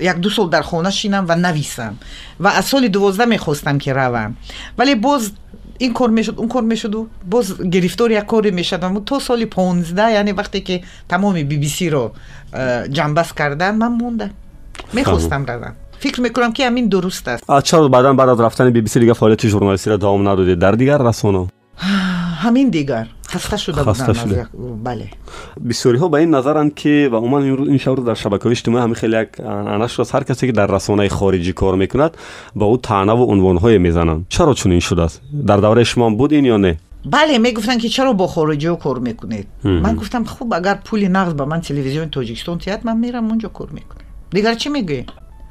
یک 0.00 0.12
دو 0.12 0.30
سال 0.30 0.50
در 0.50 0.62
خانه 0.62 0.90
شینم 0.90 1.24
و 1.28 1.36
نویسم. 1.36 1.94
و 2.40 2.48
از 2.48 2.64
سال 2.64 2.88
12 2.88 3.24
می‌خواستم 3.24 3.78
که 3.78 3.92
روم. 3.92 4.36
ولی 4.78 4.94
باز 4.94 5.30
این 5.78 5.92
کار 5.92 6.10
می‌شد 6.10 6.34
اون 6.36 6.48
کار 6.48 6.62
می‌شد 6.62 6.94
و 6.94 7.06
باز 7.30 7.62
گرفتار 7.62 8.10
یک 8.10 8.24
کاری 8.24 8.50
می‌شدم 8.50 9.04
تا 9.04 9.18
سال 9.18 9.44
15 9.44 10.10
یعنی 10.10 10.32
وقتی 10.32 10.60
که 10.60 10.80
تمام 11.08 11.34
بی 11.34 11.42
بی 11.42 11.68
سی 11.68 11.90
رو 11.90 12.12
جنبس 12.90 13.32
کردن 13.32 13.74
من 13.74 13.88
موندم. 13.88 14.30
خب. 14.78 14.94
می‌خواستم 14.94 15.44
روم. 15.46 15.72
فکر 16.04 16.20
می‌کنم 16.20 16.52
که 16.52 16.66
همین 16.66 16.88
درست 16.88 17.28
است. 17.28 17.60
چرا 17.64 17.88
بعدا 17.88 18.12
بعد 18.12 18.28
از 18.28 18.40
رفتن 18.40 18.70
بی 18.70 18.80
بی 18.80 18.88
سی 18.88 19.00
دیگه 19.00 19.12
فعالیت 19.12 19.46
ژورنالیستی 19.46 19.90
را 19.90 19.96
دوام 19.96 20.28
ندادید 20.28 20.58
در 20.58 20.72
دیگر 20.72 20.98
رسانه 20.98 21.46
همین 22.44 22.68
دیگر. 22.68 23.06
خسته 23.28 23.56
شده 23.56 23.82
خسته 23.82 24.12
شده. 24.12 24.46
بله. 24.84 25.08
بسیاری 25.68 25.98
ها 25.98 26.08
به 26.08 26.18
این 26.18 26.34
نظرند 26.34 26.74
که 26.74 27.08
و 27.12 27.16
عمان 27.16 27.42
این 27.42 27.78
شور 27.78 27.98
در 27.98 28.14
شبکه 28.14 28.46
اجتماعی 28.46 28.82
همین 28.82 28.94
خیلی 28.94 29.16
یک 29.16 29.28
انش 29.40 30.00
هر 30.14 30.22
کسی 30.22 30.46
که 30.46 30.52
در 30.52 30.66
رسانه 30.66 31.08
خارجی 31.08 31.52
کار 31.52 31.74
می‌کند 31.74 32.16
با 32.54 32.66
او 32.66 32.76
تعنه 32.76 33.12
و 33.12 33.24
عنوان 33.24 33.56
های 33.56 33.78
می‌زنند 33.78 34.26
چرا 34.28 34.54
چون 34.54 34.72
این 34.72 34.80
شده 34.80 35.02
است؟ 35.02 35.20
در 35.46 35.56
دوره 35.56 35.84
شما 35.84 36.10
بود 36.10 36.32
این 36.32 36.44
یا 36.44 36.56
نه؟ 36.56 36.76
بله 37.10 37.38
می‌گفتن 37.38 37.78
که 37.78 37.88
چرا 37.88 38.12
با 38.12 38.26
خارجی 38.26 38.66
ها 38.66 38.74
کار 38.76 38.98
می‌کنید؟ 38.98 39.46
من 39.64 39.94
گفتم 39.94 40.24
خوب 40.24 40.54
اگر 40.54 40.74
پول 40.74 41.08
نقد 41.08 41.36
به 41.36 41.44
من 41.44 41.60
تلویزیون 41.60 42.10
تاجیکستان 42.10 42.58
تیاد 42.58 42.80
من 42.84 42.96
میرم 42.96 43.26
اونجا 43.26 43.48
کار 43.48 43.68
می‌کنم. 43.70 44.04
دیگر 44.30 44.54
چی 44.54 44.68
میگه 44.68 45.04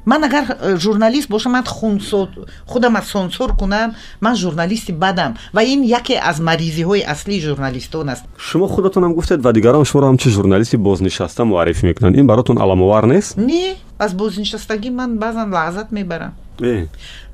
ман 0.04 0.24
агар 0.24 0.44
э, 0.60 0.76
журналист 0.76 1.28
бошам 1.28 1.52
ман 1.52 1.64
хунсо 1.64 2.28
худам 2.66 2.96
аз 2.96 3.06
сонсор 3.06 3.56
кунам 3.56 3.94
ман 4.20 4.36
журналисти 4.36 4.92
бадам. 4.92 5.36
Ва 5.52 5.62
ин 5.62 5.82
яке 5.82 6.20
аз 6.22 6.40
маризиҳои 6.40 7.04
аслии 7.06 7.40
журналистон 7.40 8.08
аст. 8.08 8.24
Шумо 8.38 8.68
худатонам 8.68 9.14
гуфтед 9.14 9.40
ва 9.42 9.52
дигарон 9.52 9.84
шуморо 9.84 10.06
ҳамчун 10.12 10.30
журналисти 10.30 10.76
бознишаста 10.76 11.44
муаррифӣ 11.44 11.86
мекунанд. 11.86 12.16
Ин 12.16 12.26
баротон 12.26 12.58
аламовар 12.58 13.04
нест? 13.04 13.36
Не 13.36 13.76
аз 13.98 14.14
бознишастагӣ 14.14 14.90
ман 14.90 15.18
баъзан 15.18 15.50
лағзат 15.52 15.88
мебарам 15.90 16.32
اه. 16.62 16.84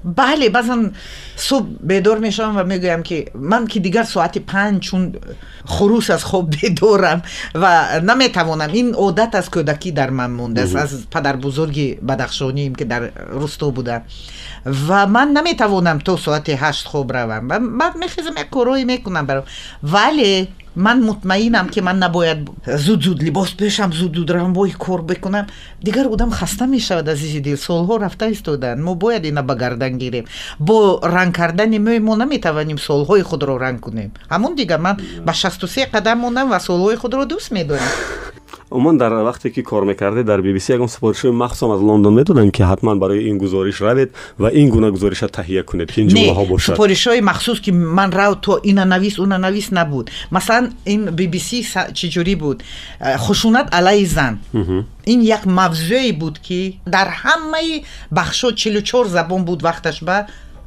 بله 0.05 0.49
بعضن 0.49 0.93
صبح 1.37 1.67
بیدار 1.81 2.19
میشم 2.19 2.53
و 2.57 2.65
می‌گویم 2.65 3.03
که 3.03 3.31
من 3.35 3.67
که 3.67 3.81
دیگر 3.81 4.03
ساعت 4.03 4.39
پنج 4.39 4.83
چون 4.83 5.15
خروس 5.65 6.11
از 6.11 6.25
خواب 6.25 6.51
بیدارم 6.51 7.23
و 7.55 8.01
نمی‌توانم. 8.01 8.73
این 8.73 8.95
عادت 8.95 9.35
از 9.35 9.51
کودکی 9.51 9.93
در 9.93 10.11
من 10.11 10.31
مونده 10.31 10.63
است. 10.63 10.77
از 10.77 11.11
پدر 11.11 11.37
بزرگی 11.37 11.95
بدخشانیم 11.95 12.75
که 12.75 12.85
در 12.85 13.11
رستو 13.33 13.71
بوده 13.71 14.03
و 14.89 15.07
من 15.07 15.29
نمی‌توانم 15.29 15.99
تا 15.99 16.17
ساعت 16.17 16.49
هشت 16.49 16.87
خواب 16.87 17.17
روم. 17.17 17.47
و 17.51 17.59
من 17.59 17.91
میخیزم 18.01 18.33
یک 18.41 18.51
کارایی 18.51 18.85
می‌کنم 18.85 19.27
برام. 19.27 19.45
ولی 19.83 20.49
ман 20.75 21.03
мутмаинам 21.03 21.69
ки 21.69 21.81
ман 21.81 21.99
набояд 21.99 22.39
зуд 22.67 23.03
зуд 23.03 23.23
либос 23.23 23.51
пӯшам 23.51 23.93
зуд 23.93 24.15
зуд 24.17 24.31
равам 24.31 24.55
вои 24.55 24.71
кор 24.71 25.03
бикунам 25.03 25.47
дигар 25.83 26.07
одам 26.07 26.31
хаста 26.31 26.67
мешавад 26.67 27.09
азизи 27.09 27.41
дил. 27.41 27.57
Солҳо 27.57 27.99
рафта 27.99 28.31
истодаанд 28.31 28.83
мо 28.83 28.95
бояд 28.95 29.25
ина 29.25 29.43
ба 29.43 29.55
гардан 29.55 29.99
гирем. 29.99 30.27
Бо 30.59 31.01
ранг 31.03 31.37
кардани 31.37 31.79
мӯи 31.79 31.99
мо 32.01 32.17
наметавонем 32.17 32.79
солҳои 32.79 33.23
худро 33.23 33.59
ранг 33.59 33.81
кунем. 33.81 34.13
Ҳамон 34.31 34.55
дигар 34.55 34.81
ман 34.81 34.97
ба 35.25 35.33
шасту 35.33 35.67
се 35.67 35.89
қадам 35.93 36.19
мондам 36.21 36.51
ва 36.51 36.61
солҳои 36.61 36.97
худро 36.97 37.25
дӯст 37.25 37.51
медорам 37.51 37.89
умуман 38.71 38.99
дар 38.99 39.13
вақте 39.13 39.51
ки 39.51 39.63
кор 39.63 39.85
мекардед 39.85 40.27
дар 40.27 40.41
bbc 40.41 40.73
ягон 40.73 40.89
супоришои 40.89 41.31
махсусам 41.31 41.73
аз 41.73 41.81
лондон 41.81 42.15
медоданд 42.15 42.53
ки 42.53 42.63
ҳатман 42.63 42.99
барои 42.99 43.29
ин 43.29 43.39
гузориш 43.39 43.81
равед 43.81 44.13
ва 44.39 44.51
ин 44.53 44.71
гуна 44.71 44.91
гузориша 44.91 45.29
таҳия 45.29 45.65
кунед 45.65 45.93
ки 45.93 46.01
ин 46.01 46.09
ҷумлаҳо 46.09 46.47
бошад. 46.49 46.77
супоришҳои 46.77 47.21
махсус 47.21 47.61
ки 47.61 47.71
ман 47.71 48.11
рав 48.13 48.41
то 48.41 48.61
ина 48.65 48.85
навис 48.85 49.19
уна 49.19 49.39
навис 49.39 49.71
набуд. 49.71 50.11
Масалан 50.31 50.73
ин 50.87 51.11
bbc 51.19 51.51
чӣ 51.95 52.07
ҷурӣ 52.15 52.37
буд? 52.37 52.63
Э, 53.01 53.17
хушунат 53.19 53.69
алайи 53.73 54.07
зан. 54.07 54.39
Ин 55.07 55.21
як 55.21 55.45
мавзӯе 55.47 56.13
буд 56.13 56.39
ки 56.39 56.81
дар 56.87 57.09
ҳамаи 57.23 57.85
бахшо 58.11 58.53
чилу 58.53 58.81
чор 58.83 59.07
забон 59.07 59.45
буд 59.45 59.63
вақташ 59.63 60.05
ба 60.05 60.27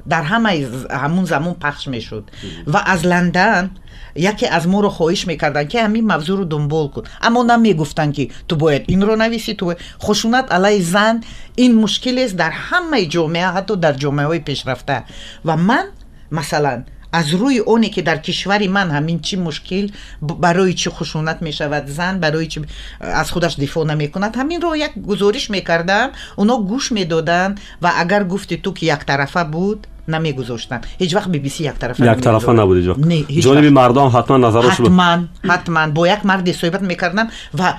در 0.10 0.22
همه 0.24 0.68
همون 0.92 1.26
زمان 1.26 1.54
پخش 1.54 1.88
می‌شد. 1.88 2.32
و 2.68 2.78
از 2.86 3.06
لندن 3.06 3.72
یکی 4.16 4.48
از 4.48 4.68
ما 4.68 4.80
رو 4.80 4.90
خواهش 4.90 5.28
می‌کردن 5.28 5.68
که 5.68 5.84
همین 5.84 6.08
موضوع 6.08 6.38
رو 6.38 6.46
دنبال 6.46 6.88
کن. 6.88 7.04
اما 7.22 7.44
نمی‌گفتن 7.44 8.12
که 8.12 8.30
تو 8.48 8.56
باید 8.56 8.84
این 8.88 9.02
رو 9.02 9.16
نویسی 9.16 9.54
تو 9.54 9.74
خشونت 10.02 10.52
علیه 10.52 10.82
زن 10.82 11.22
این 11.56 11.76
مشکل 11.76 12.20
است 12.20 12.36
در 12.36 12.52
همه 12.52 13.06
جامعه 13.06 13.48
حتی 13.48 13.76
در 13.76 13.94
جامعه 13.94 14.26
های 14.26 14.40
پیشرفته. 14.40 15.04
و 15.46 15.58
من 15.58 15.86
مثلا 16.32 16.84
از 17.14 17.34
روی 17.34 17.60
اونی 17.60 17.90
که 17.90 18.02
در 18.02 18.18
کشوری 18.18 18.68
من 18.68 18.92
همین 18.92 19.20
چی 19.20 19.36
مشکل 19.36 19.90
برای 20.22 20.74
چی 20.74 20.90
خشونت 20.90 21.42
می 21.42 21.54
شود 21.54 21.86
زن 21.88 22.20
برای 22.20 22.48
چی 22.48 22.62
از 23.00 23.32
خودش 23.32 23.56
دفاع 23.60 23.86
نمی 23.86 24.08
کند 24.08 24.36
همین 24.36 24.62
رو 24.62 24.78
یک 24.78 24.92
گزارش 25.08 25.50
می 25.50 25.62
کردم 25.62 26.10
اونا 26.36 26.58
گوش 26.58 26.92
می 26.92 27.06
دادن 27.06 27.56
و 27.82 27.92
اگر 27.96 28.24
گفتی 28.24 28.58
تو 28.58 28.74
که 28.74 28.86
یک 28.86 29.00
طرفه 29.00 29.44
بود 29.44 29.88
نمیگذاشتن. 30.08 30.82
هیچ 31.00 31.16
وقت 31.16 31.30
بی 31.30 31.40
بی 31.40 31.50
سی 31.50 31.64
یک 31.64 31.74
طرفه 31.74 32.12
یک 32.12 32.20
طرفه 32.20 32.52
نبود 32.52 32.78
هیچ 32.78 32.88
وقت 32.88 33.00
نه 33.00 33.14
هیچ 33.14 33.44
جانب 33.44 33.66
مردم 33.66 34.08
حتما 34.08 34.38
نظرش 34.38 34.78
بود 34.78 34.88
حتما 34.88 35.24
حتما. 35.44 35.88
با 35.88 36.08
یک 36.08 36.26
مردی 36.26 36.54
صحبت 36.54 36.82
می‌کردم 36.82 37.28
و 37.60 37.74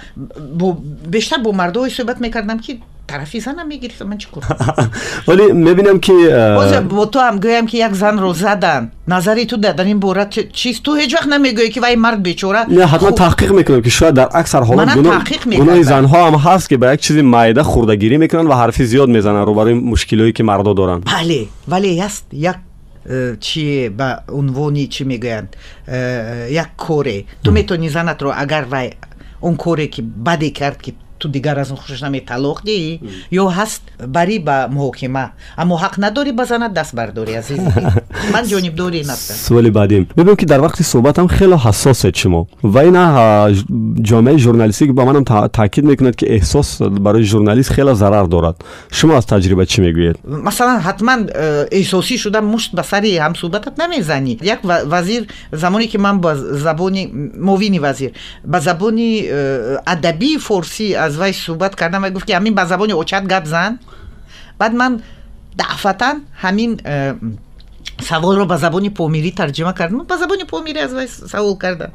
با 0.58 0.78
بیشتر 1.10 1.36
با 1.36 1.52
مردم 1.52 1.88
صحبت 1.88 2.20
می‌کردم 2.20 2.58
که 2.58 2.78
طرفی 3.06 3.40
زنم 3.40 3.66
می‌گیری 3.66 3.94
من 4.06 4.18
چیکار 4.18 4.44
ولی 5.28 5.52
می‌بینم 5.52 5.98
که 5.98 6.12
با 6.90 7.06
تو 7.06 7.18
هم 7.18 7.38
گویم 7.38 7.66
که 7.66 7.86
یک 7.86 7.92
زن 7.92 8.18
رو 8.18 8.32
زدن. 8.32 8.90
نظری 9.08 9.46
تو 9.46 9.56
در 9.56 9.84
این 9.84 9.98
بورت 9.98 10.52
چیست 10.52 10.82
تو 10.82 10.94
هیچ 10.94 11.14
وقت 11.14 11.26
نمی‌گویی 11.26 11.68
که 11.68 11.80
وای 11.80 11.96
مرد 11.96 12.22
بیچوره. 12.22 12.64
نه 12.70 12.86
حتما 12.86 13.10
خب. 13.10 13.14
تحقیق 13.14 13.52
می‌کنم 13.52 13.82
که 13.82 13.90
شاید 13.90 14.14
در 14.14 14.28
اکثر 14.34 14.62
حالات 14.62 14.94
گناه 14.94 15.24
گناه 15.58 15.82
زنها 15.82 16.26
هم 16.26 16.34
هست 16.34 16.68
که 16.68 16.76
به 16.76 16.92
یک 16.92 17.00
چیزی 17.00 17.22
مایده 17.22 17.62
خوردگیری 17.62 18.16
می‌کنن 18.16 18.46
و 18.46 18.54
حرفی 18.54 18.84
زیاد 18.84 19.08
می‌زنن 19.08 19.46
رو 19.46 19.54
برای 19.54 19.74
مشکلی 19.74 20.32
که 20.32 20.42
مردا 20.42 20.72
دارن. 20.72 21.00
بله 21.00 21.46
ولی 21.68 22.00
هست 22.00 22.26
یک 22.32 22.54
چی 23.40 23.88
با 23.88 24.16
عنوانی 24.28 24.86
چی 24.86 25.04
می‌گویند؟ 25.04 25.56
یک 26.50 26.66
کوره. 26.76 27.24
تو 27.44 27.52
می‌تونی 27.52 27.88
زنت 27.88 28.22
رو 28.22 28.32
اگر 28.36 28.66
وای 28.70 28.90
اون 29.40 29.56
کوره 29.56 29.86
که 29.86 30.02
بدی 30.26 30.50
کرد 30.50 30.82
که 30.82 30.92
ту 31.23 31.29
дигар 31.29 31.59
аз 31.59 31.71
он 31.71 31.77
хушаш 31.77 32.01
намед 32.01 32.23
талоқ 32.25 32.63
диҳӣ 32.63 32.99
ё 33.31 33.45
ҳаст 33.57 33.81
барӣ 34.15 34.39
ба 34.47 34.57
муҳокима 34.71 35.25
аммо 35.57 35.75
ҳақ 35.83 35.93
надорӣ 36.03 36.31
ба 36.39 36.45
занат 36.45 36.73
даст 36.73 36.95
бардорӣ 36.95 37.33
азиз 37.41 37.59
ман 38.33 38.43
ҷонибдори 38.53 38.97
ин 39.03 39.09
ҳастам 39.13 39.35
суоли 39.47 39.71
баъдим 39.71 40.07
мебинам 40.15 40.35
ки 40.41 40.45
дар 40.45 40.59
вақти 40.67 40.83
суҳбатам 40.91 41.27
хеле 41.27 41.57
ҳассосед 41.65 42.15
шумо 42.21 42.41
ва 42.63 42.81
ин 42.89 42.97
ҷомеаи 44.09 44.37
журналистӣ 44.45 44.83
ба 44.99 45.03
манам 45.09 45.23
таъкид 45.59 45.85
мекунад 45.91 46.15
ки 46.15 46.25
эҳсос 46.37 46.67
барои 47.05 47.23
журналист 47.23 47.69
хеле 47.75 47.93
зарар 47.95 48.27
дорад 48.27 48.55
шумо 48.91 49.13
аз 49.19 49.25
таҷриба 49.25 49.65
чӣ 49.71 49.79
мегӯед 49.85 50.15
масалан 50.47 50.79
ҳатман 50.87 51.19
э, 51.27 51.67
эҳсосӣ 51.79 52.15
шуда 52.23 52.39
мушт 52.41 52.71
ба 52.77 52.83
сари 52.91 53.11
ҳамсуҳбатат 53.25 53.73
намезанӣ 53.83 54.33
як 54.55 54.59
вазир 54.93 55.21
замоне 55.51 55.87
ки 55.91 55.97
ман 55.97 56.15
ба 56.21 56.31
забони 56.35 57.03
муовини 57.47 57.79
вазир 57.79 58.11
ба 58.45 58.59
забони 58.67 59.09
э, 59.25 59.77
адабии 59.85 60.37
از 61.14 61.20
وی 61.20 61.32
صحبت 61.32 61.74
کردم 61.74 62.04
و 62.04 62.10
گفت 62.10 62.26
که 62.26 62.36
همین 62.36 62.54
به 62.54 62.64
زبان 62.64 62.90
اوچت 62.90 63.26
گپ 63.26 63.44
زن 63.44 63.78
بعد 64.58 64.74
من 64.74 65.02
دعفتا 65.58 66.14
همین 66.34 66.80
سوال 68.02 68.36
رو 68.36 68.46
به 68.46 68.56
زبان 68.56 68.88
پومیری 68.88 69.30
ترجمه 69.30 69.72
کردم 69.72 70.04
به 70.04 70.16
زبان 70.16 70.38
پومیری 70.48 70.78
از 70.78 70.94
وی 70.94 71.06
سوال 71.06 71.54
کردم 71.62 71.92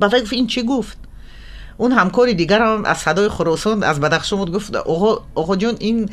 به 0.00 0.08
وی 0.08 0.22
گفت 0.22 0.32
این 0.32 0.46
چی 0.46 0.62
گفت 0.62 0.98
اون 1.76 1.92
همکاری 1.92 2.34
دیگر 2.34 2.62
هم 2.62 2.84
از 2.84 2.98
صدای 2.98 3.28
خراسان 3.28 3.82
از 3.82 4.00
بدخشان 4.00 4.38
بود 4.38 4.52
گفت 4.52 4.76
آقا 4.76 5.24
آقا 5.34 5.56
جون 5.56 5.76
این 5.78 6.10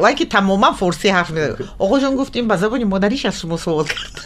وای 0.00 0.14
که 0.14 0.26
تماما 0.26 0.72
فارسی 0.72 1.08
حرف 1.08 1.30
میده 1.30 1.56
آقا 1.78 2.00
جون 2.00 2.16
گفت 2.16 2.36
این 2.36 2.48
به 2.48 2.56
زبان 2.56 2.84
مادریش 2.84 3.26
از 3.26 3.40
شما 3.40 3.56
سوال 3.56 3.84
کرد 3.84 4.20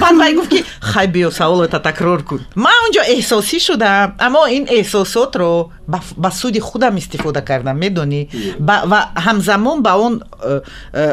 بعد 0.00 0.34
گفت 0.38 0.50
که 0.50 0.64
خیلی 0.80 1.06
بیا 1.06 1.30
تا 1.30 1.78
تکرار 1.78 2.22
کن 2.22 2.40
ما 2.56 2.70
اونجا 2.82 3.02
احساسی 3.02 3.60
شدم 3.60 4.14
اما 4.20 4.44
این 4.44 4.66
احساسات 4.70 5.36
رو 5.36 5.70
با 6.16 6.30
سودی 6.30 6.60
خودم 6.60 6.96
استفاده 6.96 7.40
کردم 7.40 7.76
می‌دونی 7.76 8.28
و 8.66 9.06
همزمان 9.16 9.82
با 9.82 9.92
اون 9.92 10.20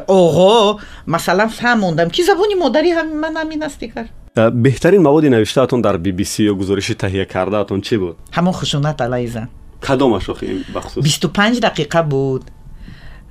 آقا 0.08 0.80
مثلا 1.08 1.48
فهموندم 1.48 2.10
که 2.10 2.24
زبانی 2.24 2.54
مادری 2.54 2.90
هم 2.90 3.20
من 3.20 3.38
همین 3.38 3.64
است 3.64 3.80
دیگر 3.80 4.06
بهترین 4.50 5.02
مواد 5.02 5.26
نوشتهتون 5.26 5.82
در 5.82 5.98
بی 5.98 6.12
بی 6.12 6.24
سی 6.24 6.44
یا 6.44 6.54
گزارش 6.54 6.88
تهیه 6.88 7.26
کردهتون 7.26 7.82
چی 7.82 7.98
بود 7.98 8.16
همون 8.32 8.54
خشونت 8.54 9.02
علیه 9.02 9.30
زن 9.30 9.50
کدامش 9.88 10.30
آخه 10.30 10.48
بخصوص 10.76 11.04
25 11.04 11.60
دقیقه 11.60 12.02
بود 12.02 12.44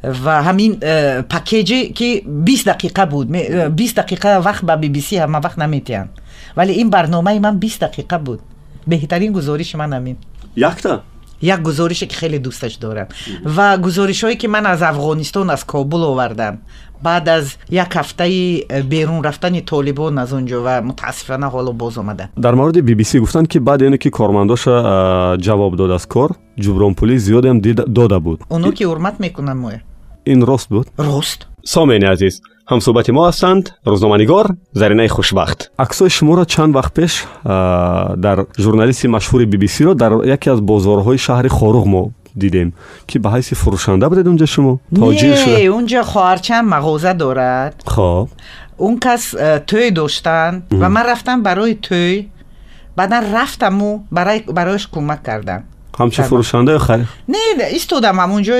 ва 0.03 0.43
ҳамин 0.47 0.79
э, 0.81 1.23
пакеҷе 1.23 1.93
ки 1.93 2.23
бист 2.27 2.67
дақиқа 2.67 3.07
буд. 3.07 3.27
Э, 3.35 3.69
бист 3.69 3.97
дақиқа 3.99 4.41
вақт 4.41 4.65
ба 4.65 4.75
bbc 4.77 5.19
ҳама 5.19 5.41
вақт 5.41 5.59
наметиҳанд. 5.59 6.11
Вале 6.57 6.73
ин 6.73 6.91
барномаи 6.91 7.39
ман 7.41 7.59
бист 7.59 7.83
дақиқа 7.83 8.19
буд. 8.19 8.41
Беҳтарин 8.87 9.33
гузориши 9.33 9.77
ман 9.77 9.93
ҳамин. 9.93 10.17
Якта 10.57 11.03
як 11.41 11.63
гузорише 11.63 12.07
ки 12.07 12.17
хеле 12.17 12.39
дӯсташ 12.39 12.79
дорам. 12.79 13.07
Ва 13.45 13.77
гузоришҳое 13.79 14.37
ки 14.37 14.47
ман 14.47 14.67
аз 14.67 14.81
афғонистон 14.81 15.53
аз 15.53 15.65
кобул 15.65 16.03
овардам. 16.03 16.59
Баъд 17.03 17.29
аз 17.29 17.59
як 17.71 17.95
ҳафтаи 17.95 18.65
берун 18.83 19.21
рафтани 19.25 19.63
толибон 19.63 20.19
аз 20.19 20.33
он 20.33 20.47
ҷо 20.47 20.63
ва 20.63 20.83
мутаассифона 20.83 21.47
ҳоло 21.47 21.73
боз 21.73 21.97
омада. 21.97 22.29
Дар 22.37 22.55
мавриди 22.55 22.83
bbc 22.83 23.19
гуфтанд 23.19 23.49
ки 23.49 23.59
баъди 23.59 23.87
оне 23.87 23.99
ки 23.99 24.11
кормандоша 24.11 25.37
ҷавоб 25.39 25.77
дод 25.77 25.91
аз 25.91 26.07
кор 26.07 26.31
ҷубронпулӣ 26.61 27.17
зиёдеам 27.19 27.61
дода 27.87 28.21
буд. 28.21 28.41
Оно 28.51 28.73
ки 28.73 28.85
ҳурмат 28.85 29.21
мекунанд 29.21 29.61
моя. 29.61 29.83
Ин 30.27 30.43
рост 30.43 30.69
буд? 30.71 30.89
Рост? 30.99 31.49
Сомеъини 31.65 32.07
азиз 32.07 32.41
ҳамсӯҳбати 32.71 33.11
мо 33.17 33.23
ҳастанд. 33.29 33.65
Рӯзноманигор 33.93 34.47
заринаи 34.81 35.09
хушбахт. 35.17 35.59
Аксҳои 35.85 36.11
шуморо 36.17 36.45
чанд 36.53 36.73
вақт 36.79 36.93
пеш 36.99 37.13
дар 38.25 38.39
журналисти 38.65 39.07
машҳури 39.17 39.47
bbcро 39.53 39.93
дар 40.03 40.13
яке 40.37 40.49
аз 40.55 40.61
бозорҳои 40.71 41.19
шаҳри 41.27 41.51
хоруғ 41.59 41.87
мо 41.95 42.03
дидем 42.43 42.69
ки 43.09 43.17
ба 43.19 43.29
ҳайси 43.35 43.55
фурӯшанда 43.61 44.07
будед 44.13 44.27
унҷо 44.33 44.47
шумо? 44.55 44.73
Тоҷир 44.95 45.35
шуда 45.45 45.59
унҷо 45.79 46.03
хоҳарчам 46.13 46.65
мағоза 46.75 47.13
дорад. 47.23 47.75
Хоб. 47.95 48.29
Он 48.87 48.95
кас 49.05 49.23
э, 49.35 49.61
тӯй 49.71 49.89
доштанд 49.99 50.57
ва 50.81 50.89
ман 50.95 51.05
рафтам 51.11 51.39
барои 51.49 51.75
тӯй. 51.89 52.15
Баъдан 52.99 53.23
рафтаму 53.37 53.91
барояш 54.57 54.85
кӯмак 54.95 55.21
кардам 55.29 55.63
همچون 55.99 56.23
بله. 56.23 56.29
فروشنده؟ 56.29 56.73
یا 56.73 56.97
نه 56.97 57.07
نه 57.59 57.65
ایستادم 57.71 58.19
اونجا 58.21 58.55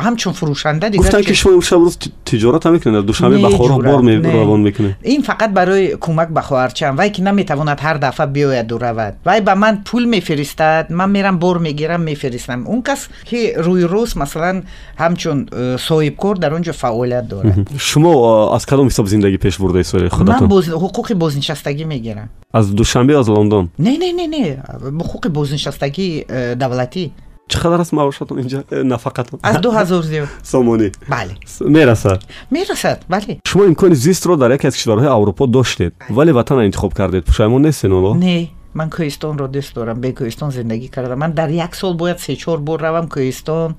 همچون 0.00 0.32
فروشنده 0.32 0.88
دیگه 0.88 1.04
گفتن 1.04 1.22
که 1.22 1.34
شما 1.34 1.52
امشب 1.52 1.76
روز 1.76 1.98
تجارت 2.26 2.66
هم 2.66 2.72
می‌کنید 2.72 3.04
دوشنبه 3.04 3.38
بخار 3.38 3.82
بار 3.82 4.00
می 4.00 4.16
روان 4.16 4.60
می‌کنه 4.60 4.96
این 5.02 5.22
فقط 5.22 5.50
برای 5.50 5.96
کمک 6.00 6.28
به 6.28 6.40
خواهرچم. 6.40 6.96
وای 6.96 7.10
که 7.10 7.22
نمی‌تواند 7.22 7.78
هر 7.80 7.94
دفعه 7.94 8.26
بیاید 8.26 8.72
و 8.72 8.78
رود. 8.78 9.14
وای 9.26 9.40
به 9.40 9.54
من 9.54 9.82
پول 9.84 10.04
میفرستد. 10.04 10.86
من 10.90 11.10
میرم 11.10 11.38
بار 11.38 11.58
می‌گیرم 11.58 12.00
میفرستم. 12.00 12.66
اون 12.66 12.82
کس 12.82 13.08
که 13.24 13.54
روی 13.56 13.82
روز 13.82 14.16
مثلا 14.16 14.62
همچون 14.98 15.46
صاحب 15.76 16.16
کار 16.16 16.34
در 16.34 16.52
اونجا 16.52 16.72
فعالیت 16.72 17.28
داره 17.28 17.54
شما 17.78 18.54
از 18.54 18.66
کدام 18.66 18.86
حساب 18.86 19.06
زندگی 19.06 19.36
پیش 19.36 19.58
برده 19.58 19.82
سوال 19.82 20.08
خودتون؟ 20.08 20.40
من 20.40 20.46
بوز... 20.46 20.68
حقوق 20.68 21.14
بازنشستگی 21.14 21.84
می‌گیرم. 21.84 22.28
از 22.54 22.74
دوشنبه 22.74 23.18
از 23.18 23.30
لندن؟ 23.30 23.68
نه 23.78 23.96
نه 23.98 24.12
نه 24.12 24.26
نه. 24.26 24.62
حقوق 25.00 25.28
بازنشستگی 25.28 26.24
давлатӣ 26.78 27.10
чиқадар 27.48 27.80
аст 27.80 27.92
маошатон 27.92 28.38
инҷа 28.42 28.64
э, 28.70 28.82
нафақатон? 28.82 29.40
Аз 29.42 29.56
ду 29.60 29.70
ҳазор 29.70 30.02
зиёд. 30.02 30.28
Сомонӣ. 30.44 30.92
Бале. 31.08 31.34
Мерасад. 31.60 32.20
Мерасад 32.50 33.00
бале. 33.08 33.40
Шумо 33.46 33.64
имкони 33.66 33.94
зистро 33.94 34.36
дар 34.36 34.50
яке 34.50 34.68
аз 34.68 34.74
кишварҳои 34.76 35.08
аврупо 35.08 35.46
доштед 35.46 35.94
вале 36.10 36.32
ватанро 36.32 36.66
интихоб 36.66 36.94
кардед. 36.94 37.24
Пушаймон 37.24 37.62
нестед 37.62 37.90
оно 37.90 38.14
не 38.14 38.50
ман 38.74 38.90
кӯҳистонро 38.90 39.48
дӯст 39.48 39.74
дорам 39.74 40.00
бе 40.00 40.12
кӯҳистон 40.12 40.50
зиндагӣ 40.50 40.88
кардам. 40.88 41.18
Ман 41.18 41.32
дар 41.32 41.48
як 41.48 41.74
сол 41.74 41.94
бояд 41.94 42.20
се 42.20 42.36
чор 42.36 42.58
бор 42.58 42.80
равам 42.80 43.06
кӯҳистон 43.08 43.70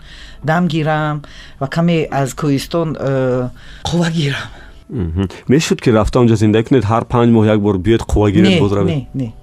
дам 0.43 0.67
гирам 0.67 1.21
ва 1.59 1.67
каме 1.67 2.07
аз 2.11 2.33
кӯҳистон 2.33 2.97
э, 2.97 3.49
қувва 3.83 4.09
гирам. 4.11 4.49
Мешуд 5.47 5.79
ки 5.81 5.89
рафта 5.91 6.19
онҷо 6.19 6.35
зиндагӣ 6.35 6.67
кунед 6.67 6.85
ҳар 6.91 7.03
панҷ 7.05 7.29
моҳ 7.35 7.45
як 7.53 7.59
бор 7.61 7.75
биёед 7.77 8.01
қувва 8.11 8.31
гиред 8.31 8.59
боз 8.59 8.71
равед 8.73 8.89
не 8.89 9.07
не 9.13 9.33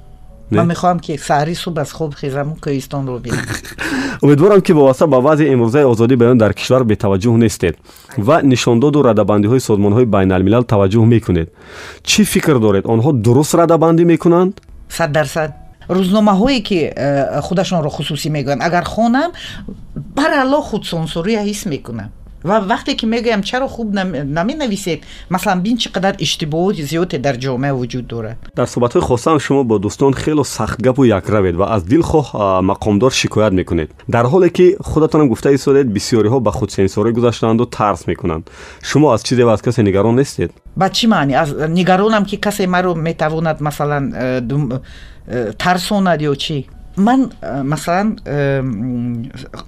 ман 0.51 0.66
мехоҳам 0.72 0.99
ки 1.01 1.12
саҳри 1.28 1.55
субҳ 1.55 1.78
аз 1.80 1.90
хоб 1.92 2.14
хезам 2.14 2.49
кӯҳистонро 2.64 3.18
бинам 3.18 3.44
умедворам 4.22 4.61
ки 4.61 4.72
вобаста 4.72 5.07
ба 5.07 5.18
вазъи 5.20 5.53
имрӯзаи 5.55 5.84
озодии 5.84 6.16
баён 6.16 6.38
дар 6.38 6.53
кишвар 6.55 6.82
бетаваҷҷӯҳ 6.84 7.36
нестед 7.44 7.74
ва 8.18 8.36
нишондоду 8.42 9.03
радабандиҳои 9.03 9.61
созмонҳои 9.68 10.07
байналмилал 10.14 10.62
таваҷҷӯҳ 10.72 11.07
мекунед. 11.14 11.49
Чӣ 12.05 12.24
фикр 12.24 12.57
доред? 12.66 12.84
Онҳо 12.86 13.11
дуруст 13.12 13.55
радабандӣ 13.55 14.05
мекунанд? 14.05 14.53
Сад 14.88 15.11
дарсад 15.12 15.51
рӯзномаҳое 15.88 16.61
ки 16.68 16.78
э, 16.94 17.40
худашонро 17.47 17.90
хусусӣ 17.97 18.28
мегӯянд. 18.36 18.62
Агар 18.68 18.84
хонам 18.84 19.30
баралло 20.18 20.61
худсонсурия 20.70 21.40
ҳис 21.49 21.66
мекунам 21.72 22.11
و 22.47 22.53
وقتی 22.53 22.94
که 22.94 23.07
میگم 23.07 23.40
چرا 23.40 23.68
خوب 23.68 23.94
نمی 23.94 24.55
نویسید 24.55 25.05
مثلا 25.30 25.61
بین 25.61 25.76
چقدر 25.76 26.14
اشتباهات 26.18 26.82
زیاد 26.82 27.09
در 27.09 27.36
جامعه 27.36 27.72
وجود 27.72 28.07
داره. 28.07 28.36
در 28.57 28.66
صحبت 28.66 28.92
های 28.92 29.03
خواستم 29.03 29.38
شما 29.38 29.62
با 29.62 29.78
دوستان 29.78 30.12
خیلی 30.12 30.44
سخت 30.44 30.82
گپ 30.82 30.99
و 30.99 31.07
یک 31.07 31.24
روید 31.26 31.55
و 31.55 31.62
از 31.62 31.86
دل 31.86 32.01
خواه 32.01 32.61
مقامدار 32.61 33.11
شکایت 33.11 33.53
می‌کنید. 33.53 33.90
در 34.11 34.22
حالی 34.22 34.51
که 34.51 34.76
خودتان 34.80 35.20
هم 35.20 35.28
گفته 35.28 35.49
ایستادید 35.49 35.94
بسیاری 35.94 36.28
ها 36.28 36.40
به 36.40 36.51
خود 36.51 36.68
سنسوری 36.68 37.12
گذاشتند 37.12 37.61
و 37.61 37.64
ترس 37.64 38.09
می‌کنند. 38.09 38.51
شما 38.82 39.14
از 39.14 39.22
چیزی 39.22 39.42
و 39.42 39.49
از 39.49 39.62
کسی 39.62 39.82
نگران 39.82 40.14
نیستید؟ 40.18 40.51
با 40.76 40.88
چی 40.88 41.07
معنی؟ 41.07 41.34
از 41.34 41.55
نگرانم 41.55 42.24
که 42.24 42.36
کسی 42.36 42.66
مرا 42.66 42.94
می‌تواند 42.94 43.62
مثلا 43.62 44.12
ترسوند 45.59 46.22
یا 46.22 46.34
چی؟ 46.34 46.66
масалан 46.97 48.20
э, 48.26 48.62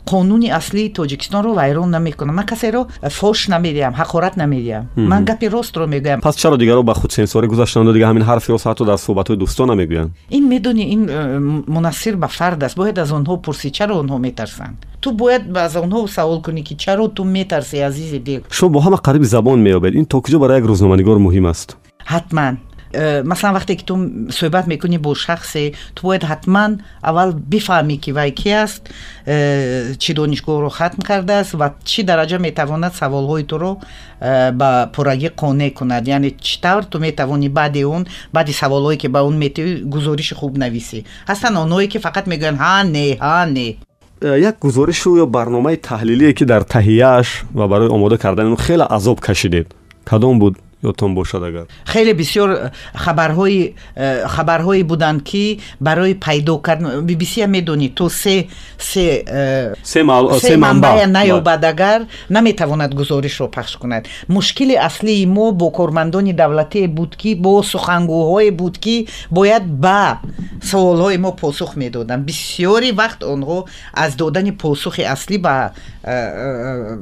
қонуни 0.05 0.49
аслии 0.51 0.89
тоҷикистонро 0.89 1.53
вайрон 1.53 1.89
намекунам 1.89 2.35
ман 2.35 2.45
касеро 2.45 2.87
фош 3.09 3.47
намедиҳам 3.47 3.93
ҳақорат 3.93 4.35
намедиҳам 4.35 4.85
ман 4.95 5.25
гапи 5.25 5.47
ростро 5.47 5.87
мегӯям 5.87 6.21
пас 6.21 6.35
чаро 6.35 6.57
дигаро 6.57 6.83
ба 6.83 6.93
худсенсорӣ 6.93 7.47
гузаштанду 7.47 7.93
дига 7.93 8.07
ҳамин 8.11 8.23
ҳарфиро 8.23 8.57
ҳатто 8.57 8.85
дар 8.85 8.97
суҳбатҳои 8.97 9.37
дӯстона 9.37 9.73
мегӯянд 9.81 10.09
ин 10.29 10.43
медонӣ 10.53 10.83
ин 10.95 11.01
э, 11.09 11.39
мунассир 11.67 12.15
ба 12.17 12.27
фард 12.27 12.63
аст 12.63 12.75
бояд 12.75 12.97
аз 12.99 13.11
онҳо 13.11 13.37
пурсӣ 13.45 13.71
чаро 13.71 13.93
онҳо 14.03 14.17
метарсанд 14.17 14.75
ту 15.01 15.11
бояд 15.11 15.43
аз 15.57 15.75
онҳо 15.75 16.07
савол 16.07 16.41
кунӣ 16.41 16.61
ки 16.63 16.75
чаро 16.75 17.07
ту 17.07 17.23
метарсӣ 17.23 17.77
азизи 17.89 18.19
дил 18.19 18.41
шумо 18.49 18.69
бо 18.73 18.79
ҳама 18.85 18.97
қариби 19.07 19.23
забон 19.23 19.59
меёбед 19.67 19.93
ин 19.95 20.05
то 20.05 20.17
куҷо 20.21 20.39
барои 20.39 20.57
як 20.59 20.65
рӯзноманигор 20.65 21.17
муҳим 21.27 21.45
аст 21.47 21.77
ҳатман 22.05 22.57
مثلا 23.24 23.52
وقتی 23.52 23.76
که 23.76 23.84
تو 23.84 24.08
صحبت 24.30 24.68
می‌کنی 24.68 24.98
با 24.98 25.14
شخصی 25.14 25.72
تو 25.96 26.06
باید 26.06 26.24
حتما 26.24 26.70
اول 27.04 27.32
بفهمی 27.50 27.96
که 27.96 28.12
وای 28.12 28.30
کی 28.30 28.52
است 28.52 28.90
چی 29.98 30.14
دانشگاه 30.14 30.60
رو 30.60 30.68
ختم 30.68 30.98
کرده 31.08 31.32
است 31.32 31.54
و 31.54 31.70
چی 31.84 32.02
درجه 32.02 32.38
می‌تواند 32.38 32.92
سوال 32.92 33.26
های 33.26 33.42
تو 33.42 33.58
رو 33.58 33.78
با 34.58 34.88
پرگی 34.92 35.28
قانع 35.28 35.68
کند 35.68 36.08
یعنی 36.08 36.30
چطور 36.30 36.82
تو 36.82 36.98
می‌توانی 36.98 37.48
بعد 37.48 37.78
اون 37.78 38.04
بعد 38.32 38.50
سوال 38.50 38.82
هایی 38.82 38.98
که 38.98 39.08
با 39.08 39.20
اون 39.20 39.36
میتوی 39.36 39.90
گزارش 39.90 40.32
خوب 40.32 40.58
نویسی 40.58 41.04
هستن 41.28 41.56
آنهایی 41.56 41.88
که 41.88 41.98
فقط 41.98 42.28
میگن 42.28 42.54
ها 42.54 42.82
نه 42.82 43.16
ها 43.20 43.44
نه 43.44 43.74
یک 44.22 44.54
گزارش 44.60 45.06
یا 45.06 45.26
برنامه 45.26 45.76
تحلیلی 45.76 46.32
که 46.32 46.44
در 46.44 46.60
تهیهش 46.60 47.44
و 47.54 47.68
برای 47.68 47.88
آماده 47.88 48.16
کردن 48.16 48.44
اون 48.44 48.56
خیلی 48.56 48.82
عذاب 48.82 49.20
کشیدید 49.20 49.74
کدام 50.10 50.38
بود 50.38 50.56
ёдтон 50.82 51.14
бошад 51.14 51.42
агар? 51.42 51.66
Хеле 51.84 52.12
бисёр 52.12 52.50
э, 52.50 52.70
хабарҳои 52.94 53.74
э, 53.96 54.26
хабарҳое 54.28 54.84
буданд 54.84 55.22
ки 55.22 55.60
барои 55.80 56.14
пайдо 56.14 56.58
кардан 56.58 57.04
bbc 57.06 57.46
медонӣ 57.46 57.88
то 57.94 58.08
се 58.08 58.46
се 58.78 59.24
э, 59.26 59.74
се 59.82 60.56
манбаъ 60.56 61.06
наёбад 61.06 61.64
агар 61.64 62.06
наметавонад 62.28 62.94
гузоришро 62.94 63.48
пахш 63.48 63.76
кунад. 63.76 64.06
Мушкили 64.28 64.74
аслии 64.74 65.26
мо 65.26 65.50
бо 65.52 65.70
кормандони 65.70 66.32
давлатие 66.32 66.86
буд 66.86 67.16
ки 67.16 67.34
бо 67.34 67.62
сухангӯҳое 67.62 68.50
буд 68.52 68.78
ки 68.78 69.08
бояд 69.30 69.66
ба 69.66 70.20
саволҳои 70.62 71.18
мо 71.18 71.32
посух 71.32 71.74
медоданд. 71.74 72.24
Бисёри 72.24 72.92
вақт 72.92 73.24
онҳо 73.24 73.66
аз 73.94 74.14
додани 74.14 74.52
посухи 74.52 75.02
аслӣ 75.02 75.38
ба 75.38 75.72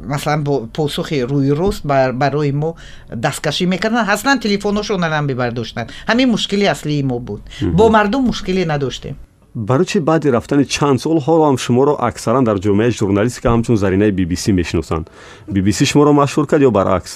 масалан 0.09 0.45
посухи 0.73 1.21
рӯйрост 1.21 1.83
барои 1.85 2.53
мо 2.53 2.77
дасткашӣ 3.11 3.66
мекарданд 3.73 4.09
ҳаслан 4.13 4.37
телефоношонам 4.45 5.25
мебардоштанд 5.31 5.89
ҳамин 6.11 6.29
мушкили 6.35 6.67
аслии 6.75 7.03
мо 7.03 7.19
буд. 7.19 7.43
Бо 7.79 7.85
мардум 7.97 8.23
мушкиле 8.31 8.65
надоштем. 8.67 9.17
Барои 9.57 9.87
чи 9.87 10.01
баъди 10.01 10.33
рафтани 10.33 10.65
чанд 10.65 11.01
сол 11.01 11.19
ҳолоам 11.27 11.57
шуморо 11.57 11.97
аксаран 11.99 12.45
дар 12.45 12.57
ҷомеаи 12.59 12.91
журналистика 12.91 13.49
ҳамчун 13.49 13.77
заринаи 13.77 14.13
bbc 14.13 14.53
мешиносанд? 14.53 15.11
bbc 15.49 15.85
шуморо 15.85 16.13
машҳур 16.13 16.47
кард 16.47 16.63
ё 16.63 16.71
баръакс? 16.71 17.13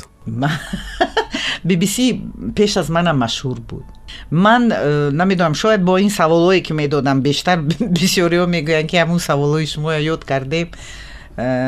Bbc 1.65 1.97
пеш 2.57 2.77
аз 2.77 2.89
манам 2.89 3.17
машҳур 3.25 3.59
буд. 3.61 3.85
Ман 4.31 4.73
э, 4.73 5.11
намедонам 5.11 5.55
шояд 5.55 5.83
бо 5.85 5.99
ин 5.99 6.09
саволҳое 6.09 6.61
ки 6.67 6.73
медодам 6.73 7.21
бештар 7.21 7.59
бисёриҳо 7.99 8.47
мегӯянд 8.55 8.89
ки 8.91 8.97
ҳамун 8.97 9.19
саволҳои 9.29 9.67
шумо 9.67 9.91
ёд 10.15 10.25
кардем 10.25 10.69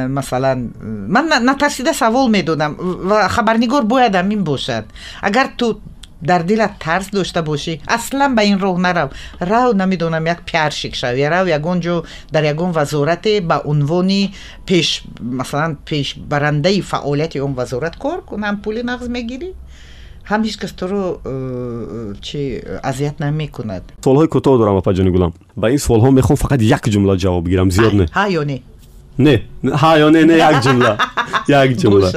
масалан 0.10 0.72
ман 1.08 1.26
натарсида 1.44 1.94
савол 1.94 2.30
медодам 2.30 2.76
ва 2.80 3.28
хабарнигор 3.30 3.84
бояд 3.84 4.14
ҳамин 4.16 4.42
бошад 4.44 4.86
агар 5.22 5.48
ту 5.58 5.82
дар 6.22 6.44
дилат 6.44 6.72
тарс 6.80 7.10
дошта 7.10 7.44
бошӣ 7.44 7.80
аслан 7.86 8.36
ба 8.36 8.44
ин 8.44 8.58
роҳ 8.58 8.78
нарав 8.78 9.12
рав 9.40 9.76
намедонам 9.76 10.26
як 10.26 10.42
пиаршик 10.42 10.96
шавӣ 10.96 11.30
рав 11.30 11.48
ягон 11.48 11.80
ҷо 11.80 12.06
дар 12.32 12.44
ягон 12.44 12.72
вазорате 12.72 13.42
ба 13.42 13.62
унвони 13.66 14.34
пеш 14.66 15.04
масалан 15.22 15.76
пешбарандаи 15.76 16.82
фаъолияти 16.82 17.40
он 17.40 17.54
вазорат 17.54 17.96
кор 17.98 18.24
кунам 18.26 18.62
пули 18.62 18.82
нағз 18.82 19.08
мегирӣ 19.10 19.54
ҳам 20.30 20.42
ҳеҷ 20.44 20.58
кас 20.58 20.72
туро 20.72 21.20
э, 21.24 22.14
чи 22.22 22.62
азият 22.84 23.20
намекунад 23.20 23.84
суолҳои 24.06 24.28
кӯтоҳ 24.28 24.58
дорам 24.58 24.78
апаҷони 24.82 25.12
гулам 25.16 25.34
ба 25.56 25.70
ин 25.70 25.78
суолҳо 25.78 26.10
мехоҳам 26.20 26.38
фақат 26.44 26.62
як 26.62 26.84
ҷумла 26.94 27.16
ҷавоб 27.24 27.46
гирам 27.52 27.70
зиёд 27.70 27.94
не 28.00 28.06
ҳа 28.18 28.26
ё 28.40 28.44
не 28.52 28.58
не 29.19 29.43
ҳа 29.65 29.99
ё 29.99 30.11
не 30.11 30.25
не 30.25 30.37
як 30.37 30.65
ҷумла. 30.65 30.99
Як 31.49 31.71
ҷумла. 31.71 32.11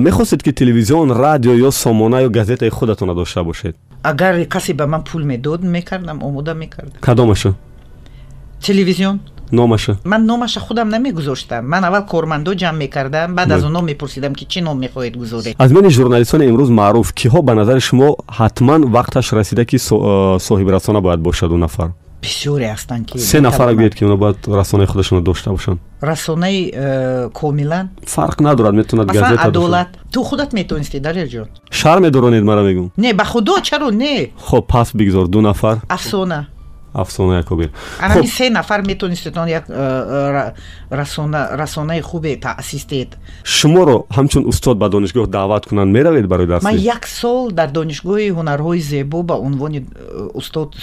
Мехостед 0.00 0.42
ки 0.42 0.52
телевизион 0.52 1.12
радио 1.12 1.52
ё 1.52 1.70
сомона 1.70 2.22
ё 2.22 2.30
газетаи 2.30 2.68
худатонро 2.68 3.14
дошта 3.14 3.44
бошед? 3.44 3.76
Агар 4.02 4.44
касе 4.46 4.74
ба 4.74 4.86
ман 4.86 5.02
пул 5.04 5.22
медод 5.22 5.62
мекардам 5.62 6.22
омода 6.22 6.54
мекардам. 6.54 7.00
Кадомаша 7.00 7.54
телевизион? 8.60 9.20
Номаша 9.52 9.98
ман 10.04 10.26
номаша 10.26 10.60
худам 10.60 10.88
намегузоштам. 10.88 11.68
Ман 11.68 11.84
аввал 11.84 12.06
кормандо 12.06 12.54
ҷамъ 12.54 12.78
мекардам 12.78 13.34
баъд 13.34 13.50
аз 13.50 13.62
онҳо 13.64 13.82
мепурсидам 13.82 14.34
ки 14.34 14.44
чӣ 14.44 14.60
ном 14.60 14.80
мехоҳед 14.80 15.16
гузоред. 15.16 15.54
Аз 15.58 15.70
миёни 15.72 15.90
журналистони 15.90 16.44
имрӯз 16.50 16.70
маъруф 16.70 17.12
киҳо 17.14 17.42
ба 17.42 17.54
назари 17.54 17.80
шумо 17.80 18.16
ҳатман 18.38 18.80
вақташ 18.96 19.32
расида 19.32 19.64
ки 19.64 19.78
соҳибрасона 19.78 21.00
бояд 21.00 21.20
бошаду 21.20 21.56
нафар 21.56 21.90
бисёре 22.22 22.66
ҳастанд 22.74 23.06
ки 23.06 23.18
се 23.18 23.40
нафара 23.40 23.74
гӯед 23.74 23.94
ки 23.94 24.04
оно 24.04 24.16
бояд 24.16 24.38
расонаи 24.46 24.86
худашонро 24.86 25.22
дошта 25.22 25.50
бошанд? 25.50 25.80
Расонаи 26.00 26.70
э, 26.74 27.30
комилан? 27.30 27.90
Фарқ 28.04 28.40
надорад 28.40 28.74
метавонад 28.74 29.08
газета 29.12 29.42
адолат. 29.42 29.88
Ту 30.12 30.22
худат 30.22 30.52
метонисти 30.52 30.98
дарёҷон 30.98 31.48
шар 31.70 32.00
медоронед 32.00 32.44
мара 32.44 32.62
мегӯм. 32.62 32.90
Не 32.96 33.12
ба 33.14 33.24
худо 33.24 33.60
чаро 33.62 33.90
не? 33.90 34.32
Хоб 34.36 34.66
пас 34.66 34.94
бигзор 34.94 35.28
ду 35.28 35.40
нафар. 35.40 35.80
Афсона 35.88 36.48
афсонаи 37.00 37.38
якобир. 37.38 37.70
Анами 38.00 38.26
се 38.26 38.50
нафар 38.50 38.82
метонистетон 38.82 39.48
як 39.48 39.64
э, 39.68 39.72
э, 39.72 40.52
расонаи 41.56 42.00
хубе 42.00 42.36
таъсистед 42.36 43.16
шуморо 43.44 44.06
ҳамчун 44.10 44.46
устод 44.46 44.78
ба 44.78 44.88
донишгоҳ 44.88 45.26
даъват 45.26 45.66
кунанд 45.66 45.92
меравед 45.92 46.26
барои 46.26 46.46
дарс 46.46 46.64
ман 46.64 46.76
як 46.76 47.06
сол 47.06 47.50
дар 47.50 47.68
донишгоҳи 47.70 48.32
ҳунарҳои 48.32 48.80
зебо 48.80 49.22
ба 49.22 49.34
унвони 49.34 49.86
устод 50.34 50.74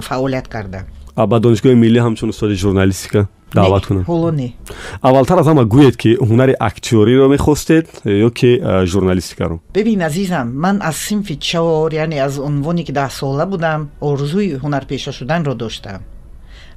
фаъолият 0.00 0.48
кардам 0.48 0.84
ба 1.16 1.38
донишгоҳи 1.40 1.74
миллӣ 1.74 2.00
ҳамчун 2.06 2.28
устоди 2.28 2.54
журналистика 2.54 3.28
даъват 3.54 3.86
кунам 3.86 4.04
ҳоло 4.04 4.30
не 4.30 4.54
аввалтар 5.02 5.38
аз 5.38 5.46
ҳама 5.46 5.64
гӯед 5.64 5.96
ки 5.96 6.10
ҳунари 6.28 6.54
актёриро 6.68 7.28
мехостед 7.28 7.86
ё 8.04 8.30
ки 8.30 8.50
журналистикаро? 8.86 9.60
Бибин 9.74 10.02
азизам 10.02 10.46
ман 10.64 10.76
аз 10.82 10.96
синфи 10.96 11.36
чор 11.36 11.92
яъне 11.92 12.18
аз 12.26 12.38
унвоне 12.38 12.84
ки 12.84 12.92
даҳсола 12.92 13.46
будам 13.46 13.80
орзуи 14.00 14.58
ҳунарпеша 14.62 15.12
шуданро 15.12 15.54
доштам. 15.54 16.00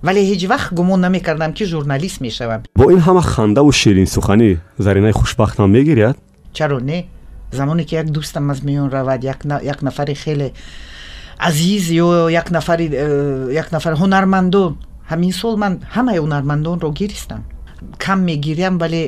Вале 0.04 0.22
ҳеҷ 0.30 0.42
вақт 0.54 0.74
гумон 0.74 1.00
намекардам 1.00 1.54
ки 1.54 1.64
журналист 1.66 2.22
мешавам. 2.22 2.62
Бо 2.76 2.92
ин 2.92 3.00
ҳама 3.00 3.22
хандаву 3.22 3.72
ширинсуханӣ 3.72 4.58
заринаи 4.78 5.12
хушбахтам 5.12 5.72
мегиряд? 5.72 6.18
Чаро 6.54 6.80
не? 6.80 7.08
Замоне 7.52 7.84
ки 7.84 7.96
як 7.96 8.08
дӯстам 8.08 8.52
аз 8.52 8.60
миён 8.64 8.90
равад 8.90 9.24
як 9.24 9.82
нафари 9.82 10.16
хеле 10.16 10.54
азиз 11.40 11.90
ё 11.90 12.30
як 12.30 12.52
нафари 12.52 12.90
э, 12.92 13.52
як 13.54 13.72
нафар 13.72 13.94
ҳунармандон 13.96 14.78
ҳамин 15.12 15.32
сол 15.42 15.56
ман 15.64 15.74
ҳамаи 15.96 16.18
ҳунармандонро 16.24 16.90
гиристам 17.00 17.42
кам 18.04 18.20
мегирям 18.30 18.78
вале 18.84 19.02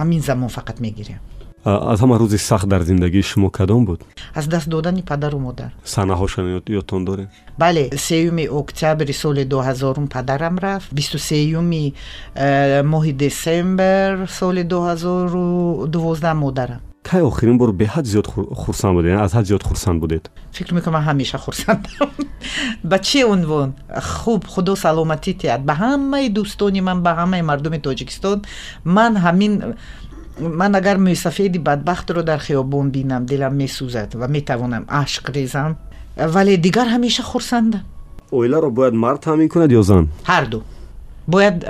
ҳамин 0.00 0.20
замон 0.28 0.50
фақат 0.56 0.78
мегирям. 0.86 1.20
Аз 1.64 1.98
ҳама 2.00 2.16
рӯзи 2.22 2.38
сахт 2.38 2.68
дар 2.68 2.82
зиндагии 2.82 3.22
шумо 3.22 3.50
кадом 3.50 3.84
буд? 3.84 4.00
Аз 4.34 4.46
даст 4.46 4.68
додани 4.68 5.02
падару 5.02 5.38
модар. 5.38 5.70
Санаҳошон 5.84 6.62
ёдтон 6.80 7.04
дорем 7.04 7.28
бале 7.58 7.84
сеюми 8.08 8.44
октябри 8.60 9.12
соли 9.12 9.44
дуҳазорум 9.44 10.06
падарам 10.08 10.58
рафт. 10.58 10.88
Бисту 10.92 11.18
сеюми 11.18 11.94
э, 12.34 12.82
моҳи 12.92 13.12
десембер 13.12 14.28
соли 14.38 14.62
дуҳазору 14.72 15.86
дувоздаҳ 15.94 16.34
модарам 16.44 16.80
تا 17.06 17.26
آخرین 17.26 17.58
بار 17.58 17.72
به 17.72 17.86
حد 17.86 18.04
زیاد 18.04 18.26
خورسند 18.54 18.94
بودین 18.94 19.10
یعنی 19.10 19.22
از 19.22 19.34
حد 19.34 19.44
زیاد 19.44 19.62
خورسند 19.62 20.00
بودید؟ 20.00 20.30
فکر 20.52 20.74
می‌کنم 20.74 21.00
همیشه 21.00 21.38
خورسند 21.38 21.88
به 22.84 22.98
چه 22.98 23.26
عنوان 23.26 23.74
خوب 24.02 24.44
خدا 24.46 24.74
سلامتی 24.74 25.34
تیاد 25.34 25.60
به 25.60 25.72
همه 25.72 26.28
دوستانی 26.28 26.80
من 26.80 27.02
به 27.02 27.10
همه 27.10 27.42
مردم 27.42 27.76
تاجیکستان 27.76 28.42
من 28.84 29.16
همین 29.16 29.74
من 30.40 30.74
اگر 30.74 30.96
مسافید 30.96 31.64
بدبخت 31.64 32.10
رو 32.10 32.22
در 32.22 32.36
خیابان 32.36 32.90
بینم 32.90 33.26
دلم 33.26 33.52
میسوزد 33.52 34.12
و 34.18 34.28
می‌توانم 34.28 34.84
عشق 34.88 35.30
ریزم. 35.30 35.76
ولی 36.34 36.56
دیگر 36.56 36.84
همیشه 36.84 37.22
خورسندم 37.22 37.84
اویلا 38.30 38.58
رو 38.58 38.70
باید 38.70 38.94
مرد 38.94 39.20
تامین 39.20 39.48
کند 39.48 39.72
یا 39.72 39.82
زن؟ 39.82 40.08
هر 40.24 40.44
دو. 40.44 40.62
باید 41.28 41.64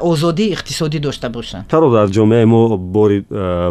آزادی 0.00 0.52
اقتصادی 0.52 0.98
داشته 0.98 1.28
باشند 1.28 1.66
ترو 1.68 1.94
در 1.94 2.06
جامعه 2.06 2.44
ما 2.44 2.76
بار 2.76 3.22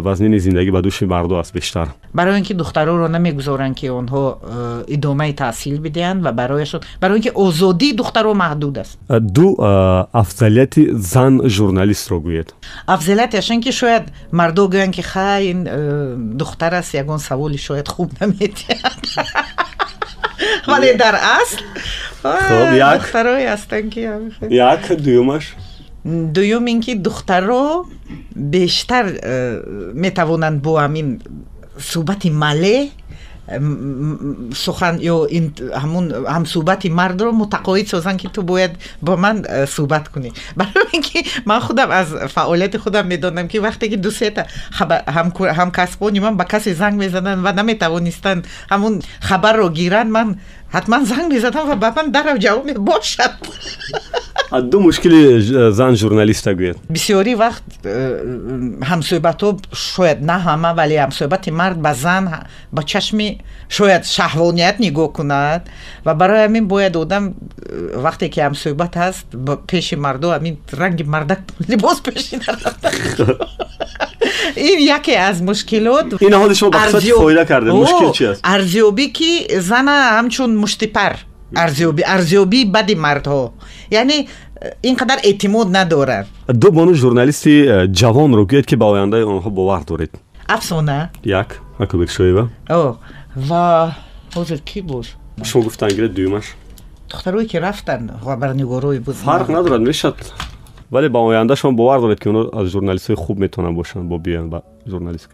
وزنین 0.05 0.37
زندگی 0.37 0.71
به 0.71 0.81
دوش 0.81 1.03
مردو 1.03 1.35
است 1.35 1.53
بیشتر. 1.53 1.87
برای 2.15 2.35
اینکه 2.35 2.53
دخترها 2.53 2.97
رو 2.97 3.07
نمی‌گذارن 3.07 3.73
که 3.73 3.91
آنها 3.91 4.41
ادامه 4.87 5.33
تحصیل 5.33 5.79
بدهند 5.79 6.25
و 6.25 6.31
برایشون 6.31 6.81
برای 7.01 7.13
اینکه 7.13 7.31
آزادی 7.31 7.93
دخترها 7.93 8.33
محدود 8.33 8.79
است. 8.79 8.99
دو 9.33 9.61
افضلیت 10.13 10.93
زن 10.93 11.47
ژورنالیست 11.47 12.11
رو 12.11 12.19
گوید. 12.19 12.53
افضلیتش 12.87 13.51
که 13.51 13.71
شاید 13.71 14.03
مردو 14.33 14.67
گویند 14.67 14.91
که 14.91 15.01
خاین 15.01 15.67
این 15.67 16.37
دختر 16.37 16.75
است 16.75 16.95
یگان 16.95 17.17
سوالی 17.17 17.57
شاید 17.57 17.87
خوب 17.87 18.11
نمی‌دهد. 18.21 19.05
вале 20.67 20.93
дар 20.93 21.15
асл? 21.15 21.63
Духтарои 22.23 23.45
ҳастанд 23.45 23.93
ки 23.93 23.99
як? 24.49 24.81
Дуюмаш? 25.01 25.55
Дуюм 26.03 26.67
ин 26.67 26.81
ки 26.81 26.95
духтаро 26.95 27.85
бештар 28.35 29.05
э, 29.07 29.93
метавонанд 29.93 30.61
бо 30.61 30.77
ҳамин 30.77 31.21
суҳбати 31.79 32.29
мале 32.29 32.89
سخن 34.55 34.97
یا 34.99 35.25
این 35.25 35.53
همون 35.81 36.11
هم 36.11 36.45
صحبتی 36.45 36.89
مرد 36.89 37.21
رو 37.21 37.31
متقاعد 37.31 37.85
سازن 37.85 38.17
که 38.17 38.29
تو 38.29 38.41
باید 38.41 38.71
با 39.01 39.15
من 39.15 39.65
صحبت 39.65 40.07
کنی 40.07 40.31
برای 40.57 40.87
اینکه 40.91 41.23
من 41.45 41.59
خودم 41.59 41.89
از 41.89 42.07
فعالیت 42.13 42.77
خودم 42.77 43.07
می‌دانم 43.07 43.47
که 43.47 43.61
وقتی 43.61 43.89
که 43.89 43.97
دو 43.97 44.11
سه 44.11 44.45
هم 45.07 45.31
هم 45.41 45.71
کسبانی 45.71 46.19
من 46.19 46.37
به 46.37 46.43
کسی 46.43 46.73
زنگ 46.73 46.93
می‌زنن 46.93 47.43
و 47.43 47.51
نمی‌توانستن 47.51 48.41
همون 48.69 49.01
خبر 49.19 49.53
رو 49.53 49.69
گیرن 49.69 50.07
من 50.07 50.35
ҳатман 50.75 51.05
занг 51.05 51.27
мезадам 51.33 51.67
ва 51.69 51.75
ба 51.75 51.89
ман 51.95 52.11
дарав 52.11 52.37
ҷавоб 52.37 52.77
бошад. 52.79 53.33
Ду 54.51 54.79
мушкили 54.79 55.21
э, 55.41 55.71
зан 55.71 55.95
журналиста 55.95 56.53
гӯед? 56.53 56.77
Бисёри 56.89 57.35
вақт 57.35 57.63
э, 57.83 58.79
ҳамсӯҳбатҳо 58.89 59.59
шояд 59.73 60.21
на 60.21 60.37
ҳама 60.39 60.71
вале 60.73 60.95
ҳамсӯҳбати 61.03 61.51
мард 61.51 61.77
ба 61.85 61.93
зан 61.93 62.23
ба 62.71 62.81
чашми 62.83 63.41
шояд 63.69 64.03
шаҳвоният 64.05 64.79
нигоҳ 64.79 65.11
кунад. 65.17 65.61
Ва 66.05 66.13
барои 66.13 66.47
ҳамин 66.47 66.65
бояд 66.73 66.95
одам 66.95 67.23
э, 67.33 67.99
вақте 68.05 68.29
ки 68.33 68.39
ҳамсӯҳбат 68.39 68.93
ҳаст 69.01 69.27
пеши 69.67 69.95
мардо 69.95 70.27
ҳамин 70.35 70.55
ранги 70.79 71.03
мардак 71.03 71.39
либос 71.71 71.99
пешида 72.05 72.51
ин 74.55 74.79
яке 74.79 75.15
аз 75.29 75.41
мушкилот 75.41 76.21
инаҳоди 76.21 76.55
шумо 76.55 76.71
ба 76.71 76.77
қисмати 76.77 77.11
фоида 77.11 77.45
карда. 77.45 77.73
Мушкил 77.73 78.11
чи 78.13 78.23
аст? 78.25 78.41
арзёбӣ 78.43 79.05
ки 79.17 79.59
зана 79.59 79.95
ҳамчун 80.17 80.55
муштипар 80.55 81.13
арзёбӣ 81.55 82.03
арзёбии 82.15 82.65
бади 82.65 82.95
мардҳо. 82.95 83.51
Яъне 83.91 84.27
ин 84.83 84.95
қадар 84.95 85.19
эътимод 85.23 85.69
надорад. 85.69 86.27
Ду 86.47 86.71
бону 86.71 86.93
журналисти 86.93 87.53
э, 87.65 87.87
ҷавонро 87.87 88.43
гӯед 88.45 88.65
ки 88.65 88.75
ба 88.75 88.85
ояндаи 88.85 89.23
онҳо 89.23 89.49
бовар 89.49 89.83
доред. 89.83 90.11
Афсона. 90.47 91.09
Як 91.23 91.59
акубекшоева 91.79 92.49
ва 93.35 93.95
ҳозир 94.35 94.59
ки 94.61 94.81
буд? 94.81 95.05
Шумо 95.43 95.63
гуфтан 95.65 95.89
гиред 95.89 96.13
дуюмаш. 96.13 96.55
Духтарое 97.09 97.45
ки 97.45 97.57
рафтанд 97.57 98.11
хабарнигорои 98.23 98.99
буд 98.99 99.15
фарқ 99.15 99.47
надорад 99.49 99.81
мешад 99.81 100.15
ولی 100.91 101.09
با 101.09 101.19
آینده 101.19 101.55
شما 101.55 101.71
باور 101.71 101.97
دارید 101.97 102.19
که 102.19 102.29
اونا 102.29 102.59
از 102.59 102.67
ژورنالیست 102.67 103.13
خوب 103.13 103.39
می‌تونن 103.39 103.75
باشن 103.75 104.09
با 104.09 104.17
بیان 104.17 104.49
با 104.49 104.63
ژورنالیست 104.87 105.29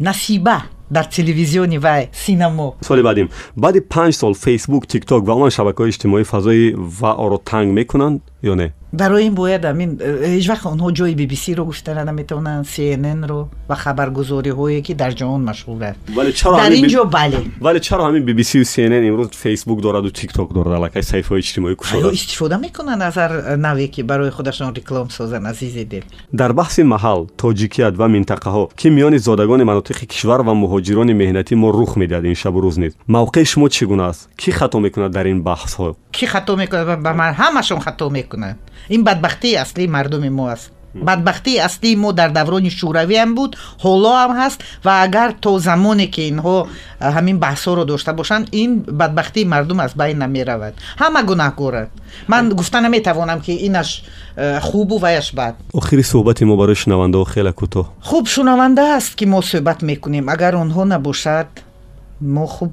نصیبه 0.00 0.62
در 0.92 1.02
تلویزیونی 1.02 1.78
و 1.78 2.06
سینما. 2.12 2.74
سال 2.80 3.02
بعدیم. 3.02 3.28
بعد 3.56 3.76
پنج 3.78 4.14
سال 4.14 4.32
فیسبوک 4.32 4.86
تیک 4.86 5.04
تاک 5.04 5.28
و 5.28 5.30
اون 5.30 5.50
شبکه‌های 5.50 5.88
اجتماعی 5.88 6.24
فضای 6.24 6.72
و 6.72 7.06
آرو 7.06 7.42
تنگ 7.46 7.72
می‌کنن 7.72 8.20
یا 8.42 8.54
نه؟ 8.54 8.72
Барои 8.92 9.26
ин 9.26 9.34
бояд 9.34 9.64
амин 9.64 9.98
э, 10.00 10.38
ҳеҷ 10.38 10.46
вақт 10.52 10.64
онҳо 10.72 10.88
ҷои 10.98 11.14
bbcро 11.14 11.64
гуфтара 11.64 12.04
наметавонанд 12.04 12.64
cnnро 12.64 13.48
ва 13.68 13.76
хабаргузориҳое 13.76 14.80
ки 14.82 14.94
дар 14.94 15.12
ҷаҳон 15.12 15.42
машҳуранд 15.50 15.96
дар 16.16 16.72
ин 16.72 16.86
ҷо 16.88 17.04
бале. 17.04 17.38
Вале 17.60 17.80
чаро 17.80 18.02
ҳамин 18.08 18.24
bbc 18.28 18.64
cnn 18.72 19.04
имрӯз 19.10 19.30
фейсбук 19.44 19.80
дораду 19.82 20.10
тикток 20.10 20.52
дорад 20.54 20.72
аллакай 20.78 21.02
саҳифаҳои 21.02 21.40
иҷтимоӣ 21.44 21.74
кушода. 21.76 22.12
Истифода 22.12 22.56
мекунанд 22.58 23.02
аз 23.02 23.16
ҳар 23.16 23.32
наве 23.66 23.88
ки 23.88 24.02
барои 24.02 24.30
худашон 24.30 24.72
реклом 24.74 25.10
созанд 25.10 25.46
азизи 25.46 25.84
дил. 25.84 26.04
Дар 26.32 26.52
баҳси 26.52 26.82
маҳал 26.94 27.20
тоҷикият 27.42 27.94
ва 28.00 28.06
минтақаҳо 28.16 28.64
ки 28.80 28.88
миёни 28.96 29.18
зодагони 29.18 29.64
манотиқи 29.70 30.06
кишвар 30.12 30.40
ва 30.48 30.52
муҳоҷирони 30.62 31.14
меҳнатӣ 31.22 31.54
мо 31.62 31.68
рух 31.78 31.96
медиҳад 32.00 32.24
ин 32.24 32.34
шабу 32.42 32.58
рӯз 32.64 32.76
низ. 32.82 32.92
Мавқеи 33.16 33.44
шумо 33.52 33.68
чӣ 33.68 33.84
гуна 33.90 34.06
аст? 34.10 34.28
Кӣ 34.40 34.50
хато 34.58 34.78
мекунад 34.80 35.12
дар 35.12 35.26
ин 35.26 35.40
баҳсҳо? 35.48 35.94
Кӣ 36.16 36.26
хато 36.32 36.56
мекунад? 36.56 36.86
Ба 37.06 37.12
ҳамашон 37.40 37.80
хато 37.86 38.10
мекунад 38.10 38.56
ин 38.88 39.04
бадбахтии 39.04 39.54
аслии 39.54 39.86
мардуми 39.86 40.30
мо 40.30 40.46
аст. 40.48 40.70
Бадбахтии 40.94 41.58
аслии 41.58 41.96
мо 41.96 42.12
дар 42.12 42.30
даврони 42.32 42.70
шӯравиам 42.70 43.34
буд 43.34 43.56
ҳоло 43.84 44.12
ҳам 44.20 44.32
ҳаст 44.40 44.58
ва 44.84 45.02
агар 45.02 45.30
то 45.40 45.58
замоне 45.58 46.06
ки 46.14 46.22
инҳо 46.32 46.66
ҳамин 47.00 47.36
баҳсҳоро 47.44 47.84
дошта 47.84 48.12
бошанд 48.12 48.48
ин 48.52 48.70
бадбахтии 49.00 49.44
мардум 49.44 49.80
аз 49.80 49.92
байн 49.94 50.18
намеравад. 50.18 50.74
Ҳама 51.02 51.20
гунаҳгоранд 51.22 51.90
ман 52.28 52.48
гуфта 52.58 52.80
наметавонам 52.80 53.40
ки 53.40 53.52
инаш 53.68 54.02
хубу 54.62 54.98
ваяш 54.98 55.34
бад. 55.34 55.54
Охири 55.72 56.02
суҳбати 56.02 56.44
мо 56.44 56.56
барои 56.56 56.74
шунавандаҳо 56.82 57.24
хеле 57.34 57.52
кӯтоҳ. 57.60 57.86
Хуб 58.08 58.24
шунаванда 58.34 58.96
аст 58.98 59.14
ки 59.18 59.24
мо 59.26 59.40
суҳбат 59.42 59.82
мекунем. 59.82 60.28
Агар 60.28 60.54
онҳо 60.54 60.82
набошад 60.84 61.48
мо 62.20 62.46
хуб 62.46 62.72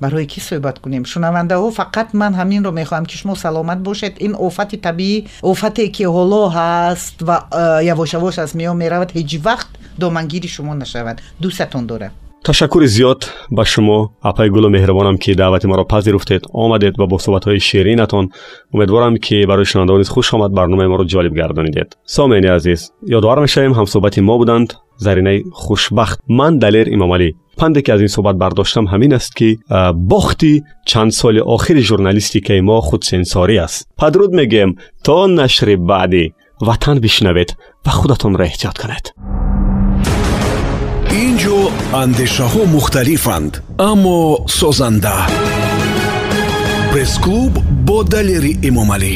برای 0.00 0.26
کی 0.26 0.40
صحبت 0.40 0.78
کنیم؟ 0.78 1.02
شنونده 1.02 1.56
ها 1.56 1.70
فقط 1.70 2.14
من 2.14 2.34
همین 2.34 2.64
رو 2.64 2.70
می‌خوام 2.70 3.04
که 3.04 3.16
شما 3.16 3.34
سلامت 3.34 3.78
باشید. 3.78 4.12
این 4.18 4.34
آفت 4.34 4.76
طبیعی 4.76 5.26
آفتی 5.42 5.88
که 5.88 6.08
حالا 6.08 6.48
هست 6.48 7.22
و 7.26 7.40
یواش 7.82 8.14
یواش 8.14 8.38
از 8.38 8.56
میان 8.56 8.76
می‌رود. 8.76 9.10
هیچ 9.12 9.40
وقت 9.44 9.66
دامنگیری 10.00 10.48
شما 10.48 10.74
نشود. 10.74 11.20
دوستتون 11.42 11.86
دارم 11.86 12.10
تشکر 12.44 12.84
زیاد 12.84 13.24
به 13.50 13.64
شما. 13.64 14.10
اپای 14.24 14.50
گل 14.50 14.68
مهربانم 14.68 15.16
که 15.16 15.34
دعوت 15.34 15.64
ما 15.64 15.76
را 15.76 15.84
پذیرفتید. 15.84 16.42
آمدید 16.52 17.00
و 17.00 17.06
با 17.06 17.18
صحبت 17.18 17.44
های 17.44 17.60
شیرینتان 17.60 18.28
امیدوارم 18.74 19.16
که 19.16 19.46
برای 19.48 19.64
شنوندگان 19.64 20.02
خوش 20.02 20.34
آمد. 20.34 20.52
برنامه 20.52 20.86
ما 20.86 20.96
را 20.96 21.04
جالب 21.04 21.36
گردانیدید. 21.36 21.96
سامعین 22.04 22.46
عزیز 22.46 22.92
یادوارم 23.06 23.46
شایم 23.46 23.72
هم 23.72 23.84
صحبت 23.84 24.18
ما 24.18 24.36
بودند. 24.36 24.74
زرینه 24.96 25.42
خوشبخت. 25.52 26.20
من 26.28 26.58
دلیر 26.58 26.88
امامالی. 26.92 27.34
Панде 27.60 27.80
ки 27.84 27.90
аз 27.94 28.00
ин 28.06 28.10
суҳбат 28.16 28.36
бардоштам 28.42 28.86
ҳамин 28.92 29.12
аст 29.18 29.32
ки 29.38 29.48
бохти 30.12 30.52
чанд 30.90 31.12
соли 31.20 31.40
охири 31.54 31.82
журналистикаи 31.90 32.60
мо 32.68 32.78
худсенсорӣ 32.88 33.56
аст. 33.66 33.78
Падруд 34.00 34.30
мегӯем 34.38 34.70
то 35.06 35.18
нашри 35.38 35.76
баъдӣ 35.90 36.24
ватан 36.66 36.96
бишнавед 37.04 37.50
ва 37.84 37.92
худатонро 37.98 38.44
эҳтиёт 38.50 38.76
кунед. 38.82 39.04
Ин 41.22 41.34
ҷо 41.42 41.58
андешаҳо 42.02 42.62
мухталифанд 42.76 43.52
аммо 43.90 44.18
созанда. 44.58 45.16
Пресс-клуб 46.92 47.52
бо 47.86 47.98
далери 48.12 48.52
эмомалӣ 48.68 49.14